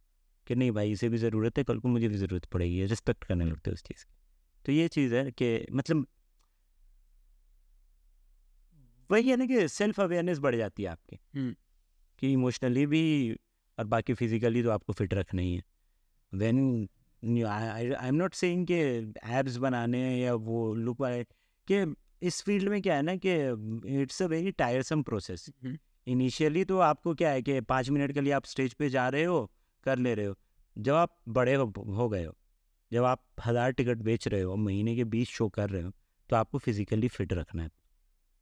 कि 0.48 0.56
नहीं 0.56 0.72
भाई, 0.72 0.92
इसे 0.92 1.10
भी 1.10 1.18
ज़रूरत 1.18 1.58
है, 1.58 1.64
कल 1.64 1.80
को 1.80 1.88
मुझे 1.88 2.08
भी 2.08 2.18
ज़रूरत 2.18 2.46
पड़ेगी 2.46 2.86
रिस्पेक्ट 2.86 3.24
करने 3.24 3.46
लगते 3.46 3.70
हो 3.70 3.74
उस 3.74 3.84
चीज़ 3.84 4.06
की। 4.06 4.14
तो 4.66 4.72
ये 4.72 4.88
चीज़ 4.88 5.16
है 5.16 5.32
कि 5.32 5.66
मतलब 5.72 6.08
वही 9.12 9.30
है 9.30 9.36
ना 9.38 9.46
कि 9.46 9.68
सेल्फ 9.70 10.00
अवेयरनेस 10.00 10.40
बढ़ 10.40 10.56
जाती 10.56 10.84
है 10.84 10.90
आपकी। 10.90 11.20
कि 12.20 12.32
इमोशनली 12.34 12.86
भी 12.86 13.04
और 13.78 13.86
बाकी 13.88 14.14
फिजिकली 14.14 14.64
तो 14.64 14.70
आपको 14.70 14.94
फिट 14.94 15.14
रखना 15.14 15.42
ही 15.42 15.56
है। 15.56 15.64
When 16.34 16.88
I 17.46 18.08
am 18.08 18.16
not 18.16 18.34
saying 18.34 18.66
कि 18.68 18.76
एब्स 19.32 19.56
बनाने 19.58 20.02
या 20.20 20.34
वो 20.36 20.74
लुक 20.76 21.02
वाले 21.02 21.24
कि 21.68 21.96
इस 22.22 22.42
फ़ील्ड 22.44 22.70
में 22.70 22.82
क्या 22.82 22.96
है 22.96 23.02
ना 23.02 23.16
कि 23.26 23.34
it's 24.02 24.22
a 24.22 24.26
very 24.26 24.52
tiresome 24.54 25.02
process 25.04 25.50
initially 26.08 26.64
तो 26.66 26.78
आपको 26.80 27.14
क्या 27.16 27.30
है 27.32 27.42
कि 27.42 27.60
पाँच 27.64 27.90
मिनट 27.90 28.12
के 28.12 28.22
लिए 28.22 28.34
आप 28.34 28.46
स्टेज 28.46 28.74
पे 28.74 28.90
जा 28.90 29.08
रहे 29.10 29.24
हो 29.24 29.50
कर 29.86 29.98
ले 29.98 30.14
रहे 30.16 30.26
हो। 30.26 30.36
जब 30.76 30.94
आप 30.94 31.18
बड़े 31.30 31.54
हो, 31.54 31.74
हो 31.88 32.10
गए 32.10 32.24
हो 32.26 32.36
जब 32.92 33.04
आप 33.04 33.24
हज़ार 33.46 33.72
टिकट 33.72 33.98
बेच 34.00 34.28
रहे 34.28 34.42
हो 34.42 34.56
महीने 34.58 34.96
के 34.96 35.04
बीस 35.06 35.30
शो 35.30 35.50
कर 35.50 35.70
रहे 35.70 35.82
हो 35.82 35.92
तो 36.30 36.36
आपको 36.36 36.58
फिजिकली 36.58 37.08
फिट 37.08 37.34
रखना 37.34 37.64
है। 37.64 37.70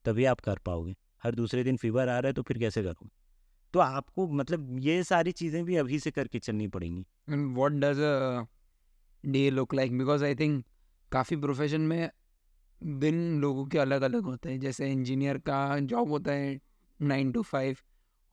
तभी 0.05 0.25
आप 0.25 0.39
कर 0.39 0.59
पाओगे। 0.65 0.95
हर 1.23 1.35
दूसरे 1.35 1.63
दिन 1.63 1.77
फीवर 1.77 2.09
आ 2.09 2.17
रहा 2.19 2.27
है 2.27 2.33
तो 2.33 2.41
फिर 2.41 2.57
कैसे 2.57 2.83
करोगे? 2.83 3.09
तो 3.73 3.79
आपको 3.79 4.27
मतलब 4.29 4.77
ये 4.79 5.03
सारी 5.03 5.31
चीज़ें 5.33 5.63
भी 5.65 5.75
अभी 5.75 5.99
से 5.99 6.11
करके 6.11 6.39
चलनी 6.39 6.67
पड़ेंगी। 6.67 7.05
What 7.55 7.71
does 7.73 7.99
day 9.23 9.49
look 9.49 9.73
like 9.73 9.97
because 9.97 10.23
I 10.25 10.35
think 10.35 10.63
काफ़ी 11.11 11.35
प्रोफेशन 11.37 11.81
में 11.81 12.09
दिन 12.81 13.39
लोगों 13.41 13.65
के 13.65 13.77
अलग 13.77 14.01
अलग 14.01 14.23
होते 14.23 14.49
हैं। 14.49 14.59
जैसे 14.59 14.91
इंजीनियर 14.91 15.37
का 15.39 15.79
जॉब 15.79 16.09
होता 16.09 16.31
है 16.31 16.59
नाइन 16.99 17.31
टू 17.31 17.41
फाइव 17.43 17.77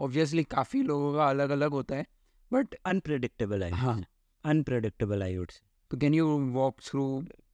ऑब्वियसली 0.01 0.45
काफ़ी 0.45 0.83
लोगों 0.83 1.15
का 1.15 1.29
अलग 1.29 1.51
अलग 1.51 1.71
होता 1.71 1.97
है 1.97 2.07
बट 2.51 2.75
अनप्रडिक्टेबल 2.87 3.63
है। 3.65 3.71
हाँ 3.73 4.03
अनप्रडिक्टेबल 4.45 5.23
आई 5.23 5.37
वुड 5.37 5.53
तो 5.91 5.97
can 5.97 6.15
you 6.15 6.27
walk 6.53 6.81
through 6.81 7.05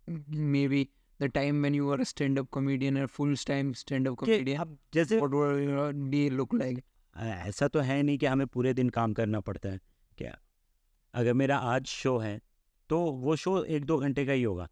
maybe 0.68 0.88
the 1.22 1.24
time 1.24 1.60
when 1.60 1.74
you 1.74 1.90
are 1.90 2.00
a 2.00 2.04
stand 2.04 2.38
up 2.38 2.48
comedian 2.50 3.00
और 3.00 3.06
full 3.06 3.36
time 3.46 3.72
stand 3.72 4.08
up 4.08 4.14
comedian 4.14 4.78
जैसे 4.94 5.16
what 5.16 5.30
would 5.30 5.62
your 5.62 5.92
day 5.92 6.30
look 6.30 6.54
like 6.54 6.82
ऐसा 7.16 7.68
तो 7.68 7.80
है 7.80 8.02
नहीं 8.02 8.18
कि 8.18 8.26
हमें 8.26 8.46
पूरे 8.46 8.74
दिन 8.74 8.88
काम 8.88 9.12
करना 9.12 9.40
पड़ता 9.40 9.68
है 9.68 9.80
क्या? 10.18 10.38
अगर 11.14 11.34
मेरा 11.34 11.56
आज 11.56 11.86
शो 11.86 12.18
है 12.18 12.40
तो 12.88 13.00
वो 13.00 13.36
शो 13.36 13.64
एक 13.64 13.84
दो 13.84 13.98
घंटे 13.98 14.26
का 14.26 14.32
ही 14.32 14.42
होगा 14.42 14.68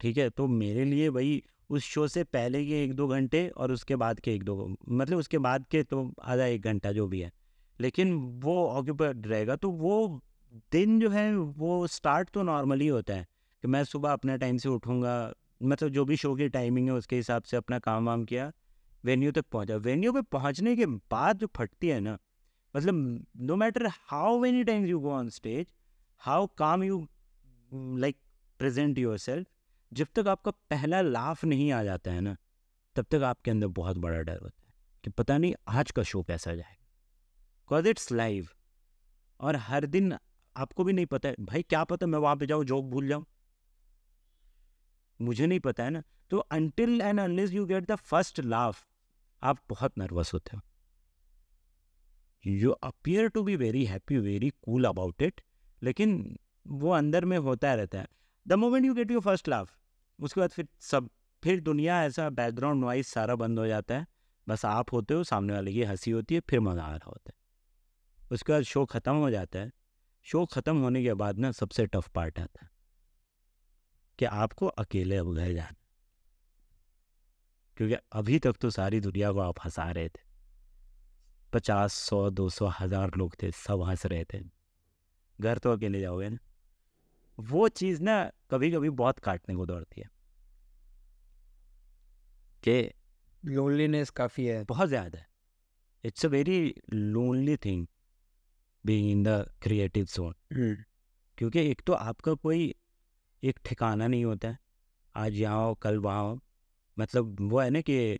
ठीक 0.00 0.16
है? 0.18 0.30
तो 0.30 0.46
मेरे 0.46 0.84
लिए 0.84 1.08
वही 1.08 1.44
उस 1.70 1.82
शो 1.82 2.08
से 2.08 2.24
पहले 2.24 2.66
के 2.66 2.84
एक 2.84 2.94
दो 2.94 3.08
घंटे 3.08 3.48
और 3.48 3.72
उसके 3.72 3.96
बाद 3.96 4.20
के 4.20 4.34
एक 4.34 4.42
दो 4.42 4.76
मतलब 4.88 5.18
उसके 5.18 5.38
बाद 5.38 5.66
के 5.66 5.82
तो 5.82 6.14
आधा 6.22 6.44
एक 6.44 6.62
घंटा 6.62 6.92
जो 6.92 7.06
भी 7.06 7.20
है 7.20 7.32
लेकिन 7.80 8.14
वो 8.14 8.68
ऑक्यूपाइड 8.68 9.26
रहेगा 9.26 9.56
तो 9.56 9.70
वो 9.70 10.22
दिन 10.72 11.00
जो 11.00 11.10
है 11.10 11.36
वो 11.36 11.86
स्टार्ट 11.86 12.30
तो 12.30 12.42
नॉर्मली 12.42 12.86
होता 12.86 13.14
है 13.14 13.26
कि 13.62 13.68
मैं 13.68 13.84
सुबह 13.84 14.12
अपने 14.12 14.38
टाइम 14.38 14.56
से 14.56 14.68
उठूँगा 14.68 15.34
मतलब 15.60 15.88
जो 15.88 16.04
भी 16.04 16.16
शो 16.16 16.34
की 16.34 16.48
टाइमिंग 16.48 16.88
है, 16.88 16.94
उसके 16.94 17.16
हिसाब 17.16 17.42
से 17.42 17.56
अपना 17.56 17.78
काम 17.78 18.06
वाम 18.06 18.24
किया 18.24 18.50
वेन्यू 19.04 19.32
तक 19.32 19.44
पहुँचा। 19.52 19.76
वेन्यू 19.76 20.12
पे 20.12 20.22
पहुँचने 20.22 20.74
के 20.76 20.86
बाद 20.86 21.38
जो 21.38 21.46
फटती 21.56 21.88
है 21.88 22.00
ना 22.00 22.18
मतलब 22.74 23.24
no 23.40 23.56
matter 23.56 23.86
how 23.86 24.38
many 24.38 24.64
times 24.64 24.88
you 24.88 24.98
go 25.00 25.10
on 25.10 25.28
stage 25.28 25.66
how 26.20 26.46
calm 26.58 26.82
you 26.84 27.06
like 27.72 28.16
present 28.60 28.98
yourself 29.18 29.46
जब 29.92 30.06
तक 30.14 30.28
आपका 30.28 30.50
पहला 30.50 31.00
लाफ 31.00 31.44
नहीं 31.44 31.70
आ 31.72 31.82
जाता 31.84 32.10
है 32.10 32.20
ना, 32.20 32.36
तब 32.96 33.06
तक 33.10 33.22
आपके 33.22 33.50
अंदर 33.50 33.66
बहुत 33.66 33.98
बड़ा 33.98 34.20
डर 34.20 34.38
होता 34.38 34.62
है 34.66 34.72
कि 35.04 35.10
पता 35.10 35.38
नहीं 35.38 35.54
आज 35.68 35.90
का 35.90 36.02
शो 36.02 36.22
कैसा 36.22 36.54
जाएगा। 36.54 36.86
बिकॉज़ 37.60 37.88
इट्स 37.88 38.10
लाइव 38.12 38.48
और 39.40 39.56
हर 39.56 39.86
दिन 39.86 40.14
आपको 40.56 40.84
भी 40.84 40.92
नहीं 40.92 41.06
पता 41.06 41.28
है, 41.28 41.34
भाई, 41.40 41.62
क्या 41.62 41.84
पता 41.84 42.06
मैं 42.06 42.18
वहाँ 42.18 42.36
पे 42.36 42.46
जाऊँ 42.46 42.64
जॉब 42.64 42.90
भूल 42.90 43.08
जाऊँ? 43.08 43.24
मुझे 45.20 45.46
नहीं 45.46 45.60
पता 45.60 45.84
है 45.84 45.90
ना। 45.90 46.02
तो 46.30 46.38
until 46.38 47.00
and 47.00 47.20
unless 47.20 47.52
you 47.52 47.64
get 47.66 47.86
the 47.86 47.94
first 47.94 48.40
laugh 48.40 48.86
आप 49.42 49.58
बहुत 49.68 49.98
नर्वस 49.98 50.32
होते 50.34 50.56
हो। 50.56 50.62
You 52.44 52.70
appear 52.70 53.28
to 53.28 53.42
be 53.42 53.56
very 53.56 53.84
happy 53.84 54.18
very 54.18 54.50
cool 54.50 54.84
about 54.84 55.22
it 55.22 55.40
लेकिन 55.82 56.38
वो 56.66 56.90
अंदर 56.90 57.24
में 57.24 57.36
होता 57.38 57.74
रहता 57.74 57.98
है। 57.98 58.06
The 58.46 58.52
moment 58.52 58.86
you 58.86 58.94
get 58.94 59.10
your 59.10 59.20
first 59.20 59.48
laugh 59.48 59.76
उसके 60.18 60.40
बाद 60.40 60.50
फिर 60.50 60.68
सब, 60.80 61.08
फिर 61.42 61.60
दुनिया 61.60 62.02
ऐसा 62.04 62.30
बैकग्राउंड 62.30 62.84
नॉइज़ 62.84 63.06
सारा 63.06 63.34
बंद 63.34 63.58
हो 63.58 63.66
जाता 63.66 63.98
है। 63.98 64.06
बस 64.46 64.64
आप 64.64 64.92
होते 64.92 65.14
हो, 65.14 65.24
सामने 65.24 65.52
वाले 65.52 65.72
की 65.72 65.82
हँसी 65.82 66.10
होती 66.10 66.34
है, 66.34 66.40
फिर 66.40 66.60
मज़ा 66.60 66.82
आ 66.82 66.90
रहा 66.90 67.06
होता 67.06 67.30
है। 67.30 68.28
उसके 68.32 68.52
बाद 68.52 68.62
शो 68.62 68.84
ख़त्म 68.84 69.14
हो 69.14 69.30
जाता 69.30 69.58
है। 69.58 69.72
शो 70.22 70.44
ख़त्म 70.46 70.76
होने 70.76 71.02
के 71.02 71.14
बाद 71.14 71.38
ना 71.38 71.50
सबसे 71.52 71.86
टफ 71.86 72.08
पार्ट 72.08 72.38
आता 72.40 72.64
है। 72.64 72.70
कि 74.20 74.24
आपको 74.24 74.66
अकेले 74.66 75.16
अब 75.16 75.34
घर 75.34 75.52
जाना। 75.52 75.74
क्योंकि 77.76 77.94
अभी 78.12 78.38
तक 78.38 78.52
तो 78.52 78.70
सारी 78.70 79.00
दुनिया 79.00 79.32
को 79.32 79.38
आप 79.38 79.54
हंसा 79.64 79.90
रहे 79.90 80.08
थे। 80.08 80.22
पचास 81.52 81.92
सौ 81.92 82.30
दो 82.30 82.50
सौ 82.50 82.66
हज़ार 82.66 83.10
लोग 83.16 83.34
थे 83.42 83.50
सब 83.50 83.82
हंस 83.82 84.06
रहे 84.06 84.24
थे। 84.24 84.40
घर 85.40 85.58
तो 85.58 85.72
अकेले 85.72 86.00
जाओगे 86.00 86.28
ना। 86.28 86.38
वो 87.40 87.68
चीज़ 87.68 88.02
ना 88.02 88.30
कभी 88.50 88.70
कभी 88.70 88.90
बहुत 88.90 89.18
काटने 89.18 89.54
को 89.54 89.66
दौड़ती 89.66 90.00
है। 90.00 90.08
कि 92.62 92.90
लोनलीनेस 93.44 94.10
काफ़ी 94.10 94.46
है। 94.46 94.64
बहुत 94.64 94.88
ज़्यादा 94.88 95.18
है। 95.18 95.26
It's 96.04 96.26
a 96.26 96.28
very 96.28 96.74
lonely 96.92 97.56
thing 97.56 97.86
being 98.86 99.10
in 99.10 99.22
the 99.22 99.52
creative 99.62 100.04
zone 100.04 100.34
क्योंकि 101.38 101.70
एक 101.70 101.82
तो 101.86 101.92
आपका 101.92 102.34
कोई 102.34 102.74
एक 103.42 103.58
ठिकाना 103.64 104.06
नहीं 104.06 104.24
होता 104.24 104.48
है। 104.48 104.58
आज 105.14 105.34
यहाँ 105.34 105.64
हो 105.66 105.74
कल 105.82 105.98
वहाँ 105.98 106.22
हो। 106.22 106.38
मतलब 106.96 107.36
वो 107.50 107.58
है 107.60 107.70
ना 107.70 107.80
कि 107.80 108.18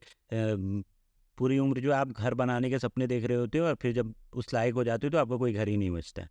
पूरी 1.38 1.58
उम्र 1.58 1.80
जो 1.80 1.92
आप 1.92 2.08
घर 2.12 2.34
बनाने 2.34 2.70
के 2.70 2.78
सपने 2.78 3.06
देख 3.06 3.24
रहे 3.24 3.36
होते 3.38 3.58
हो 3.58 3.66
और 3.66 3.74
फिर 3.82 3.92
जब 3.94 4.14
उस 4.34 4.52
लायक 4.54 4.74
हो 4.74 4.84
जाते 4.84 5.06
हो 5.06 5.10
तो 5.10 5.18
आपका 5.18 5.36
कोई 5.36 5.52
घर 5.52 5.68
ही 5.68 5.76
नहीं 5.76 5.90
बचता। 5.90 6.22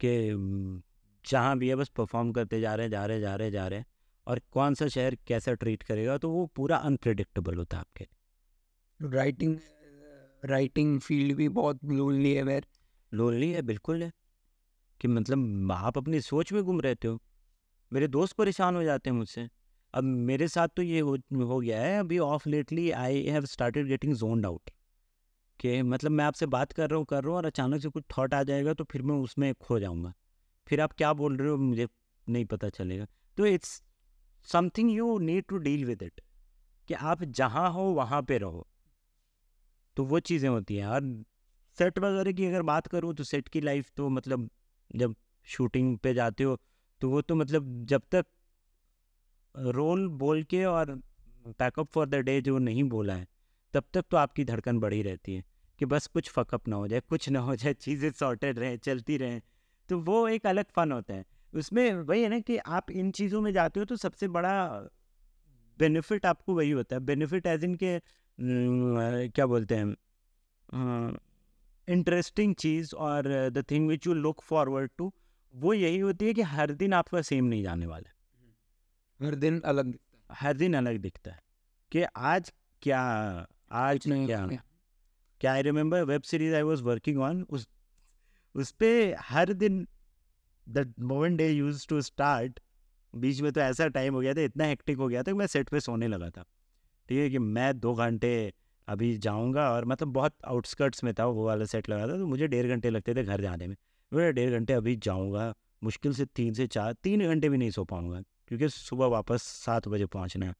कि 0.00 0.82
जहाँ 1.24 1.56
भी 1.58 1.68
है 1.68 1.74
बस 1.76 1.88
परफॉर्म 1.96 2.32
करते 2.32 2.60
जा 2.60 2.74
रहे 2.74 2.84
हैं 2.86 2.90
जा 2.90 3.04
रहे 3.06 3.20
जा 3.20 3.34
रहे 3.36 3.50
जा 3.50 3.66
रहे 3.68 3.78
हैं। 3.78 3.86
और 4.26 4.40
कौन 4.52 4.74
सा 4.74 4.88
शहर 4.88 5.14
कैसा 5.26 5.52
ट्रीट 5.54 5.82
करेगा 5.82 6.16
तो 6.18 6.30
वो 6.30 6.46
पूरा 6.56 6.76
अनप्रडिक्टेबल 6.88 7.56
होता 7.56 7.76
है 7.76 7.80
आपके 7.80 8.06
राइटिंग 9.00 9.56
राइटिंग 10.44 10.98
फ़ील्ड 11.00 11.36
भी 11.36 11.48
बहुत 11.48 11.84
लोनली 11.84 12.32
है 12.34 12.42
मेरे 12.44 12.66
लोनली 13.12 13.50
है 13.52 13.62
बिल्कुल 13.62 14.02
है। 14.02 14.10
कि 15.00 15.08
मतलब 15.08 15.72
आप 15.72 15.98
अपनी 15.98 16.20
सोच 16.20 16.52
में 16.52 16.62
घूम 16.62 16.80
रहते 16.80 17.08
हो। 17.08 17.18
मेरे 17.92 18.08
दोस्त 18.08 18.36
परेशान 18.36 18.76
हो 18.76 18.82
जाते 18.82 19.10
हैं 19.10 19.16
मुझसे। 19.16 19.48
अब 19.94 20.04
मेरे 20.04 20.48
साथ 20.48 20.68
तो 20.68 20.82
ये 20.82 21.00
हो, 21.00 21.16
हो 21.34 21.60
गया 21.60 21.80
है 21.80 21.98
अभी 22.00 22.18
of 22.18 22.48
lately 22.48 22.90
I 22.90 23.22
have 23.24 23.44
started 23.44 23.86
getting 23.86 24.14
zone 24.14 24.44
out 24.44 24.70
कि 25.60 25.80
मतलब 25.82 26.10
मैं 26.10 26.24
आपसे 26.24 26.46
बात 26.46 26.72
कर 26.72 26.90
रहा 26.90 26.98
हूँ 26.98 27.06
कर 27.06 27.22
रहा 27.22 27.30
हूँ 27.30 27.36
और 27.36 27.46
अचानक 27.46 27.82
से 27.82 27.88
कुछ 27.88 28.04
थॉट 28.18 28.34
आ 28.34 28.42
जाएगा 28.42 28.74
तो 28.74 28.84
फिर 28.84 29.02
मैं 29.02 29.14
उसमें 29.14 29.52
खो 29.54 29.78
जाऊँगा। 29.78 30.12
फिर 30.66 30.80
आप 30.80 30.92
क्या 30.92 31.12
बोल 31.12 31.36
रहे 31.36 31.48
हो 31.48 31.56
मुझे 31.56 31.86
नहीं 32.26 32.44
पता 32.44 32.68
चलेगा। 32.68 33.06
तो 33.38 33.46
it's 33.46 33.82
something 34.48 34.90
you 34.90 35.18
need 35.18 35.44
to 35.48 35.58
deal 35.58 35.84
with 35.84 36.02
it 36.02 36.20
कि 36.88 36.94
आप 36.94 37.24
जहाँ 37.24 37.70
हो 37.70 37.82
वहाँ 37.92 38.22
पे 38.22 38.38
रहो। 38.38 38.66
तो 39.96 40.04
वो 40.04 40.20
चीज़ें 40.20 40.48
होती 40.48 40.76
हैं। 40.76 40.86
और 40.86 41.24
सेट 41.78 41.98
वगैरह 41.98 42.32
की 42.32 42.46
अगर 42.46 42.62
बात 42.62 42.86
करूँ 42.86 43.14
तो 43.14 43.24
सेट 43.24 43.48
की 43.48 43.60
लाइफ 43.60 43.90
तो 43.96 44.08
मतलब 44.08 44.50
जब 44.96 45.14
शूटिंग 45.46 45.96
पे 45.98 46.14
जाते 46.14 46.44
हो 46.44 46.58
तो 47.02 47.08
वो 47.10 47.20
तो 47.22 47.34
मतलब 47.34 47.84
जब 47.84 48.02
तक 48.10 48.26
रोल 49.54 50.06
बोल 50.18 50.42
के 50.42 50.64
और 50.64 50.94
पैकअप 51.58 51.88
फॉर 51.92 52.08
द 52.08 52.14
डे 52.14 52.40
जो 52.40 52.58
नहीं 52.58 52.82
बोला 52.84 53.14
है, 53.14 53.26
तब 53.74 53.84
तक 53.94 54.04
तो 54.10 54.16
आपकी 54.16 54.44
धड़कन 54.44 54.78
बढ़ी 54.78 55.02
रहती 55.02 55.34
है 55.34 55.44
कि 55.78 55.86
बस 55.86 56.06
कुछ 56.06 56.30
फकअप 56.30 56.68
ना 56.68 56.76
हो 56.76 56.88
जाए, 56.88 57.00
कुछ 57.00 57.28
ना 57.28 57.40
हो 57.40 57.56
जाए, 57.56 57.72
चीज़ें 57.74 58.10
सॉर्टेड 58.10 58.58
रहें, 58.58 58.76
चलती 58.78 59.16
रहें। 59.16 59.40
तो 59.88 59.98
वो 60.00 60.26
एक 60.28 60.46
अलग 60.46 60.64
फ़न 60.76 60.92
होता 60.92 61.14
है। 61.14 61.24
उसमें 61.52 61.92
वही 61.94 62.22
है 62.22 62.28
ना 62.28 62.38
कि 62.40 62.56
आप 62.56 62.90
इन 62.90 63.10
चीज़ों 63.10 63.40
में 63.40 63.52
जाते 63.52 63.80
हो 63.80 63.86
तो 63.86 63.96
सबसे 63.96 64.28
बड़ा 64.28 64.54
बेनिफिट 65.78 66.26
आपको 66.26 66.54
वही 66.54 66.70
होता 66.70 66.96
है। 66.96 67.00
बेनिफिट 67.00 67.46
एज 67.46 67.64
इन 67.64 67.74
के 67.82 67.98
क्या 69.28 69.46
बोलते 69.46 69.74
हैं 69.74 71.16
इंटरेस्टिंग 71.88 72.54
चीज़ 72.54 72.94
और 72.96 73.28
the 73.50 73.64
thing 73.70 73.88
which 73.88 74.06
you 74.06 74.14
look 74.14 74.40
forward 74.42 74.90
to 74.98 75.12
वो 75.54 75.74
यही 75.74 75.98
होती 75.98 76.26
है 76.26 76.34
कि 76.34 76.42
हर 76.42 76.72
दिन 76.72 76.92
आपका 76.92 77.22
सेम 77.22 77.44
नहीं 77.44 77.62
जाने 77.62 77.86
वाला 77.86 78.10
हर 79.20 79.34
दिन 79.34 79.60
अलग 79.60 79.84
दिखता 79.84 80.34
हर 80.34 80.56
दिन 80.56 80.74
अलग 80.74 80.98
दिखता 80.98 81.30
है 81.30 81.40
कि 81.92 82.02
आज 82.16 82.52
क्या 82.82 83.00
आज 83.72 84.08
नहीं 84.08 84.26
क्या 84.26 84.46
क्या 85.40 85.52
I 85.52 85.62
remember 85.62 86.02
web 86.02 86.22
series 86.22 86.54
I 86.54 86.62
was 86.62 86.82
working 86.82 87.18
on 87.18 87.42
उस 87.50 87.68
उस 88.54 88.70
पर 88.72 89.14
हर 89.20 89.52
दिन 89.52 89.86
the 90.68 90.92
moment 91.00 91.38
they 91.38 91.48
use 91.50 91.86
to 91.88 92.00
start 92.02 92.60
बीच 93.14 93.40
में 93.40 93.52
तो 93.52 93.60
ऐसा 93.60 93.88
टाइम 93.88 94.14
हो 94.14 94.20
गया 94.20 94.34
था 94.34 94.40
इतना 94.40 94.64
हेक्टिक 94.64 94.98
हो 94.98 95.08
गया 95.08 95.22
था 95.22 95.32
कि 95.32 95.38
मैं 95.38 95.46
सेट 95.46 95.68
पे 95.68 95.80
सोने 95.80 96.08
लगा 96.08 96.30
था। 96.30 96.44
ठीक 97.08 97.18
है 97.18 97.30
कि 97.30 97.38
मैं 97.38 97.78
दो 97.80 97.94
घंटे 97.94 98.52
अभी 98.88 99.16
जाऊँगा 99.18 99.70
और 99.70 99.84
मतलब 99.84 100.08
बहुत 100.08 100.34
आउटस्कर्ट्स 100.44 101.04
में 101.04 101.12
था 101.14 101.26
वो 101.26 101.46
वाला 101.46 101.64
सेट 101.64 101.88
लगा 101.88 102.08
था 102.08 102.16
तो 102.18 102.26
मुझे 102.26 102.48
डेढ़ 102.48 102.66
घंटे 102.66 102.90
लगते 102.90 103.14
थे 103.14 103.24
घर 103.24 103.40
जाने 103.40 103.66
में। 103.66 103.76
मैं 104.12 104.34
डेढ़ 104.34 104.50
घंटे 104.50 104.72
अभी 104.72 104.96
जाऊँगा, 104.96 105.54
मुश्किल 105.84 106.14
से 106.14 106.24
तीन 106.24 106.54
से 106.54 106.66
चार, 106.66 106.92
तीन 106.92 107.28
घंटे 107.28 107.48
भी 107.48 107.56
नहीं 107.56 107.70
सो 107.70 107.84
पाऊँगा, 107.84 108.20
क्योंकि 108.20 108.68
सुबह 108.68 109.06
वापस 109.06 109.42
सात 109.42 109.88
बजे 109.88 110.06
पहुँचना 110.06 110.46
है। 110.46 110.54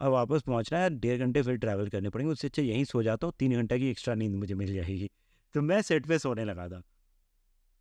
और 0.00 0.08
वापस 0.08 0.42
पहुँचना 0.42 0.78
है 0.78 0.90
डेढ़ 0.90 1.20
घंटे 1.20 1.42
फिर 1.42 1.56
ट्रैवल 1.56 1.88
करने 1.88 2.10
पड़ेंगे, 2.10 2.32
उससे 2.32 2.48
अच्छा 2.48 2.62
यहीं 2.62 2.84
सो 2.84 3.02
जाता 3.02 3.26
हूँ, 3.26 3.34
तीन 3.38 3.54
घंटे 3.54 3.78
की 3.78 3.90
एक्स्ट्रा 3.90 4.14
नींद 4.14 4.34
मुझे 4.34 4.54
मिल 4.54 4.74
जाएगी। 4.74 5.10
तो 5.54 5.62
मैं 5.62 5.82
सेट 5.82 6.06
पे 6.06 6.18
सोने 6.18 6.44
लगा 6.44 6.68
था। 6.68 6.82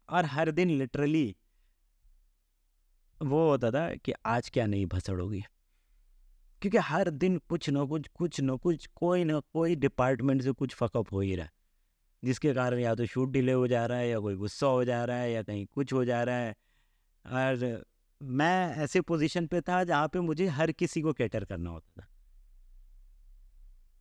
और 0.10 0.26
हर 0.26 0.52
दिन 0.52 0.70
लिटरली 0.70 1.36
वो 3.24 3.50
होता 3.50 3.72
था 3.72 3.96
कि 3.96 4.14
आज 4.26 4.50
क्या 4.50 4.66
नहीं 4.66 4.86
भसड़ 4.86 5.22
होगी। 5.22 5.44
क्योंकि 6.62 6.78
हर 6.78 7.10
दिन 7.10 7.38
कुछ 7.38 7.70
ना 7.70 7.84
कुछ 7.86 8.08
कुछ 8.08 8.42
ना 8.42 8.56
कुछ, 8.56 8.88
कोई 8.96 9.24
ना 9.24 9.40
कोई 9.40 9.76
डिपार्टमेंट 9.76 10.42
से 10.42 10.52
कुछ 10.52 10.74
फकअप 10.74 11.14
हो 11.14 11.20
ही 11.20 11.36
रहा 11.36 11.50
जिसके 12.26 12.54
कारण 12.54 12.80
या 12.80 12.96
तो 12.96 13.06
शूट 13.06 13.30
डिले 13.30 13.52
हो 13.52 13.68
जा 13.68 13.86
रहा 13.86 13.98
है 13.98 14.10
या 14.10 14.20
कोई 14.20 14.36
गुस्सा 14.36 14.68
हो 14.68 14.84
जा 14.86 15.06
रहा 15.06 15.18
है 15.18 15.32
या 15.32 15.44
कहीं 15.44 15.66
कुछ 15.66 15.94
हो 15.94 16.06
जा 16.06 16.24
रहा 16.24 16.36
है। 16.36 16.56
और 17.26 17.84
मैं 18.22 18.76
ऐसे 18.76 19.02
पोजीशन 19.02 19.48
पे 19.48 19.62
था 19.62 19.84
जहाँ 19.84 20.08
पे 20.08 20.20
मुझे 20.20 20.48
हर 20.48 20.72
किसी 20.72 21.02
को 21.02 21.14
कैटर 21.14 21.46
करना 21.46 21.70
होता 21.70 22.02
था। 22.02 22.08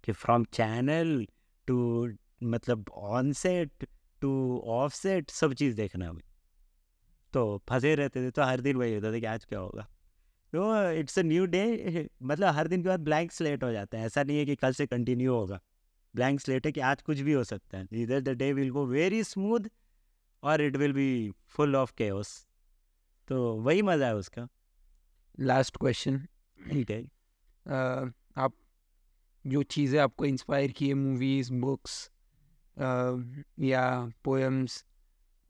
कि 0.04 0.12
फ्रॉम 0.12 0.44
चैनल 0.44 1.26
टू 1.66 2.08
मतलब 2.42 2.90
on 2.90 3.32
set 3.32 3.86
to 4.20 4.58
off 4.66 4.94
set 4.94 5.30
सब 5.30 5.52
चीज़ 5.54 5.76
देखना 5.76 6.04
है 6.04 6.12
तो 7.32 7.62
फंसे 7.68 7.94
रहते 7.94 8.26
थे 8.26 8.30
तो 8.30 8.42
हर 8.42 8.60
दिन 8.60 8.76
वही 8.76 8.94
होता 8.94 9.12
था 9.12 9.18
कि 9.18 9.26
आज 9.26 9.44
क्या 9.44 9.58
होगा। 9.58 9.82
तो 10.52 10.90
इट्स 10.90 11.18
अ 11.18 11.22
न्यू 11.22 11.46
डे 11.46 12.08
मतलब 12.22 12.54
हर 12.54 12.68
दिन 12.68 12.82
के 12.82 12.88
बाद 12.88 13.00
ब्लैंक 13.00 13.32
स्लेट 13.32 13.64
हो 13.64 13.72
जाता 13.72 13.98
है। 13.98 14.06
ऐसा 14.06 14.22
नहीं 14.22 14.38
है 14.38 14.44
कि 14.46 14.56
कल 14.56 14.72
से 14.72 14.86
कंटिन्यू 14.86 15.34
होगा। 15.34 15.60
ब्लैंक 16.14 16.40
स्लेट 16.40 16.66
है 16.66 16.72
कि 16.72 16.80
आज 16.80 17.02
कुछ 17.02 17.20
भी 17.20 17.32
हो 17.32 17.42
सकता 17.44 17.78
है। 17.78 17.86
इधर 17.92 18.20
the 18.20 18.28
day 18.38 18.52
will 18.52 18.70
go 18.70 18.84
very 18.86 19.22
smooth 19.24 19.68
और 20.42 20.62
it 20.62 20.76
will 20.76 20.92
be 20.92 21.30
full 21.48 21.76
of 21.76 21.92
chaos 21.98 22.36
तो 23.28 23.42
वही 23.56 23.82
मज़ा 23.82 24.06
है 24.06 24.16
उसका। 24.16 24.46
लास्ट 25.40 25.76
क्वेश्चन 25.76 26.18
ठीक 26.70 26.90
है। 26.90 27.02
आप 28.36 28.52
जो 29.44 29.62
चीज़ें 29.62 29.98
आपको 30.00 30.24
इंस्पायर 30.24 30.72
की 30.72 30.88
है 30.88 30.94
मूवीज़ 30.94 31.52
बुक्स 31.52 32.10
या 33.60 33.84
poems 34.24 34.84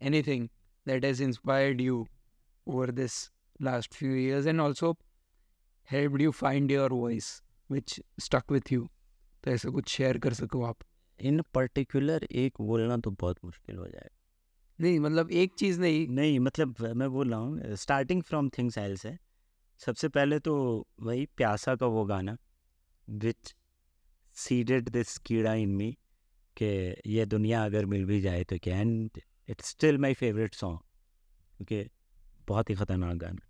anything 0.00 0.48
that 0.86 1.04
has 1.04 1.20
inspired 1.20 1.80
you 1.80 2.06
over 2.66 2.90
this 2.90 3.30
last 3.62 3.94
few 3.94 4.16
years 4.16 4.46
and 4.46 4.60
also 4.60 4.96
helped 5.88 6.22
you 6.22 6.30
find 6.32 6.70
your 6.72 6.88
voice 6.90 7.26
which 7.70 7.94
stuck 8.26 8.52
with 8.52 8.70
you. 8.74 8.84
तो 9.44 9.50
ऐसा 9.50 9.70
कुछ 9.70 9.88
शेयर 9.88 10.18
कर 10.18 10.34
सको 10.34 10.62
आप? 10.64 10.76
इन 11.20 11.42
पर्टिकुलर 11.54 12.24
एक 12.24 12.60
बोलना 12.60 12.96
तो 12.96 13.10
बहुत 13.10 13.44
मुश्किल 13.44 13.76
हो 13.76 13.86
जाएगा। 13.86 14.16
नहीं 14.78 15.00
मतलब 15.00 15.30
एक 15.30 15.52
चीज़ 15.54 15.80
नहीं। 15.80 16.06
नहीं 16.08 16.38
मतलब 16.40 16.80
मैं 16.96 17.10
बोल 17.10 17.30
रहा 17.30 17.40
हूँ 17.40 17.74
स्टार्टिंग 17.76 18.22
फ्रॉम 18.22 18.48
थिंग्स 18.48 18.78
एल्स 18.78 19.06
है। 19.06 19.18
सबसे 19.80 20.08
पहले 20.08 20.38
तो 20.38 20.54
वही 21.00 21.26
प्यासा 21.36 21.74
का 21.76 21.86
वो 21.86 22.04
गाना 22.04 22.36
विच 23.08 23.54
सीडेड 24.36 24.88
दिस 24.88 25.16
कीड़ा 25.18 25.54
इन 25.54 25.68
मी 25.68 25.90
कि 26.56 26.66
ये 27.06 27.26
दुनिया 27.26 27.64
अगर 27.64 27.86
मिल 27.86 28.04
भी 28.04 28.20
जाए 28.20 28.44
तो 28.44 28.58
क्या? 28.58 28.80
And 28.80 29.20
it's 29.48 29.70
still 29.70 29.98
my 29.98 30.14
favourite 30.14 30.54
song 30.54 30.78
क्योंकि 31.56 31.90
बहुत 32.48 32.70
ही 32.70 32.74
ख़तरनाक 32.74 33.16
गाना। 33.16 33.48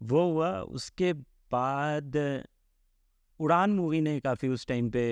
वो 0.00 0.32
हुआ 0.32 0.50
उसके 0.60 1.12
बाद 1.52 2.16
उड़ान 3.40 3.70
मूवी 3.70 4.00
ने 4.00 4.18
काफ़ी 4.20 4.48
उस 4.48 4.66
टाइम 4.66 4.90
पे 4.90 5.02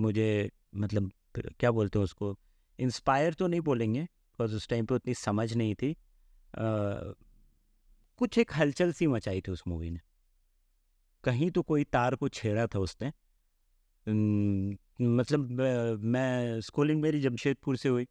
मुझे 0.00 0.50
मतलब 0.74 1.10
क्या 1.38 1.70
बोलते 1.70 1.98
हैं 1.98 2.04
उसको 2.04 2.36
इंस्पायर 2.78 3.34
तो 3.34 3.46
नहीं 3.46 3.60
बोलेंगे 3.60 4.02
बिकॉज़ 4.02 4.54
उस 4.56 4.68
टाइम 4.68 4.86
पे 4.86 4.94
उतनी 4.94 5.14
समझ 5.14 5.52
नहीं 5.54 5.74
थी। 5.74 5.90
आ, 5.92 5.96
कुछ 8.18 8.38
एक 8.38 8.52
हलचल 8.52 8.92
सी 8.92 9.06
मचाई 9.06 9.40
थी 9.40 9.52
उस 9.52 9.62
मूवी 9.68 9.90
ने। 9.90 10.00
कहीं 11.24 11.50
तो 11.50 11.62
कोई 11.62 11.84
तार 11.84 12.14
को 12.14 12.28
छेड़ा 12.28 12.66
था 12.66 12.78
उसने। 12.78 13.12
मतलब 15.00 15.50
मैं 16.04 16.60
स्कूलिंग 16.60 17.00
मेरी 17.02 17.20
जमशेदपुर 17.20 17.76
से 17.76 17.88
हुई। 17.88 18.06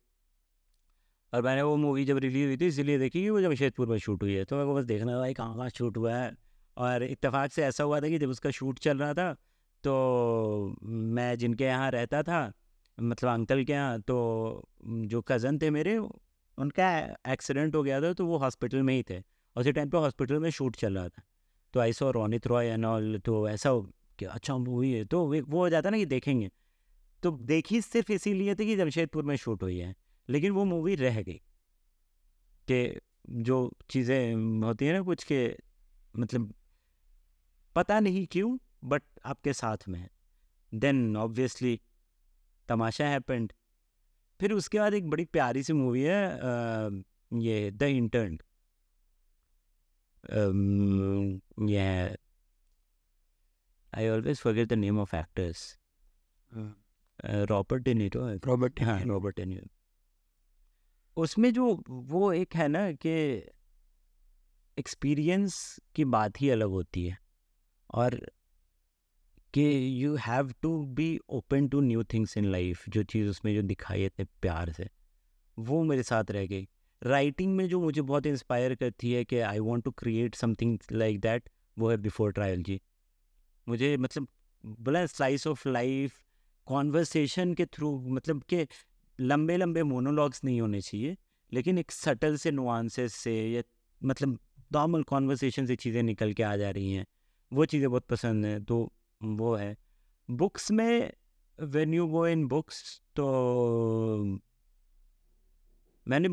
और 1.34 1.42
मैंने 1.42 1.62
वो 1.62 1.76
मूवी 1.76 2.06
जब 2.06 2.18
रिलीज़ 2.18 2.48
हुई 2.48 2.58
थी 2.58 2.68
इसलिए 2.68 2.98
देखी 3.00 3.22
कि 3.22 3.30
वो 3.30 3.42
जमशेदपुर 3.42 3.88
में 3.88 3.98
शूट 3.98 4.24
हुई 4.24 4.34
है। 4.34 4.44
तो 4.46 4.56
मेरे 4.56 4.68
को 4.68 4.76
बस 4.76 4.86
देखना 4.86 5.18
भाई 5.20 5.34
कहाँ 5.34 5.56
कहाँ 5.56 5.70
शूट 5.70 5.98
हुआ 5.98 6.16
है। 6.16 6.36
और 6.78 7.04
इत्तेफाक 7.04 7.52
से 7.52 7.64
ऐसा 7.64 7.84
हुआ 7.84 8.00
था 8.02 8.10
कि 8.10 8.18
जब 8.20 8.30
उसका 8.30 8.52
शूट 8.52 8.80
चल 8.80 8.98
रहा 8.98 9.14
था 9.14 9.34
तो 9.84 10.76
मैं 10.84 11.38
जिनके 11.38 11.64
यहाँ 11.64 11.90
रहता 11.92 12.22
था 12.24 12.52
मतलब 12.98 13.30
अंकल 13.30 13.64
के 13.64 13.74
यहाँ 13.74 14.00
तो 14.02 14.16
जो 14.86 15.22
कज़न 15.22 15.58
थे 15.60 15.70
मेरे, 15.70 15.98
उनका 15.98 16.90
एक्सीडेंट 17.30 17.76
हो 17.76 17.84
गया 17.84 18.02
था 18.02 18.14
तो 18.14 18.26
वो 18.26 18.38
हॉस्पिटल 18.38 18.82
में 18.82 18.94
ही 18.94 19.04
थे। 19.10 19.22
उसी 19.56 19.72
टाइम 19.72 19.90
पे 19.90 19.98
हॉस्पिटल 19.98 20.40
में 20.40 20.50
शूट 20.50 20.76
चल 20.76 20.98
रहा 20.98 21.10
था। 21.10 21.22
तो 21.74 21.80
I 21.80 21.94
saw 21.94 22.12
Ronit 22.12 22.48
Roy 22.48 22.68
and 22.68 22.86
all 22.86 23.18
तो 23.26 23.48
ऐसा 23.50 23.70
हो 23.70 23.82
कि 24.20 24.26
अच्छा 24.26 24.58
मूवी 24.58 24.92
है 24.92 25.04
तो 25.06 25.26
वो 25.26 25.60
हो 25.60 25.70
जाता 25.70 25.90
ना 25.90 25.98
कि 25.98 26.06
देखेंगे। 26.06 26.50
तो 27.24 27.32
देखी 27.32 27.82
सिर्फ़ 27.82 28.12
इसीलिए 28.12 28.56
थी 28.56 28.66
कि 28.66 28.76
जमशेदपुर 28.76 29.24
में 29.24 29.36
शूट 29.36 29.64
हुई 29.64 29.78
है, 29.78 29.96
लेकिन 30.30 30.52
वो 30.52 30.66
मूवी 30.66 30.96
रह 30.96 31.22
गई। 31.22 31.42
कि 32.68 33.00
जो 33.44 33.72
चीज़ें 33.90 34.62
होती 34.64 34.86
हैं 34.86 34.94
ना 34.94 35.02
कुछ 35.02 35.24
के 35.24 35.56
मतलब 36.14 36.54
पता 37.78 38.00
नहीं 38.00 38.26
क्यों 38.32 38.58
बट 38.84 39.04
आपके 39.26 39.54
साथ 39.54 39.78
में 39.88 40.00
है। 40.00 40.10
देन 40.74 41.18
ऑब्वियसली 41.18 41.82
तमाशा 42.70 43.08
हैपेंड 43.08 43.54
फिर 44.40 44.54
उसके 44.54 44.80
बाद 44.80 44.94
एक 44.94 45.10
बड़ी 45.10 45.26
प्यारी 45.26 45.64
सी 45.64 45.74
मूवी 45.74 46.02
है 46.02 46.40
आ, 46.40 46.90
ये 47.34 47.72
द 47.72 47.84
इंटर्न 47.84 48.40
ये 51.70 52.18
I 53.96 54.10
always 54.10 54.40
forget 54.40 54.68
the 54.68 54.74
name 54.74 55.00
of 55.00 55.16
actors 55.16 55.80
Robert 57.24 57.84
De Niro 57.84 58.28
Robert 58.48 58.82
हाँ 58.82 59.00
रॉबर्ट 59.04 59.36
डेनिरो 59.36 59.68
उसमें 61.18 61.54
जो 61.54 61.84
वो 61.90 62.34
एक 62.34 62.56
है 62.56 62.68
ना 62.68 62.92
कि 62.92 63.10
एक्सपीरियंस 64.78 65.80
की 65.96 66.06
बात 66.06 66.42
ही 66.42 66.50
अलग 66.50 66.70
होती 66.70 67.06
है। 67.06 67.27
और 67.90 68.20
कि 69.54 69.64
you 70.04 70.16
have 70.18 70.52
to 70.62 70.78
be 70.96 71.18
open 71.30 71.68
to 71.68 71.82
new 71.82 72.04
things 72.04 72.38
in 72.38 72.46
life 72.46 72.84
जो 72.90 73.04
चीज़ 73.04 73.30
उसमें 73.30 73.54
जो 73.56 73.62
दिखाई 73.64 74.02
है 74.02 74.26
प्यार 74.42 74.72
से, 74.72 74.90
वो 75.58 75.84
मेरे 75.84 76.04
साथ 76.04 76.32
रह 76.32 76.46
गई। 76.46 76.68
राइटिंग 77.02 77.56
में 77.56 77.68
जो 77.70 77.80
मुझे 77.82 78.02
बहुत 78.02 78.26
इंस्पायर 78.26 78.76
करती 78.76 79.12
है 79.14 79.24
कि 79.26 79.40
I 79.40 79.60
want 79.60 79.84
to 79.86 79.92
create 79.92 80.36
something 80.36 80.78
like 80.92 81.20
that 81.20 81.50
वो 81.78 81.90
है 81.92 81.98
बिफोर 81.98 82.32
ट्रायल 82.32 82.64
जी। 82.64 82.80
मुझे 83.68 83.96
मतलब 83.98 84.28
बोला 84.64 85.06
स्लाइस 85.06 85.48
ऑफ़ 85.48 85.68
लाइफ 85.70 86.22
कॉन्वर्सेशन 86.68 87.54
के 87.54 87.66
थ्रू 87.66 87.98
मतलब 88.10 88.44
के 88.50 88.68
लंबे 89.20 89.58
लंबे 89.58 89.84
मोनोलॉग्स 89.84 90.44
नहीं 90.44 90.60
होने 90.62 90.82
चाहिए, 90.82 91.16
लेकिन 91.52 91.78
एक 91.78 91.92
सटल 91.92 92.36
से 92.38 92.52
नुआंसेस 92.52 93.14
से, 93.14 93.34
या 93.52 93.62
मतलब 94.02 94.40
नॉर्मल 94.74 95.04
कॉन्वर्सेशन 95.04 95.66
से 95.66 95.76
चीज़ें 95.76 96.02
निकल 96.04 96.34
के 96.34 96.44
आ 96.44 96.56
जा 96.58 96.70
रही 96.70 96.92
हैं। 96.94 97.06
वो 97.52 97.66
चीज़ें 97.66 97.90
बहुत 97.90 98.06
पसंद 98.06 98.46
हैं 98.46 98.64
तो 98.66 98.78
वो 99.22 99.54
है। 99.56 99.76
बुक्स 100.30 100.72
में 100.72 101.12
when 101.60 101.94
you 101.94 102.08
go 102.08 102.26
in 102.28 102.48
books 102.48 103.02
तो 103.16 103.26
मैंने 106.08 106.30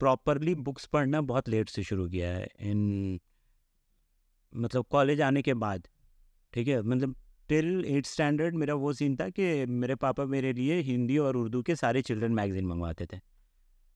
प्रॉपरली 0.00 0.54
बुक्स 0.56 0.86
पढ़ना 0.86 1.20
बहुत 1.22 1.48
लेट 1.48 1.68
से 1.68 1.82
शुरू 1.82 2.08
किया 2.08 2.30
है 2.30 2.48
इन 2.60 3.20
मतलब 4.52 4.84
कॉलेज 4.90 5.20
आने 5.20 5.42
के 5.42 5.54
बाद, 5.54 5.88
ठीक 6.52 6.68
है? 6.68 6.80
मतलब 6.82 7.14
टिल 7.48 7.84
एट 7.86 8.06
स्टैंडर्ड 8.06 8.54
मेरा 8.54 8.74
वो 8.74 8.92
सीन 8.92 9.16
था 9.16 9.28
कि 9.28 9.66
मेरे 9.66 9.94
पापा 9.94 10.24
मेरे 10.26 10.52
लिए 10.52 10.80
हिंदी 10.80 11.18
और 11.18 11.36
उर्दू 11.36 11.62
के 11.62 11.76
सारे 11.76 12.02
चिल्ड्रन 12.02 12.32
मैगज़ीन 12.32 12.66
मंगवाते 12.66 13.06
थे। 13.06 13.18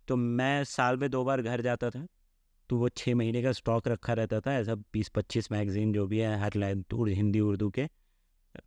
तो 0.08 0.16
मैं 0.16 0.64
साल 0.64 0.96
में 0.96 1.10
दो 1.10 1.24
बार 1.24 1.42
घर 1.42 1.60
जाता 1.60 1.90
था। 1.90 2.06
तो 2.70 2.76
वो 2.76 2.88
छः 2.88 3.14
महीने 3.14 3.42
का 3.42 3.52
स्टॉक 3.52 3.88
रखा 3.88 4.12
रहता 4.12 4.40
था 4.40 4.54
ऐसा 4.54 4.74
बीस 4.74 5.08
पच्चीस 5.08 5.50
मैगज़ीन 5.52 5.92
जो 5.92 6.06
भी 6.06 6.18
है 6.18 6.38
हर 6.40 6.54
लाइन 6.54 6.84
हिंदी 6.92 7.40
उर्दू 7.40 7.70
के 7.70 7.88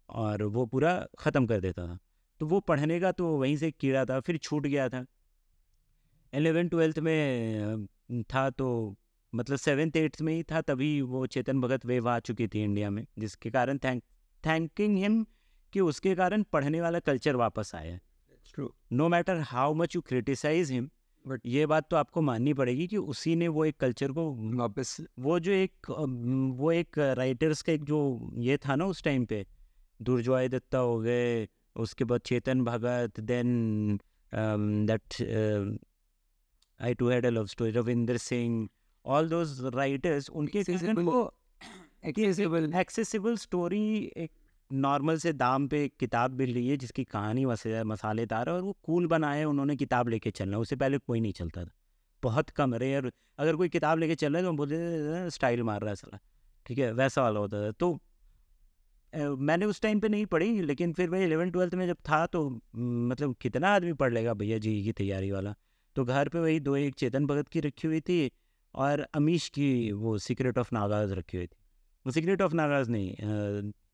और 0.10 0.44
वो 0.44 0.66
पूरा 0.66 0.94
ख़त्म 1.20 1.48
कर 1.48 1.60
देता 1.60 1.88
था। 1.88 1.98
तो 2.40 2.46
वो 2.46 2.60
पढ़ने 2.60 3.00
का 3.00 3.12
तो 3.12 3.28
वहीं 3.38 3.58
से 3.58 3.72
कीड़ा 3.72 4.06
था 4.06 4.20
फिर 4.20 4.38
छूट 4.38 4.68
गया 4.68 4.90
था। 4.90 5.06
एलेवन 6.34 6.68
ट्वेल्थ 6.68 7.00
में 7.00 7.86
था 8.24 8.50
तो 8.50 8.96
मतलब 9.34 9.58
सेवन्थ 9.58 9.98
एट्थ 9.98 10.22
में 10.22 10.34
ही 10.34 10.44
था 10.44 10.62
तभी 10.62 11.02
वो 11.02 11.26
चेतन 11.28 11.62
भगत 11.62 11.86
वेव 11.86 12.10
आ 12.10 12.20
चुकी 12.20 12.48
थी 12.48 12.64
इंडिया 12.64 12.90
में 12.90 13.06
जिसके 13.20 13.50
कारण 13.50 13.78
थैंक 13.78 14.04
थैंकिंग 14.44 14.98
हिम 14.98 15.26
कि 15.74 15.80
उसके 15.80 16.16
कारण 16.16 16.44
पढ़ने 16.44 16.82
वाला 16.82 17.00
कल्चर 17.00 17.36
वापस 17.36 17.72
आया। 17.76 18.00
No 18.92 19.08
matter 19.10 19.40
how 19.40 19.74
much 19.74 19.96
you 19.96 20.02
criticize 20.02 20.72
him 20.72 20.90
but 21.26 21.42
ये 21.46 21.66
बात 21.66 21.90
तो 21.90 21.98
आपको 21.98 22.22
माननी 22.22 22.54
पड़ेगी 22.54 22.88
कि 22.88 22.98
उसी 22.98 23.36
ने 23.36 23.48
वो 23.48 23.66
एक 23.66 23.78
कल्चर 23.78 24.12
को 24.12 24.58
वापस 24.58 25.02
वो 25.20 25.40
जो 25.40 25.52
एक 25.52 25.72
वो 26.60 26.72
एक 26.72 27.14
राइटर्स 27.18 27.62
का 27.62 27.74
एक 27.74 27.84
जो 27.84 28.32
ये 28.38 28.58
था 28.58 28.76
ना 28.76 28.86
उस 28.86 29.04
टाइम 29.04 29.26
पे 29.26 29.46
दुर्जॉय 30.02 30.48
दत्ता 30.48 30.78
हो 30.78 31.00
गए 31.00 31.48
उसके 31.76 32.04
बाद 32.04 32.22
Chetan 32.22 32.64
Bhagat 32.64 33.20
then 33.20 34.00
that 34.88 35.14
I 36.80 36.94
too 36.94 37.10
had 37.10 37.26
a 37.26 37.30
love 37.30 37.46
story 37.46 37.72
Ravinder 37.72 38.18
Singh 38.18 38.70
all 39.06 39.30
those 39.30 39.62
writers 39.76 40.30
उनके 40.30 40.60
एक्सेसिबल 42.06 42.72
एक्सेसिबल 42.76 43.38
स्टोरी 43.38 44.12
एक 44.18 44.32
नॉर्मल 44.72 45.18
से 45.18 45.34
दाम 45.34 45.68
पे 45.68 45.88
किताब 46.00 46.34
मिल 46.34 46.54
रही 46.54 46.68
है, 46.70 46.78
जिसकी 46.78 47.04
कहानी 47.06 47.46
मसालेदार 47.46 48.50
है 48.50 48.56
और 48.56 48.62
वो 48.62 48.76
कूल 48.84 49.08
बनाए 49.08 49.44
उन्होंने 49.44 49.76
किताब 49.76 50.10
लेके 50.10 50.32
चलना 50.32 50.58
उससे 50.58 50.76
पहले 50.76 50.98
कोई 50.98 51.20
नहीं 51.20 51.34
चलता 51.34 51.64
था। 51.64 51.72
बहुत 52.24 52.50
कम 52.52 52.76
रेयर 52.76 53.12
अगर 53.40 53.56
कोई 53.56 53.70
किताब 53.70 54.00
लेके 54.00 54.16
चल 54.16 54.34
रहा 54.34 54.42
है 54.42 54.48
तो 54.48 54.54
बोलते 54.54 55.30
स्टाइल 55.30 55.64
मार 55.64 55.82
रहा 55.82 55.90
है 55.90 55.96
सला। 55.96 56.20
ठीक 56.66 56.78
है, 56.80 56.92
वैसा 56.94 57.22
वाला 57.22 57.40
होता 57.40 57.66
था। 57.66 57.72
तो 57.72 58.00
मैंने 59.14 59.66
उस 59.66 59.82
टाइम 59.82 60.00
पे 60.00 60.10
नहीं 60.10 60.26
पढ़ी, 60.26 60.62
लेकिन 60.62 60.92
फिर 60.94 61.10
मैं 61.10 61.24
इलेवन 61.26 61.52
ट्वेल्थ 61.52 61.74
में 61.76 61.86
जब 61.88 61.98
था 62.10 62.26
तो 62.26 62.50
मतलब 62.76 63.36
कितना 63.42 63.70
आदमी 63.76 63.94
पढ़ 63.94 64.14
लेगा 64.14 64.34
भैया 64.34 64.58
जी 64.58 64.84
की 64.84 64.92
तैयारी 64.94 65.32
वाला। 65.32 65.54
तो 65.96 66.04
घर 66.06 66.30
पे 66.30 66.40
वही 66.40 66.60
दो 66.60 66.76
एक 66.76 66.96
चेतन 66.96 67.26
भगत 67.26 67.48
की 67.48 67.60
रखी 67.60 67.88
हुई 67.88 68.02
थी 68.02 68.30
और 68.74 69.08
अमीश 69.16 69.48
की 69.50 69.92
वो 69.94 70.18
सीक्रेट 70.20 70.58
ऑफ़ 70.58 70.70
नागाज 70.74 71.12
रखी 71.12 71.38
हुई 71.38 71.48
थी। 71.48 71.58
सीक्रेट 72.06 72.42
ऑफ़ 72.42 72.54
नागाज 72.54 72.90
नहीं 72.90 73.16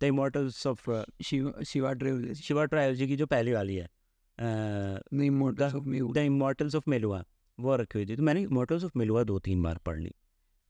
the 0.01 0.03
immortals 0.03 0.65
of 0.67 0.89
Shiva 1.23 1.93
trilogy 1.93 2.33
Shiva 2.35 2.65
trilogy 2.65 3.07
की 3.07 3.15
जो 3.15 3.25
पहली 3.25 3.53
वाली 3.53 3.75
है 3.75 3.89
द 4.37 5.21
इमोटल्स 6.17 6.75
ऑफ़ 6.75 6.89
मेलुआ 6.89 7.23
वो 7.57 7.75
रखी 7.75 7.99
हुई 7.99 8.05
थी। 8.05 8.15
तो 8.15 8.23
मैंने 8.23 8.41
इमोटल्स 8.41 8.83
ऑफ़ 8.83 8.91
मेलुआ 8.97 9.23
दो 9.23 9.39
तीन 9.39 9.61
बार 9.63 9.77
पढ़ 9.85 9.99
ली 9.99 10.13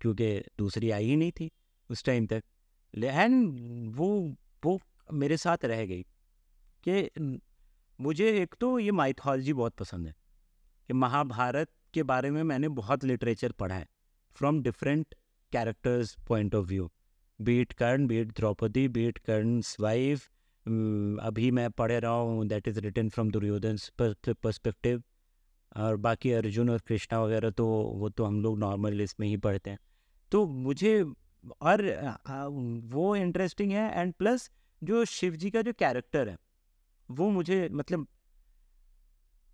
क्योंकि 0.02 0.28
दूसरी 0.58 0.90
आई 0.92 1.06
ही 1.06 1.16
नहीं 1.16 1.32
थी 1.32 1.52
उस 1.90 2.04
टाइम 2.04 2.28
तक। 2.28 2.44
एंड 2.94 3.96
वो 3.96 4.36
वो 4.66 4.80
मेरे 5.14 5.38
साथ 5.38 5.66
रह 5.66 5.86
गई 5.86 6.06
कि 6.88 7.40
मुझे 8.00 8.30
एक 8.42 8.56
तो 8.60 8.78
ये 8.80 8.92
माइथोलॉजी 8.92 9.54
बहुत 9.54 9.76
पसंद 9.76 10.08
है 10.08 10.16
कि 10.88 10.94
महाभारत 10.94 11.70
के 11.94 12.04
बारे 12.04 12.32
में 12.32 12.42
मैंने 12.44 12.70
बहुत 12.70 13.04
लिटरेचर 13.04 13.52
पढ़ा 13.52 13.76
है 13.76 13.88
from 14.36 14.62
different 14.64 15.16
characters 15.52 16.16
point 16.28 16.56
of 16.56 16.66
view 16.68 16.92
be it 17.40 17.74
Karna 17.74 18.08
be it 18.08 18.32
Draupadi 18.32 18.88
be it 18.88 19.18
Karna 19.18 19.62
wife 19.80 20.28
अभी 21.26 21.50
मैं 21.52 21.70
पढ़ 21.72 21.92
रहा 21.92 22.12
हूँ 22.12 22.46
that 22.48 22.68
is 22.68 22.80
written 22.80 23.10
from 23.10 23.32
Duryodhana 23.32 23.78
perspective 24.02 25.04
और 25.76 25.96
बाकी 25.98 26.32
अर्जुन 26.32 26.70
और 26.70 26.80
कृष्णा 26.88 27.22
वगैरह 27.24 27.50
तो 27.50 27.66
वो 27.96 28.10
तो 28.10 28.26
हम 28.26 28.42
लोग 28.42 28.58
नॉर्मल 28.60 28.94
लिस्ट 28.94 29.20
में 29.20 29.28
ही 29.28 29.38
पढ़ते 29.38 29.70
हैं। 29.70 29.80
तो 30.32 30.46
मुझे 30.48 31.02
और 31.62 31.82
वो 32.94 33.16
इंटरेस्टिंग 33.16 33.72
है 33.72 33.92
एंड 34.02 34.14
प्लस 34.14 34.50
जो 34.82 35.04
शिव 35.06 35.36
जी 35.36 35.50
का 35.52 35.62
जो 35.62 35.74
कैरेक्टर 35.74 36.30
है, 36.30 36.38
वो 37.10 37.30
मुझे 37.30 37.68
मतलब 37.72 38.08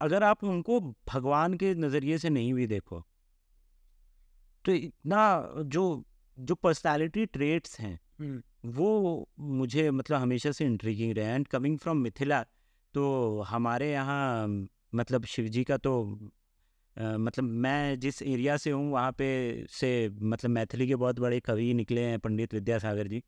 अगर 0.02 0.24
आप 0.24 0.44
उनको 0.44 0.80
भगवान 1.08 1.54
के 1.54 1.74
नज़रिए 1.76 2.18
से 2.18 2.30
नहीं 2.30 2.54
भी 2.54 2.68
देखो 2.68 3.04
तो 4.66 4.72
इतना 4.72 5.24
जो 5.66 6.04
जो 6.42 6.56
पर्सनालिटी 6.56 7.26
ट्रेट्स 7.26 7.80
हैं 7.80 8.00
वो 8.66 9.30
मुझे 9.40 9.92
मतलब 9.92 10.18
हमेशा 10.18 10.52
से 10.52 10.66
इंट्रीगिंग 10.66 11.14
रहे 11.14 11.26
एंड 11.26 11.48
कमिंग 11.48 11.78
फ्रॉम 11.78 11.98
मिथिला 11.98 12.42
तो 12.94 13.42
हमारे 13.42 13.92
यहाँ 13.92 14.48
मतलब 14.96 15.26
शिव 15.26 15.48
जी 15.48 15.64
का 15.64 15.78
तो 15.78 15.94
आ, 16.98 17.18
मतलब 17.18 17.44
मैं 17.44 18.00
जिस 18.00 18.22
एरिया 18.22 18.58
से 18.58 18.72
हूँ 18.72 18.92
वहाँ 18.92 19.12
पे 19.12 19.66
से 19.70 20.10
मतलब 20.10 20.52
मैथिली 20.52 20.88
के 20.88 20.96
बहुत 20.96 21.20
बड़े 21.20 21.40
कवि 21.40 21.74
निकले 21.74 22.02
हैं 22.02 22.20
पंडित 22.20 22.54
विद्यासागर 22.54 23.08
जी 23.08 23.24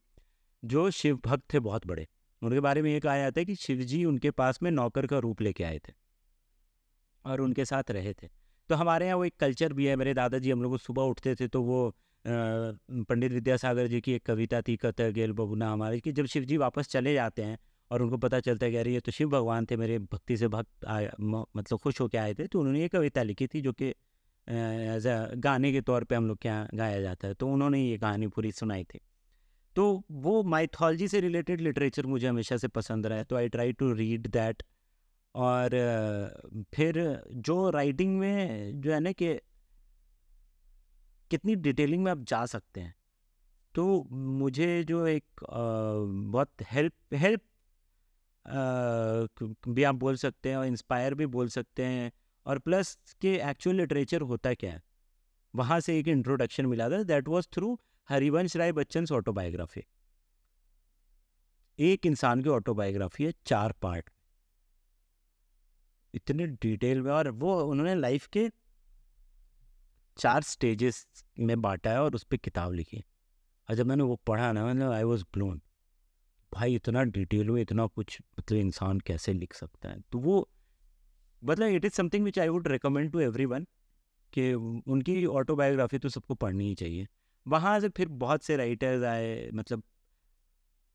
जो 0.63 0.89
शिव 0.91 1.19
भक्त 1.25 1.53
थे 1.53 1.59
बहुत 1.59 1.87
बड़े। 1.87 2.07
उनके 2.41 2.59
बारे 2.59 2.81
में 2.81 2.91
ये 2.91 2.99
कहा 2.99 3.17
जाता 3.17 3.39
है 3.41 3.45
कि 3.45 3.55
शिव 3.55 3.77
जी 3.77 4.05
उनके 4.05 4.31
पास 4.31 4.59
में 4.63 4.71
नौकर 4.71 5.07
का 5.07 5.19
रूप 5.19 5.41
लेके 5.41 5.63
आए 5.63 5.79
थे 5.79 5.93
और 7.25 7.41
उनके 7.41 7.65
साथ 7.65 7.91
रहे 7.91 8.13
थे। 8.13 8.27
तो 8.69 8.75
हमारे 8.75 9.05
यहाँ 9.05 9.17
वो 9.17 9.25
एक 9.25 9.35
कल्चर 9.39 9.73
भी 9.73 9.85
है 9.85 9.95
मेरे 9.95 10.13
दादाजी 10.13 10.51
हम 10.51 10.63
लोग 10.63 10.77
सुबह 10.79 11.03
उठते 11.03 11.35
थे 11.35 11.47
तो 11.47 11.61
वो 11.63 11.95
पंडित 12.25 13.31
विद्यासागर 13.31 13.87
जी 13.87 13.99
की 14.01 14.13
एक 14.13 14.25
कविता 14.25 14.61
थी 14.61 14.75
कत 14.77 15.01
गेल 15.13 15.31
बबुना 15.33 15.71
हमारे, 15.71 15.99
कि 15.99 16.11
जब 16.11 16.25
शिव 16.25 16.43
जी 16.43 16.57
वापस 16.57 16.87
चले 16.89 17.13
जाते 17.13 17.43
हैं 17.43 17.57
और 17.91 18.01
उनको 18.01 18.17
पता 18.17 18.39
चलता 18.39 18.65
है 18.65 18.71
कि 18.71 18.77
अरे, 18.77 18.93
ये 18.93 18.99
तो 18.99 19.11
शिव 19.11 19.29
भगवान 19.29 19.65
थे, 19.65 19.77
मेरे 19.77 19.97
भक्ति 20.01 20.37
से 20.37 20.47
भक्त 20.47 20.85
आए 20.85 21.11
मतलब 21.21 21.79
खुश 21.79 22.01
होकर 22.01 22.17
आए 22.17 22.33
थे 22.33 22.47
तो 22.47 22.59
उन्होंने 22.59 22.81
ये 22.81 22.87
कविता 22.87 23.23
लिखी 23.23 23.47
थी 23.47 23.61
जो 23.61 23.73
कि 23.73 23.89
एज 24.47 25.07
अ 25.07 25.17
गाने 25.37 25.71
के 25.71 25.81
तौर 25.81 26.03
पे 26.03 26.15
हम 26.15 26.27
लोग 26.27 26.37
के 26.37 26.49
यहाँ 26.49 26.67
गाया 26.75 27.01
जाता 27.01 27.27
है 27.27 27.33
तो 27.33 27.47
उन्होंने 27.47 27.81
ये 27.81 27.97
कहानी 27.97 28.27
पूरी 28.27 28.51
सुनाई 28.51 28.83
थी। 28.83 28.99
तो 29.75 30.03
वो 30.11 30.41
माइथोलॉजी 30.43 31.07
से 31.07 31.19
रिलेटेड 31.21 31.61
लिटरेचर 31.61 32.05
मुझे 32.05 32.27
हमेशा 32.27 32.57
से 32.57 32.67
पसंद 32.67 33.07
रहा 33.07 33.17
है 33.17 33.23
तो 33.23 33.35
I 33.35 33.49
try 33.49 33.71
to 33.73 33.91
read 33.93 34.27
that 34.27 34.63
और 35.35 35.69
फिर 36.73 36.99
जो 37.47 37.69
राइटिंग 37.69 38.17
में 38.19 38.81
जो 38.81 38.91
है 38.93 38.99
ना 38.99 39.11
कि 39.11 39.33
कितनी 41.33 41.55
डिटेलिंग 41.57 42.03
में 42.03 42.11
आप 42.11 42.23
जा 42.25 42.45
सकते 42.45 42.81
हैं। 42.81 42.93
तो 43.75 43.83
मुझे 44.11 44.83
जो 44.83 45.05
एक 45.07 45.43
बहुत 45.43 46.51
हेल्प 46.71 47.13
हेल्प 47.13 47.41
भी 49.67 49.83
आप 49.83 49.95
बोल 49.95 50.15
सकते 50.15 50.49
हैं 50.49 50.57
और 50.57 50.65
इंस्पायर 50.65 51.13
भी 51.13 51.25
बोल 51.27 51.47
सकते 51.49 51.85
हैं 51.85 52.11
और 52.45 52.59
प्लस 52.59 52.97
के 53.21 53.35
एक्चुअल 53.49 53.75
लिटरेचर 53.75 54.21
होता 54.23 54.53
क्या 54.53 54.71
है? 54.71 54.81
वहाँ 55.53 55.79
से 55.79 55.97
एक 55.99 56.07
इंट्रोडक्शन 56.07 56.65
मिला 56.65 56.89
था, 56.89 57.01
that 57.03 57.27
was 57.27 57.47
through 57.53 57.79
Harivansh 58.09 58.55
Rai 58.57 58.71
Bachchan 58.71 59.05
autobiography 59.13 59.83
एक 61.79 62.05
इंसान 62.05 62.41
की 62.41 62.49
ऑटोबायोग्राफी 62.49 63.23
है 63.23 63.33
चार 63.45 63.71
पार्ट 63.81 64.09
इतने 66.13 66.47
डिटेल 66.47 67.01
में 67.01 67.11
और 67.11 67.29
वो 67.29 67.59
उन्होंने 67.61 67.95
लाइफ 67.95 68.27
के 68.27 68.49
चार 70.17 70.41
स्टेजेस 70.43 71.05
में 71.39 71.61
बांटा 71.61 71.91
है 71.91 72.01
और 72.01 72.15
उस 72.15 72.23
पर 72.23 72.37
किताब 72.37 72.73
लिखी 72.73 73.03
और 73.69 73.75
जब 73.75 73.85
मैंने 73.85 74.03
वो 74.03 74.15
पढ़ा 74.27 74.51
ना 74.51 74.65
मैंने 74.65 74.85
आई 74.85 75.03
वॉज़ 75.03 75.23
ब्लोन 75.33 75.61
भाई, 76.53 76.75
इतना 76.75 77.03
डिटेल 77.03 77.49
में 77.49 77.61
इतना 77.61 77.85
कुछ 77.87 78.17
मतलब 78.39 78.57
इंसान 78.57 78.99
कैसे 78.99 79.33
लिख 79.33 79.53
सकता 79.53 79.89
है? 79.89 79.99
तो 80.11 80.19
वो 80.19 80.49
मतलब 81.43 81.67
it 81.67 81.85
is 81.85 81.93
something 81.93 82.25
which 82.25 82.39
I 82.39 82.47
would 82.47 82.67
recommend 82.67 83.11
to 83.11 83.19
everyone 83.45 83.67
कि 84.33 84.53
उनकी 84.53 85.25
ऑटोबायोग्राफी 85.25 85.97
तो 85.97 86.09
सबको 86.09 86.33
पढ़नी 86.35 86.67
ही 86.67 86.75
चाहिए। 86.75 87.07
वहाँ 87.47 87.79
से 87.79 87.89
फिर 87.89 88.07
बहुत 88.07 88.43
से 88.43 88.57
राइटर्स 88.57 89.03
आए 89.03 89.49
मतलब 89.53 89.83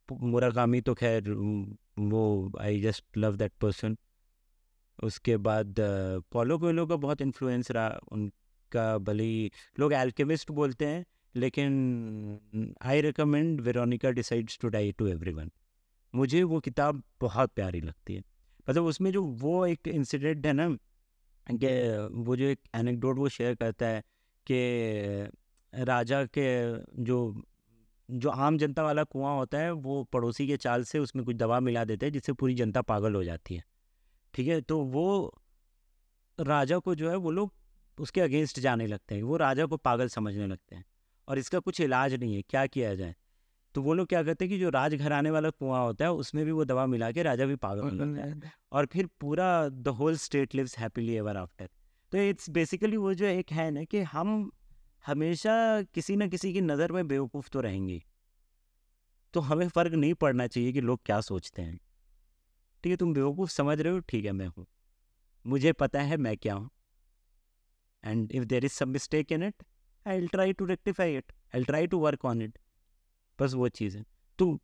मुराकामी 0.08 0.80
तो 0.80 0.94
खैर, 0.94 1.30
वो 1.30 2.52
I 2.60 2.80
just 2.80 3.04
love 3.16 3.36
that 3.36 3.52
person 3.60 3.96
उसके 5.02 5.36
बाद 5.36 5.74
पोलो 6.32 6.58
कोयलो 6.58 6.86
का 6.86 6.96
बहुत 6.96 7.20
इन्फ्लुएंस 7.20 7.70
रहा 7.70 7.98
उनका 8.68 8.98
भले 8.98 9.50
लोग 9.80 9.92
एल्केमिस्ट 9.92 10.50
बोलते 10.50 10.86
हैं, 10.86 11.04
लेकिन 11.34 12.74
I 12.82 13.00
recommend 13.00 13.60
Veronika 13.60 14.10
decides 14.10 14.58
to 14.60 14.68
die 14.68 14.92
to 14.92 15.06
everyone 15.06 15.50
मुझे 16.14 16.42
वो 16.42 16.60
किताब 16.60 17.02
बहुत 17.20 17.50
प्यारी 17.54 17.80
लगती 17.80 18.14
है। 18.14 18.22
मतलब 18.68 18.84
उसमें 18.84 19.10
जो 19.12 19.22
वो 19.22 19.66
एक 19.66 19.88
इंसिडेंट 19.88 20.46
है 20.46 20.52
ना, 20.52 20.68
कि 21.46 21.72
वो 22.24 22.36
जो 22.36 22.44
एक 22.44 22.60
एनेक्डोट 22.74 23.18
वो 23.18 23.28
शेयर 23.28 23.54
करता 23.54 23.86
है 23.86 24.02
कि 24.46 25.30
राजा 25.72 26.24
के 26.24 26.48
जो 27.04 27.18
जो 28.08 28.30
आम 28.30 28.56
जनता 28.58 28.82
वाला 28.82 29.02
कुआँ 29.04 29.34
होता 29.36 29.58
है, 29.58 29.72
वो 29.72 30.04
पड़ोसी 30.04 30.46
के 30.46 30.56
चाल 30.56 30.84
से 30.84 30.98
उसमें 30.98 31.24
कुछ 31.24 31.36
दवा 31.36 31.60
मिला 31.60 31.84
देते 31.84 32.06
हैं, 32.06 32.12
जिससे 32.12 32.32
पूरी 32.32 32.54
जनता 32.54 32.82
पागल 32.82 33.14
हो 33.14 33.24
जाती 33.24 33.54
है। 33.54 33.64
ठीक 34.34 34.48
है? 34.48 34.60
तो 34.60 34.80
वो 34.80 35.34
राजा 36.38 36.78
को 36.78 36.94
जो 36.94 37.10
है 37.10 37.16
वो 37.16 37.30
लोग 37.30 37.52
उसके 37.98 38.20
अगेंस्ट 38.20 38.60
जाने 38.60 38.86
लगते 38.86 39.14
हैं 39.14 39.22
वो 39.22 39.36
राजा 39.36 39.66
को 39.66 39.76
पागल 39.78 40.08
समझने 40.08 40.46
लगते 40.46 40.76
हैं 40.76 40.84
और 41.28 41.38
इसका 41.38 41.58
कुछ 41.60 41.80
इलाज 41.80 42.14
नहीं 42.14 42.34
है 42.36 42.42
क्या 42.42 42.66
किया 42.66 42.94
जाए? 42.94 43.14
तो 43.74 43.82
वो 43.82 43.94
लोग 43.94 44.06
क्या 44.08 44.22
करते 44.22 44.44
हैं 44.44 44.50
कि 44.50 44.58
जो 44.58 44.70
राजघराने 44.70 45.30
वाला 45.30 45.50
कुआँ 45.50 45.82
होता 45.84 46.04
है 46.04 46.12
उसमें 46.14 46.44
भी 46.44 46.52
वो 46.52 46.64
दवा 46.64 46.86
मिला 46.86 47.10
के 47.12 47.22
राजा 47.22 47.46
भी 47.46 47.56
पागल 47.56 47.82
हो 47.82 47.96
जाता 47.96 48.20
है। 48.20 48.52
और 48.72 48.86
फिर 48.86 49.08
पूरा 49.20 49.68
the 49.68 49.88
whole 49.98 50.16
state 50.16 50.54
lives 50.54 50.78
happily 50.78 51.14
ever 51.14 51.36
after 51.36 51.68
तो 52.12 52.18
इट्स 52.18 52.50
बेसिकली 52.50 52.96
वो 52.96 53.12
जो 53.14 53.26
एक 53.26 53.52
है 53.52 53.70
ना 53.70 53.84
कि 53.84 54.00
हम 54.12 54.50
हमेशा 55.04 55.82
किसी 55.94 56.16
न 56.16 56.28
किसी 56.28 56.52
की 56.52 56.60
नज़र 56.60 56.92
में 56.92 57.06
बेवकूफ़ 57.08 57.48
तो 57.52 57.60
रहेंगे। 57.60 58.02
तो 59.34 59.40
हमें 59.40 59.68
फ़र्क 59.68 59.92
नहीं 59.92 60.14
पड़ना 60.14 60.46
चाहिए 60.46 60.72
कि 60.72 60.80
लोग 60.80 61.00
क्या 61.06 61.20
सोचते 61.20 61.62
हैं। 61.62 61.78
ठीक 62.84 62.90
है 62.90 62.96
तुम 62.96 63.12
बेवकूफ़ 63.14 63.50
समझ 63.50 63.80
रहे 63.80 63.92
हो 63.92 63.98
ठीक 64.00 64.24
है 64.24 64.32
मैं 64.32 64.46
हूँ। 64.46 64.66
मुझे 65.44 65.72
पता 65.72 66.00
है 66.00 66.16
मैं 66.16 66.36
क्या 66.36 66.54
हूँ। 66.54 66.68
And 68.04 68.32
if 68.32 68.44
there 68.44 68.64
is 68.64 68.72
some 68.72 68.88
mistake 68.88 69.32
in 69.32 69.42
it 69.42 69.62
I 70.06 70.26
try 70.26 70.52
to 70.52 70.64
rectify 70.64 71.16
it 71.16 71.32
I 71.54 71.64
try 71.64 71.86
to 71.86 71.98
work 71.98 72.24
on 72.24 72.42
it 72.42 72.58
बस 73.38 73.54
वो 73.54 73.68
चीज़ 73.70 73.96
है। 73.98 74.04
तो 74.38 74.58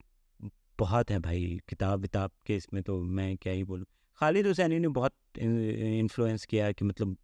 बहुत 0.79 1.11
है 1.11 1.19
भाई, 1.19 1.61
किताब 1.69 2.01
विताब 2.01 2.31
के 2.47 2.57
इसमें 2.57 2.83
तो 2.83 3.01
मैं 3.01 3.37
क्या 3.37 3.53
ही 3.53 3.65
बोलूँ। 3.65 3.87
खालिद 4.19 4.47
हुसैनी 4.47 4.79
ने 4.79 4.89
बहुत 4.91 5.15
इन्फ्लुएंस 5.39 6.45
किया 6.45 6.71
कि 6.73 6.85
मतलब 6.85 7.17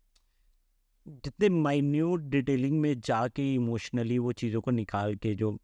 जितने 1.24 1.48
माइन्यूट 1.48 2.20
डिटेलिंग 2.30 2.80
में 2.80 3.00
जाके 3.00 3.54
इमोशनली 3.54 4.18
वो 4.18 4.32
चीज़ों 4.32 4.60
को 4.60 4.70
निकाल 4.70 5.14
के 5.14 5.34
जो 5.34 5.56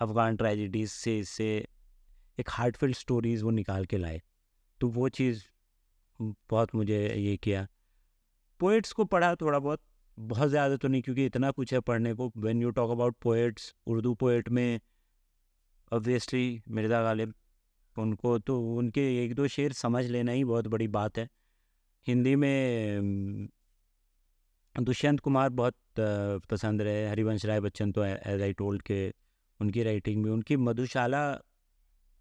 अफगान 0.00 0.36
ट्रेजिडीज 0.36 0.90
से 0.90 1.22
से 1.24 1.46
एक 2.38 2.50
हार्टफिल्ड 2.50 2.96
स्टोरीज 2.96 3.42
वो 3.42 3.50
निकाल 3.50 3.84
के 3.84 3.96
लाए। 3.96 4.20
तो 4.80 4.88
वो 4.88 5.08
चीज़ 5.10 5.42
बहुत 6.20 6.74
मुझे 6.74 6.98
ये 7.16 7.36
किया। 7.36 7.66
पोइट्स 8.60 8.92
को 8.92 9.04
पढ़ा 9.04 9.34
थोड़ा 9.34 9.58
बहुत। 9.58 9.80
बहुत 10.18 10.48
ज़्यादा 10.48 10.76
तो 10.76 10.88
नहीं, 10.88 11.02
क्योंकि 11.02 11.24
इतना 11.26 11.50
कुछ 11.50 11.72
है 11.74 11.80
पढ़ने 11.82 12.12
को। 12.14 12.30
When 12.36 12.62
you 12.62 12.70
talk 12.72 12.90
about 12.90 13.16
poets 13.22 13.74
Urdu 13.86 14.14
poet 14.14 14.48
में 14.50 14.80
ऑब्वियसली 15.92 16.62
मिर्ज़ा 16.70 17.02
गालिब, 17.02 17.34
उनको 17.96 18.38
तो 18.40 18.60
उनके 18.76 19.02
एक 19.24 19.34
दो 19.34 19.46
शेर 19.48 19.72
समझ 19.74 20.04
लेना 20.06 20.32
ही 20.32 20.44
बहुत 20.44 20.66
बड़ी 20.68 20.88
बात 20.90 21.18
है। 21.18 21.28
हिंदी 22.06 22.34
में 22.36 23.48
दुष्यंत 24.76 25.20
कुमार 25.20 25.48
बहुत 25.50 25.74
पसंद 26.50 26.82
रहे। 26.82 27.08
हरिवंश 27.08 27.44
राय 27.46 27.60
बच्चन 27.60 27.92
तो 27.92 28.04
एज 28.04 28.42
आई 28.42 28.52
टोल्ड 28.54 28.82
के 28.82 29.08
उनकी 29.60 29.82
राइटिंग 29.82 30.22
में। 30.24 30.30
उनकी 30.30 30.56
मधुशाला 30.58 31.22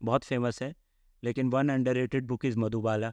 बहुत 0.01 0.23
फ़ेमस 0.23 0.61
है, 0.61 0.73
लेकिन 1.23 1.49
one 1.49 1.69
under 1.69 2.21
book 2.23 2.45
is 2.45 2.57
Madhubala. 2.59 3.11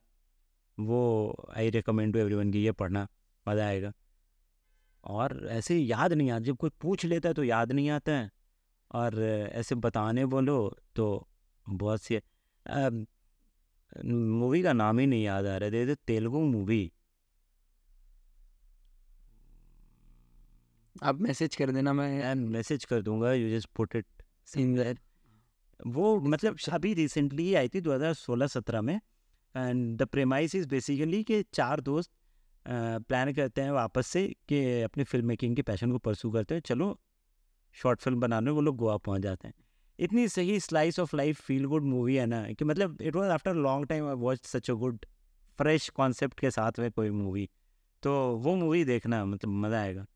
वो 0.78 1.46
I 1.50 1.70
recommend 1.70 2.12
to 2.12 2.18
every 2.18 2.34
one 2.34 2.50
की 2.52 2.64
ये 2.64 2.72
पढ़ना, 2.74 3.06
मज़ा 3.46 3.66
आएगा। 3.66 3.92
और 5.04 5.46
ऐसे 5.50 5.78
याद 5.78 6.12
नहीं 6.12 6.30
आता 6.30 6.44
जब 6.44 6.56
कोई 6.56 6.70
पूछ 6.80 7.04
लेता 7.04 7.28
है 7.28 7.34
तो 7.34 7.44
याद 7.44 7.72
नहीं 7.72 7.90
आता 7.90 8.12
है। 8.12 8.30
और 8.90 9.22
ऐसे 9.52 9.74
बताने 9.74 10.26
बोलो 10.26 10.58
तो 10.96 11.28
बहुत 11.66 12.02
सी 12.02 12.20
मूवी 14.04 14.62
का 14.62 14.72
नाम 14.72 14.98
ही 14.98 15.06
नहीं 15.06 15.24
याद 15.24 15.46
आ 15.46 15.56
रहा 15.56 15.80
है 15.80 15.94
तेलुगु 16.06 16.40
मूवी। 16.40 16.92
आप 21.02 21.20
मैसेज 21.20 21.56
कर 21.56 21.70
देना 21.70 21.92
मैं 21.92 22.34
मैसेज 22.34 22.84
कर 22.84 23.02
दूँगा 23.02 23.32
you 23.32 23.50
just 23.50 23.68
put 23.76 23.96
it 23.96 24.06
that 24.56 24.98
वो 25.86 26.20
मतलब 26.20 26.56
अभी 26.72 26.94
रिसेंटली 26.94 27.54
आई 27.54 27.68
थी 27.68 27.80
2016-17 27.80 28.80
में 28.80 28.94
and 28.94 29.98
the 29.98 30.02
premise 30.02 30.54
is 30.54 30.68
basically 30.68 31.22
कि 31.24 31.42
चार 31.54 31.80
दोस्त 31.80 32.10
प्लान 32.68 33.32
करते 33.32 33.62
हैं 33.62 33.70
वापस 33.70 34.06
से 34.06 34.26
कि 34.48 34.60
अपनी 34.82 35.04
फ़िल्म 35.04 35.26
मेकिंग 35.26 35.56
के 35.56 35.62
पैशन 35.62 35.92
को 35.92 35.98
परसू 35.98 36.30
करते 36.30 36.54
हैं, 36.54 36.62
चलो, 36.62 36.98
शॉर्ट 37.76 38.00
फ़िल्म 38.00 38.20
बनाने 38.20 38.50
वो 38.50 38.60
लोग 38.60 38.76
गोवा 38.76 38.96
पहुँच 38.96 39.22
जाते 39.22 39.48
हैं। 39.48 39.54
इतनी 39.98 40.26
सही 40.28 40.58
slice 40.60 40.98
of 40.98 41.16
life 41.16 41.40
feel 41.42 41.64
good 41.66 41.84
movie 41.84 42.16
है 42.16 42.26
ना, 42.26 42.42
कि 42.52 42.64
मतलब 42.64 43.00
it 43.02 43.16
was 43.16 43.30
after 43.30 43.54
long 43.56 43.86
time 43.88 44.08
I 44.08 44.14
watch 44.16 44.44
such 44.46 44.70
a 44.70 44.74
good 44.74 44.98
fresh 45.58 45.88
concept 45.88 46.40
के 46.40 46.50
साथ 46.50 46.78
में 46.78 46.90
कोई 46.92 47.10
मूवी 47.10 47.48
तो 48.02 48.12
वो 48.38 48.54
मूवी 48.56 48.84
देखना 48.84 49.24
मतलब 49.24 49.50
मज़ा 49.56 49.80
आएगा। 49.80 50.06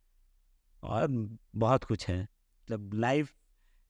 और 0.83 1.07
बहुत 1.57 1.85
कुछ 1.85 2.09
है। 2.09 2.21
मतलब 2.23 2.95
लाइफ 2.95 3.33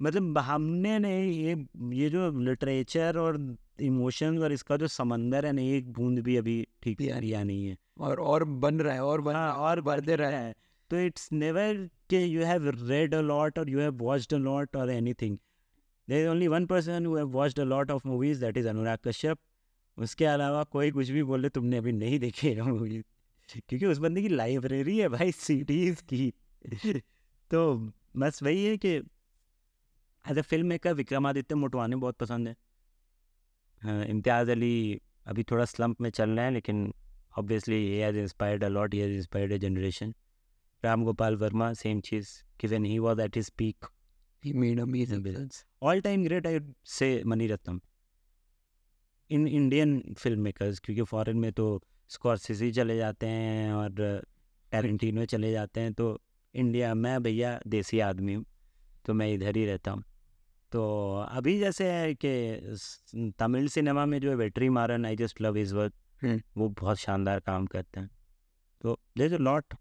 मतलब 0.01 0.39
हमने 0.39 0.99
ने 0.99 1.13
ये 1.25 1.55
ये 1.93 2.09
जो 2.11 2.31
लिटरेचर 2.41 3.19
और 3.19 3.37
इमोशंस 3.79 4.41
और 4.41 4.53
इसका 4.53 4.77
जो 4.77 4.89
समंदर 4.89 5.47
है 5.47 5.53
ना 5.53 5.63
एक 5.63 5.93
बूंद 5.93 6.19
भी 6.19 6.37
अभी 6.37 6.67
ठीक 6.83 7.01
रिया 7.01 7.43
नहीं 7.45 7.67
है। 7.67 7.77
और 8.01 8.21
और 8.21 8.45
बन 8.45 8.81
रहा 8.81 8.95
है 8.95 9.05
और 9.05 9.21
बन 9.21 9.35
हाँ, 9.35 9.53
और 9.53 9.81
बढ़ते 9.81 10.17
रहा 10.17 10.31
है। 10.31 10.55
तो 10.91 10.99
इट्स 10.99 11.33
नेवर 11.33 11.89
के 12.11 12.25
you 12.25 12.45
have 12.45 12.69
read 12.89 13.15
a 13.15 13.21
lot 13.21 13.59
और 13.59 13.71
you 13.71 13.81
have 13.81 13.95
watched 13.95 14.35
a 14.35 14.39
lot 14.39 14.77
और 14.77 14.91
anything 14.91 15.39
there 16.09 16.23
is 16.23 16.29
only 16.29 16.49
one 16.49 16.67
person 16.67 17.07
who 17.07 17.17
have 17.17 17.29
watched 17.29 17.61
a 17.61 17.65
lot 17.65 17.91
of 17.91 18.09
movies 18.09 18.41
that 18.41 18.57
is 18.57 18.69
Anurag 18.69 18.99
Kashyap 19.05 19.39
उसके 19.99 20.25
अलावा 20.25 20.63
कोई 20.65 20.91
कुछ 20.91 21.09
भी 21.09 21.23
बोले 21.23 21.49
तुमने 21.49 21.77
अभी 21.77 21.93
नहीं 21.93 22.19
देखी 22.19 22.49
है 22.49 22.63
मूवी 22.63 23.03
क्योंकि 23.69 23.87
उस 23.87 23.99
बंदे 23.99 24.23
की 24.23 24.29
लाइब्रेरी 24.29 24.99
है 24.99 25.09
भाई 25.09 25.33
सीडीज 25.33 26.01
की। 26.13 26.33
तो 27.51 27.75
बस 28.17 28.43
वही 28.43 28.65
है 28.65 28.77
कि 28.77 28.89
as 30.25 30.39
a 30.39 30.43
film 30.43 30.67
maker 30.67 30.95
Vikramaditya 30.95 31.55
Motwane 31.55 31.97
बहुत 31.97 32.17
पसंद 32.17 32.49
हाँ, 32.49 32.55
हाँ, 33.83 34.05
इम्तियाज़ 34.05 34.51
अली 34.51 35.01
अभी 35.27 35.43
थोड़ा 35.43 35.65
स्लम्प 35.65 36.01
में 36.01 36.11
चल 36.11 36.31
रहे 36.31 36.45
हैं 36.45 36.53
लेकिन 36.53 36.93
obviously 37.39 37.77
he 37.77 37.99
has 37.99 38.19
inspired 38.19 38.65
a 38.65 38.69
he 38.95 39.01
has 39.01 39.13
inspired 39.13 39.53
a 39.53 39.59
generation 39.59 40.15
Ram 40.85 41.05
Gopal 41.05 41.37
Varma 41.37 41.73
same 41.73 42.01
cheese 42.01 42.29
Kevin 42.61 42.85
he 42.85 42.99
was 42.99 43.21
at 43.21 43.37
his 43.37 43.51
peak 43.59 43.87
all 45.83 46.01
time 46.01 46.25
great 46.25 46.47
I 46.47 46.61
say 46.85 47.23
Mani 47.27 47.47
Ratnam 47.47 47.81
in 49.31 49.47
Indian 49.49 50.15
film 50.19 50.41
makers 50.41 50.79
क्योंकि 50.79 51.03
foreign 51.03 51.37
में 51.37 51.53
तो 51.53 51.67
स्कॉर्सिजी 52.09 52.73
चले 52.73 52.97
जाते 52.97 53.27
हैं 53.27 53.73
और 53.73 54.23
टैलेंटीन 54.73 55.19
में 55.19 55.27
चले 55.27 55.53
जाते 55.53 55.81
हैं 55.81 55.93
तो 55.93 56.21
इंडिया 56.55 56.95
मैं 56.95 57.23
भैया 57.23 57.61
देसी 57.67 58.01
आदमी 58.01 58.35
हूँ 58.35 58.45
तो 59.05 59.15
मैं 59.15 59.33
इधर 59.33 59.57
ही 59.57 59.67
रहता 59.67 59.91
हूँ। 59.91 60.05
तो 60.73 60.83
अभी 61.31 61.59
जैसे 61.59 61.93
है 61.93 62.15
कि 62.25 63.33
तमिल 63.39 63.69
सिनेमा 63.69 64.07
में 64.07 64.21
जो 64.21 64.31
है 64.31 64.37
Vetri 64.37 64.69
Maaran 64.69 65.07
I 65.07 65.17
just 65.17 65.41
love 65.41 65.57
his 65.57 65.75
work 65.75 65.93
वो 66.57 66.69
बहुत 66.69 66.97
शानदार 66.97 67.41
काम 67.41 67.67
करते 67.67 68.01
हैं। 68.01 68.11
तो 68.83 69.01
देर 69.19 69.39
लॉट 69.39 69.75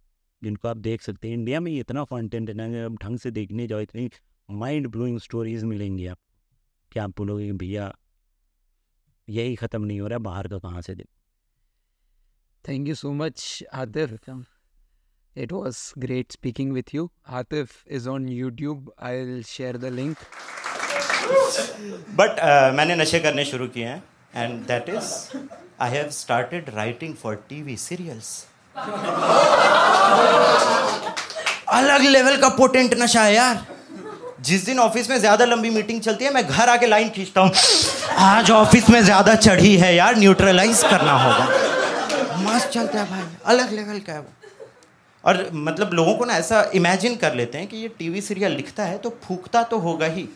जिनको 0.43 0.67
आप 0.67 0.77
देख 0.77 1.01
सकते 1.01 1.27
हैं। 1.27 1.35
इंडिया 1.35 1.59
में 1.59 1.79
इतना 1.79 2.03
कॉन्टेंट 2.03 2.49
है 2.49 2.55
ना 2.55 2.85
अब 2.85 2.97
ढंग 3.01 3.19
से 3.19 3.31
देखने 3.31 3.67
जाओ 3.67 3.79
इतनी 3.79 4.09
माइंड 4.51 4.87
ब्लोइंग 4.87 5.19
स्टोरीज 5.19 5.63
मिलेंगी 5.63 6.07
आप 6.07 6.19
कि 6.91 6.99
आप 6.99 7.17
बोलोगे 7.17 7.53
भैया 7.53 7.95
यही 9.29 9.55
ख़त्म 9.55 9.81
नहीं 9.81 9.99
हो 9.99 10.07
रहा 10.07 10.19
बाहर 10.19 10.47
का 10.47 10.59
कहाँ 10.59 10.81
से 10.81 10.95
देखो 10.95 11.19
thank 12.69 12.87
you 12.87 12.95
so 12.95 13.13
much 13.13 13.63
Atif 13.73 14.45
It 15.37 15.51
was 15.51 15.93
great 15.97 16.33
speaking 16.33 16.73
with 16.73 16.89
you. 16.93 17.03
Atif 17.31 17.75
is 17.87 18.05
on 18.05 18.25
YouTube. 18.27 18.89
I'll 18.99 19.41
share 19.41 19.77
the 19.77 19.89
link. 19.89 20.17
But 22.15 22.39
uh, 22.39 22.71
मैंने 22.77 22.95
नशे 22.95 23.19
करने 23.19 23.45
शुरू 23.45 23.67
किए 23.67 23.85
हैं 23.85 24.03
and 24.35 24.59
that 24.67 24.89
is 24.89 25.11
I 25.81 25.89
have 25.89 26.09
started 26.11 26.69
writing 26.75 27.13
for 27.23 27.35
TV 27.49 27.75
serials 27.79 28.29
अलग 31.69 32.01
level 32.03 32.37
का 32.37 32.49
potent 32.57 32.93
नशा 33.01 33.21
है 33.23 33.33
यार। 33.33 33.65
जिस 34.41 34.65
दिन 34.65 34.79
ऑफ़िस 34.79 35.09
में 35.09 35.17
ज़्यादा 35.19 35.45
लंबी 35.45 35.69
मीटिंग 35.69 36.01
चलती 36.01 36.25
है 36.25 36.33
मैं 36.33 36.45
घर 36.47 36.69
आके 36.69 36.87
लाइन 36.87 37.09
खींचता 37.15 37.41
हूँ। 37.41 37.51
आज 38.19 38.51
ऑफ़िस 38.51 38.89
में 38.89 39.01
ज़्यादा 39.03 39.35
चढ़ी 39.37 39.75
है 39.77 39.93
यार 39.95 40.17
न्यूट्रलाइज 40.17 40.83
करना 40.83 41.13
होगा। 41.23 41.45
मस्त 42.43 42.69
चलता 42.69 42.99
है 42.99 43.05
भाई 43.09 43.23
अलग 43.53 43.73
लेवल 43.73 43.99
का 43.99 44.13
है 44.13 44.19
वो। 44.19 44.29
और 45.23 45.49
मतलब 45.53 45.93
लोगों 45.93 46.13
को 46.15 46.25
ना 46.25 46.33
ऐसा 46.35 46.61
इमेजिन 46.75 47.15
कर 47.15 47.33
लेते 47.35 47.57
हैं 47.57 47.67
कि 47.67 47.77
ये 47.77 47.87
टीवी 47.99 48.21
सीरियल 48.21 48.51
लिखता 48.51 48.83
है 48.83 48.97
तो 48.97 49.09
फूकता 49.23 49.63
तो 49.63 49.77
होगा 49.79 50.05
ही। 50.07 50.27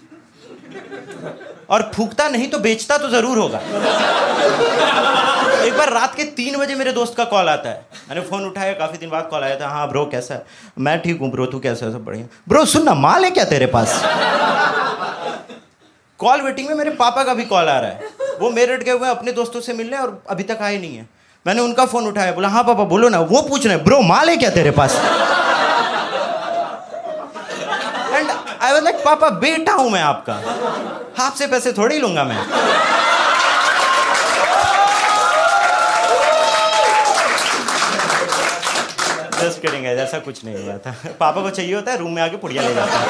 और 1.69 1.91
फूकता 1.95 2.27
नहीं 2.29 2.47
तो 2.47 2.57
बेचता 2.59 2.97
तो 2.97 3.09
ज़रूर 3.09 3.37
होगा। 3.37 3.59
एक 5.65 5.77
बार 5.77 5.91
रात 5.93 6.15
के 6.15 6.23
तीन 6.33 6.57
बजे 6.57 6.75
मेरे 6.75 6.91
दोस्त 6.91 7.15
का 7.17 7.23
कॉल 7.25 7.49
आता 7.49 7.69
है। 7.69 7.85
मैंने 8.09 8.21
फ़ोन 8.21 8.45
उठाया, 8.45 8.73
काफ़ी 8.73 8.97
दिन 8.97 9.09
बाद 9.09 9.27
कॉल 9.29 9.43
आया 9.43 9.59
था 9.59 9.67
हाँ 9.69 9.87
ब्रो, 9.89 10.05
कैसा 10.05 10.33
है? 10.33 10.45
मैं 10.79 10.99
ठीक 11.01 11.19
हूँ, 11.21 11.31
ब्रो, 11.31 11.45
तू 11.45 11.59
कैसा 11.59 11.85
है? 11.85 11.91
सब 11.91 12.03
बढ़िया। 12.05 12.25
ब्रो, 12.49 12.65
सुन 12.65 12.83
ना 12.83 12.93
माल 12.95 13.25
है 13.25 13.31
क्या 13.31 13.45
तेरे 13.45 13.65
पास? 13.67 14.01
कॉल 16.19 16.41
वेटिंग 16.41 16.67
में 16.67 16.75
मेरे 16.75 16.89
पापा 16.95 17.23
का 17.23 17.33
भी 17.33 17.43
कॉल 17.45 17.69
आ 17.69 17.79
रहा 17.79 17.89
है। 17.89 18.13
वो 18.39 18.49
मेरठ 18.51 18.83
गए 18.83 18.91
हुए 18.91 19.09
अपने 19.09 19.31
दोस्तों 19.31 19.61
से 19.61 19.73
मिलने 19.73 19.97
और 19.97 20.23
अभी 20.29 20.43
तक 20.43 20.57
आए 20.61 20.77
नहीं 20.77 20.95
है। 20.97 21.07
मैंने 21.45 21.61
उनका 21.61 21.85
फ़ोन 21.85 22.07
उठाया, 22.07 22.31
बोला 22.31 22.47
हाँ 22.49 22.63
पापा, 22.63 22.83
बोलो 22.85 23.09
ना, 23.09 23.19
वो 23.21 23.41
पूछ 23.41 23.65
रहे 23.67 23.77
ब्रो 23.79 23.99
माल 24.03 24.29
है 24.29 24.37
क्या 24.37 24.49
तेरे 24.51 24.71
पास 24.71 24.95
एंड 28.13 28.29
आई 28.65 28.71
वाज 28.73 28.83
लाइक 28.83 28.95
पापा, 28.95 29.29
बेटा 29.29 29.73
हूँ 29.73 29.89
मैं 29.91 30.01
आपका। 30.01 30.33
आपसे 31.23 31.47
पैसे 31.47 31.71
थोड़ी 31.73 31.97
लूँगा 31.99 32.23
मैं। 32.23 32.37
जस्ट 39.41 39.61
किडिंग 39.61 39.85
ऐसा 39.85 40.19
कुछ 40.19 40.43
नहीं 40.45 40.63
हुआ 40.63 40.77
था। 40.77 40.95
पापा 41.19 41.41
को 41.41 41.49
चाहिए 41.49 41.75
होता 41.75 41.91
है 41.91 41.97
रूम 41.97 42.11
में 42.11 42.21
आके 42.21 42.37
पुड़िया 42.37 42.63
ले 42.63 42.73
जाता 42.75 42.99
है। 42.99 43.07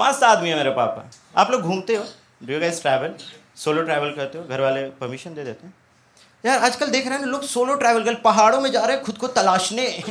मस्त 0.00 0.22
आदमी 0.22 0.48
है 0.48 0.56
मेरे 0.56 0.70
पापा। 0.70 1.10
आप 1.40 1.50
लोग 1.50 1.60
घूमते 1.60 1.96
हो? 1.96 2.04
Do 2.42 2.52
you 2.54 2.60
guys 2.60 2.82
travel 2.82 3.14
solo 3.56 3.82
travel 3.82 4.10
करते 4.10 4.38
हो? 4.38 4.44
घर 4.44 4.60
वाले 4.60 4.82
परमिशन 5.00 5.34
दे 5.34 5.44
देते 5.44 5.66
हैं? 5.66 5.74
यार, 6.46 6.58
आजकल 6.58 6.86
देख 6.86 7.08
रहे 7.08 7.18
हैं 7.18 7.26
लोग 7.26 7.42
सोलो 7.42 7.74
ट्रैवल 7.74 8.04
कर 8.04 8.14
पहाड़ों 8.14 8.60
में 8.60 8.72
जा 8.72 8.84
रहे 8.84 8.96
हैं, 8.96 9.04
खुद 9.04 9.18
को 9.18 9.26
तलाशने। 9.26 9.82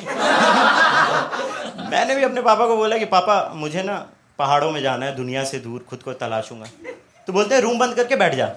मैंने 1.90 2.16
भी 2.16 2.24
अपने 2.24 2.42
पापा 2.42 2.68
को 2.68 2.76
बोला 2.76 2.98
कि, 2.98 3.06
पापा, 3.06 3.52
मुझे 3.56 3.84
ना 3.84 4.08
पहाड़ों 4.40 4.72
में 4.72 4.82
जाना 4.82 5.06
है, 5.06 5.16
दुनिया 5.16 5.44
से 5.44 5.60
दूर, 5.60 5.86
खुद 5.90 6.04
को 6.04 6.14
तलाशूँगा। 6.14 6.66
तो 7.28 7.34
बोलते 7.34 7.56
हैं, 7.56 7.62
रूम 7.62 7.80
बंद 7.80 7.96
करके 7.96 8.16
बैठ 8.16 8.36
जा। 8.36 8.46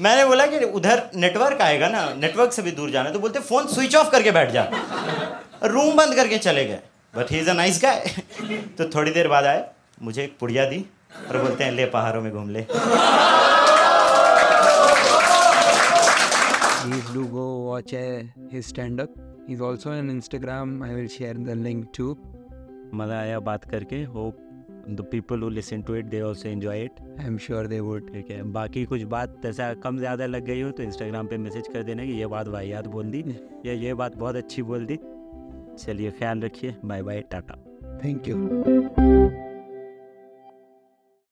मैंने 0.00 0.24
बोला 0.24 0.46
कि, 0.46 0.58
उधर 0.58 1.10
नेटवर्क 1.14 1.62
आएगा 1.62 1.88
ना 1.88 2.14
नेटवर्क 2.14 2.52
से 2.52 2.62
भी 2.62 2.70
दूर 2.70 2.90
जाना 2.90 3.08
है। 3.08 3.14
तो 3.14 3.20
बोलते 3.20 3.40
फ़ोन 3.40 3.66
स्विच 3.66 3.96
ऑफ़ 3.96 4.10
करके 4.10 4.30
बैठ 4.30 4.50
जा। 4.50 4.68
रूम 5.64 5.96
बंद 5.96 6.14
करके 6.14 6.38
चले 6.38 6.64
गए। 6.64 6.78
But 7.16 7.30
he 7.30 7.38
is 7.38 7.50
a 7.50 7.52
nice 7.52 7.80
guy 7.82 8.10
तो 8.78 8.84
थोड़ी 8.84 9.10
देर 9.10 9.28
बाद 9.28 9.44
आए, 9.44 9.70
मुझे 10.02 10.24
एक 10.24 10.36
पुड़िया 10.40 10.64
दी 10.64 10.86
और 11.30 11.38
बोलते 11.38 11.64
हैं, 11.64 11.72
ले 11.72 11.86
पहाड़ों 11.86 12.22
में 12.22 12.32
घूम 12.32 12.50
ले। 12.50 12.66
Please 16.82 17.08
do 17.14 17.24
go 17.28 17.42
watch 17.64 17.92
uh, 17.94 18.22
his 18.50 18.66
stand 18.66 19.00
up 19.00 19.10
he's 19.46 19.60
also 19.60 19.90
on 19.90 20.08
instagram. 20.10 20.84
I 20.84 20.94
will 20.94 21.06
share 21.08 21.34
the 21.34 21.54
link 21.66 21.92
too. 21.98 22.14
मज़ा 22.94 23.18
आया 23.18 23.38
बात 23.40 23.64
करके 23.70 24.02
hope 24.14 24.38
the 24.90 25.06
people 25.10 25.42
who 25.42 25.48
listen 25.48 25.82
to 25.82 25.94
it 25.96 26.06
they 26.14 26.20
also 26.20 26.48
enjoy 26.48 26.82
it 26.84 27.00
I 27.20 27.26
am 27.26 27.36
sure 27.44 27.66
they 27.66 27.78
would 27.80 28.12
ठीक 28.12 28.30
है 28.30 28.42
बाकी 28.52 28.84
कुछ 28.84 29.02
बात 29.14 29.46
ऐसा 29.46 29.72
कम 29.84 29.98
ज़्यादा 29.98 30.26
लग 30.26 30.44
गई 30.46 30.60
हो 30.62 30.70
तो 30.70 30.82
इंस्टाग्राम 30.82 31.26
पे 31.26 31.38
मैसेज 31.44 31.68
कर 31.72 31.82
देना 31.82 32.04
कि 32.06 32.18
ये 32.20 32.26
बात 32.34 32.48
वाहियात 32.48 32.86
बोल 32.96 33.10
दी 33.10 33.24
या 33.66 33.72
ये 33.72 33.94
बात 33.94 34.16
बहुत 34.16 34.36
अच्छी 34.36 34.62
बोल 34.72 34.86
दी। 34.86 34.98
चलिए 35.78 36.10
ख्याल 36.18 36.40
रखिए। 36.40 36.74
Bye 36.84 37.02
bye 37.02 37.24
Tata. 37.30 37.56
Thank 38.04 38.28
you 38.28 39.51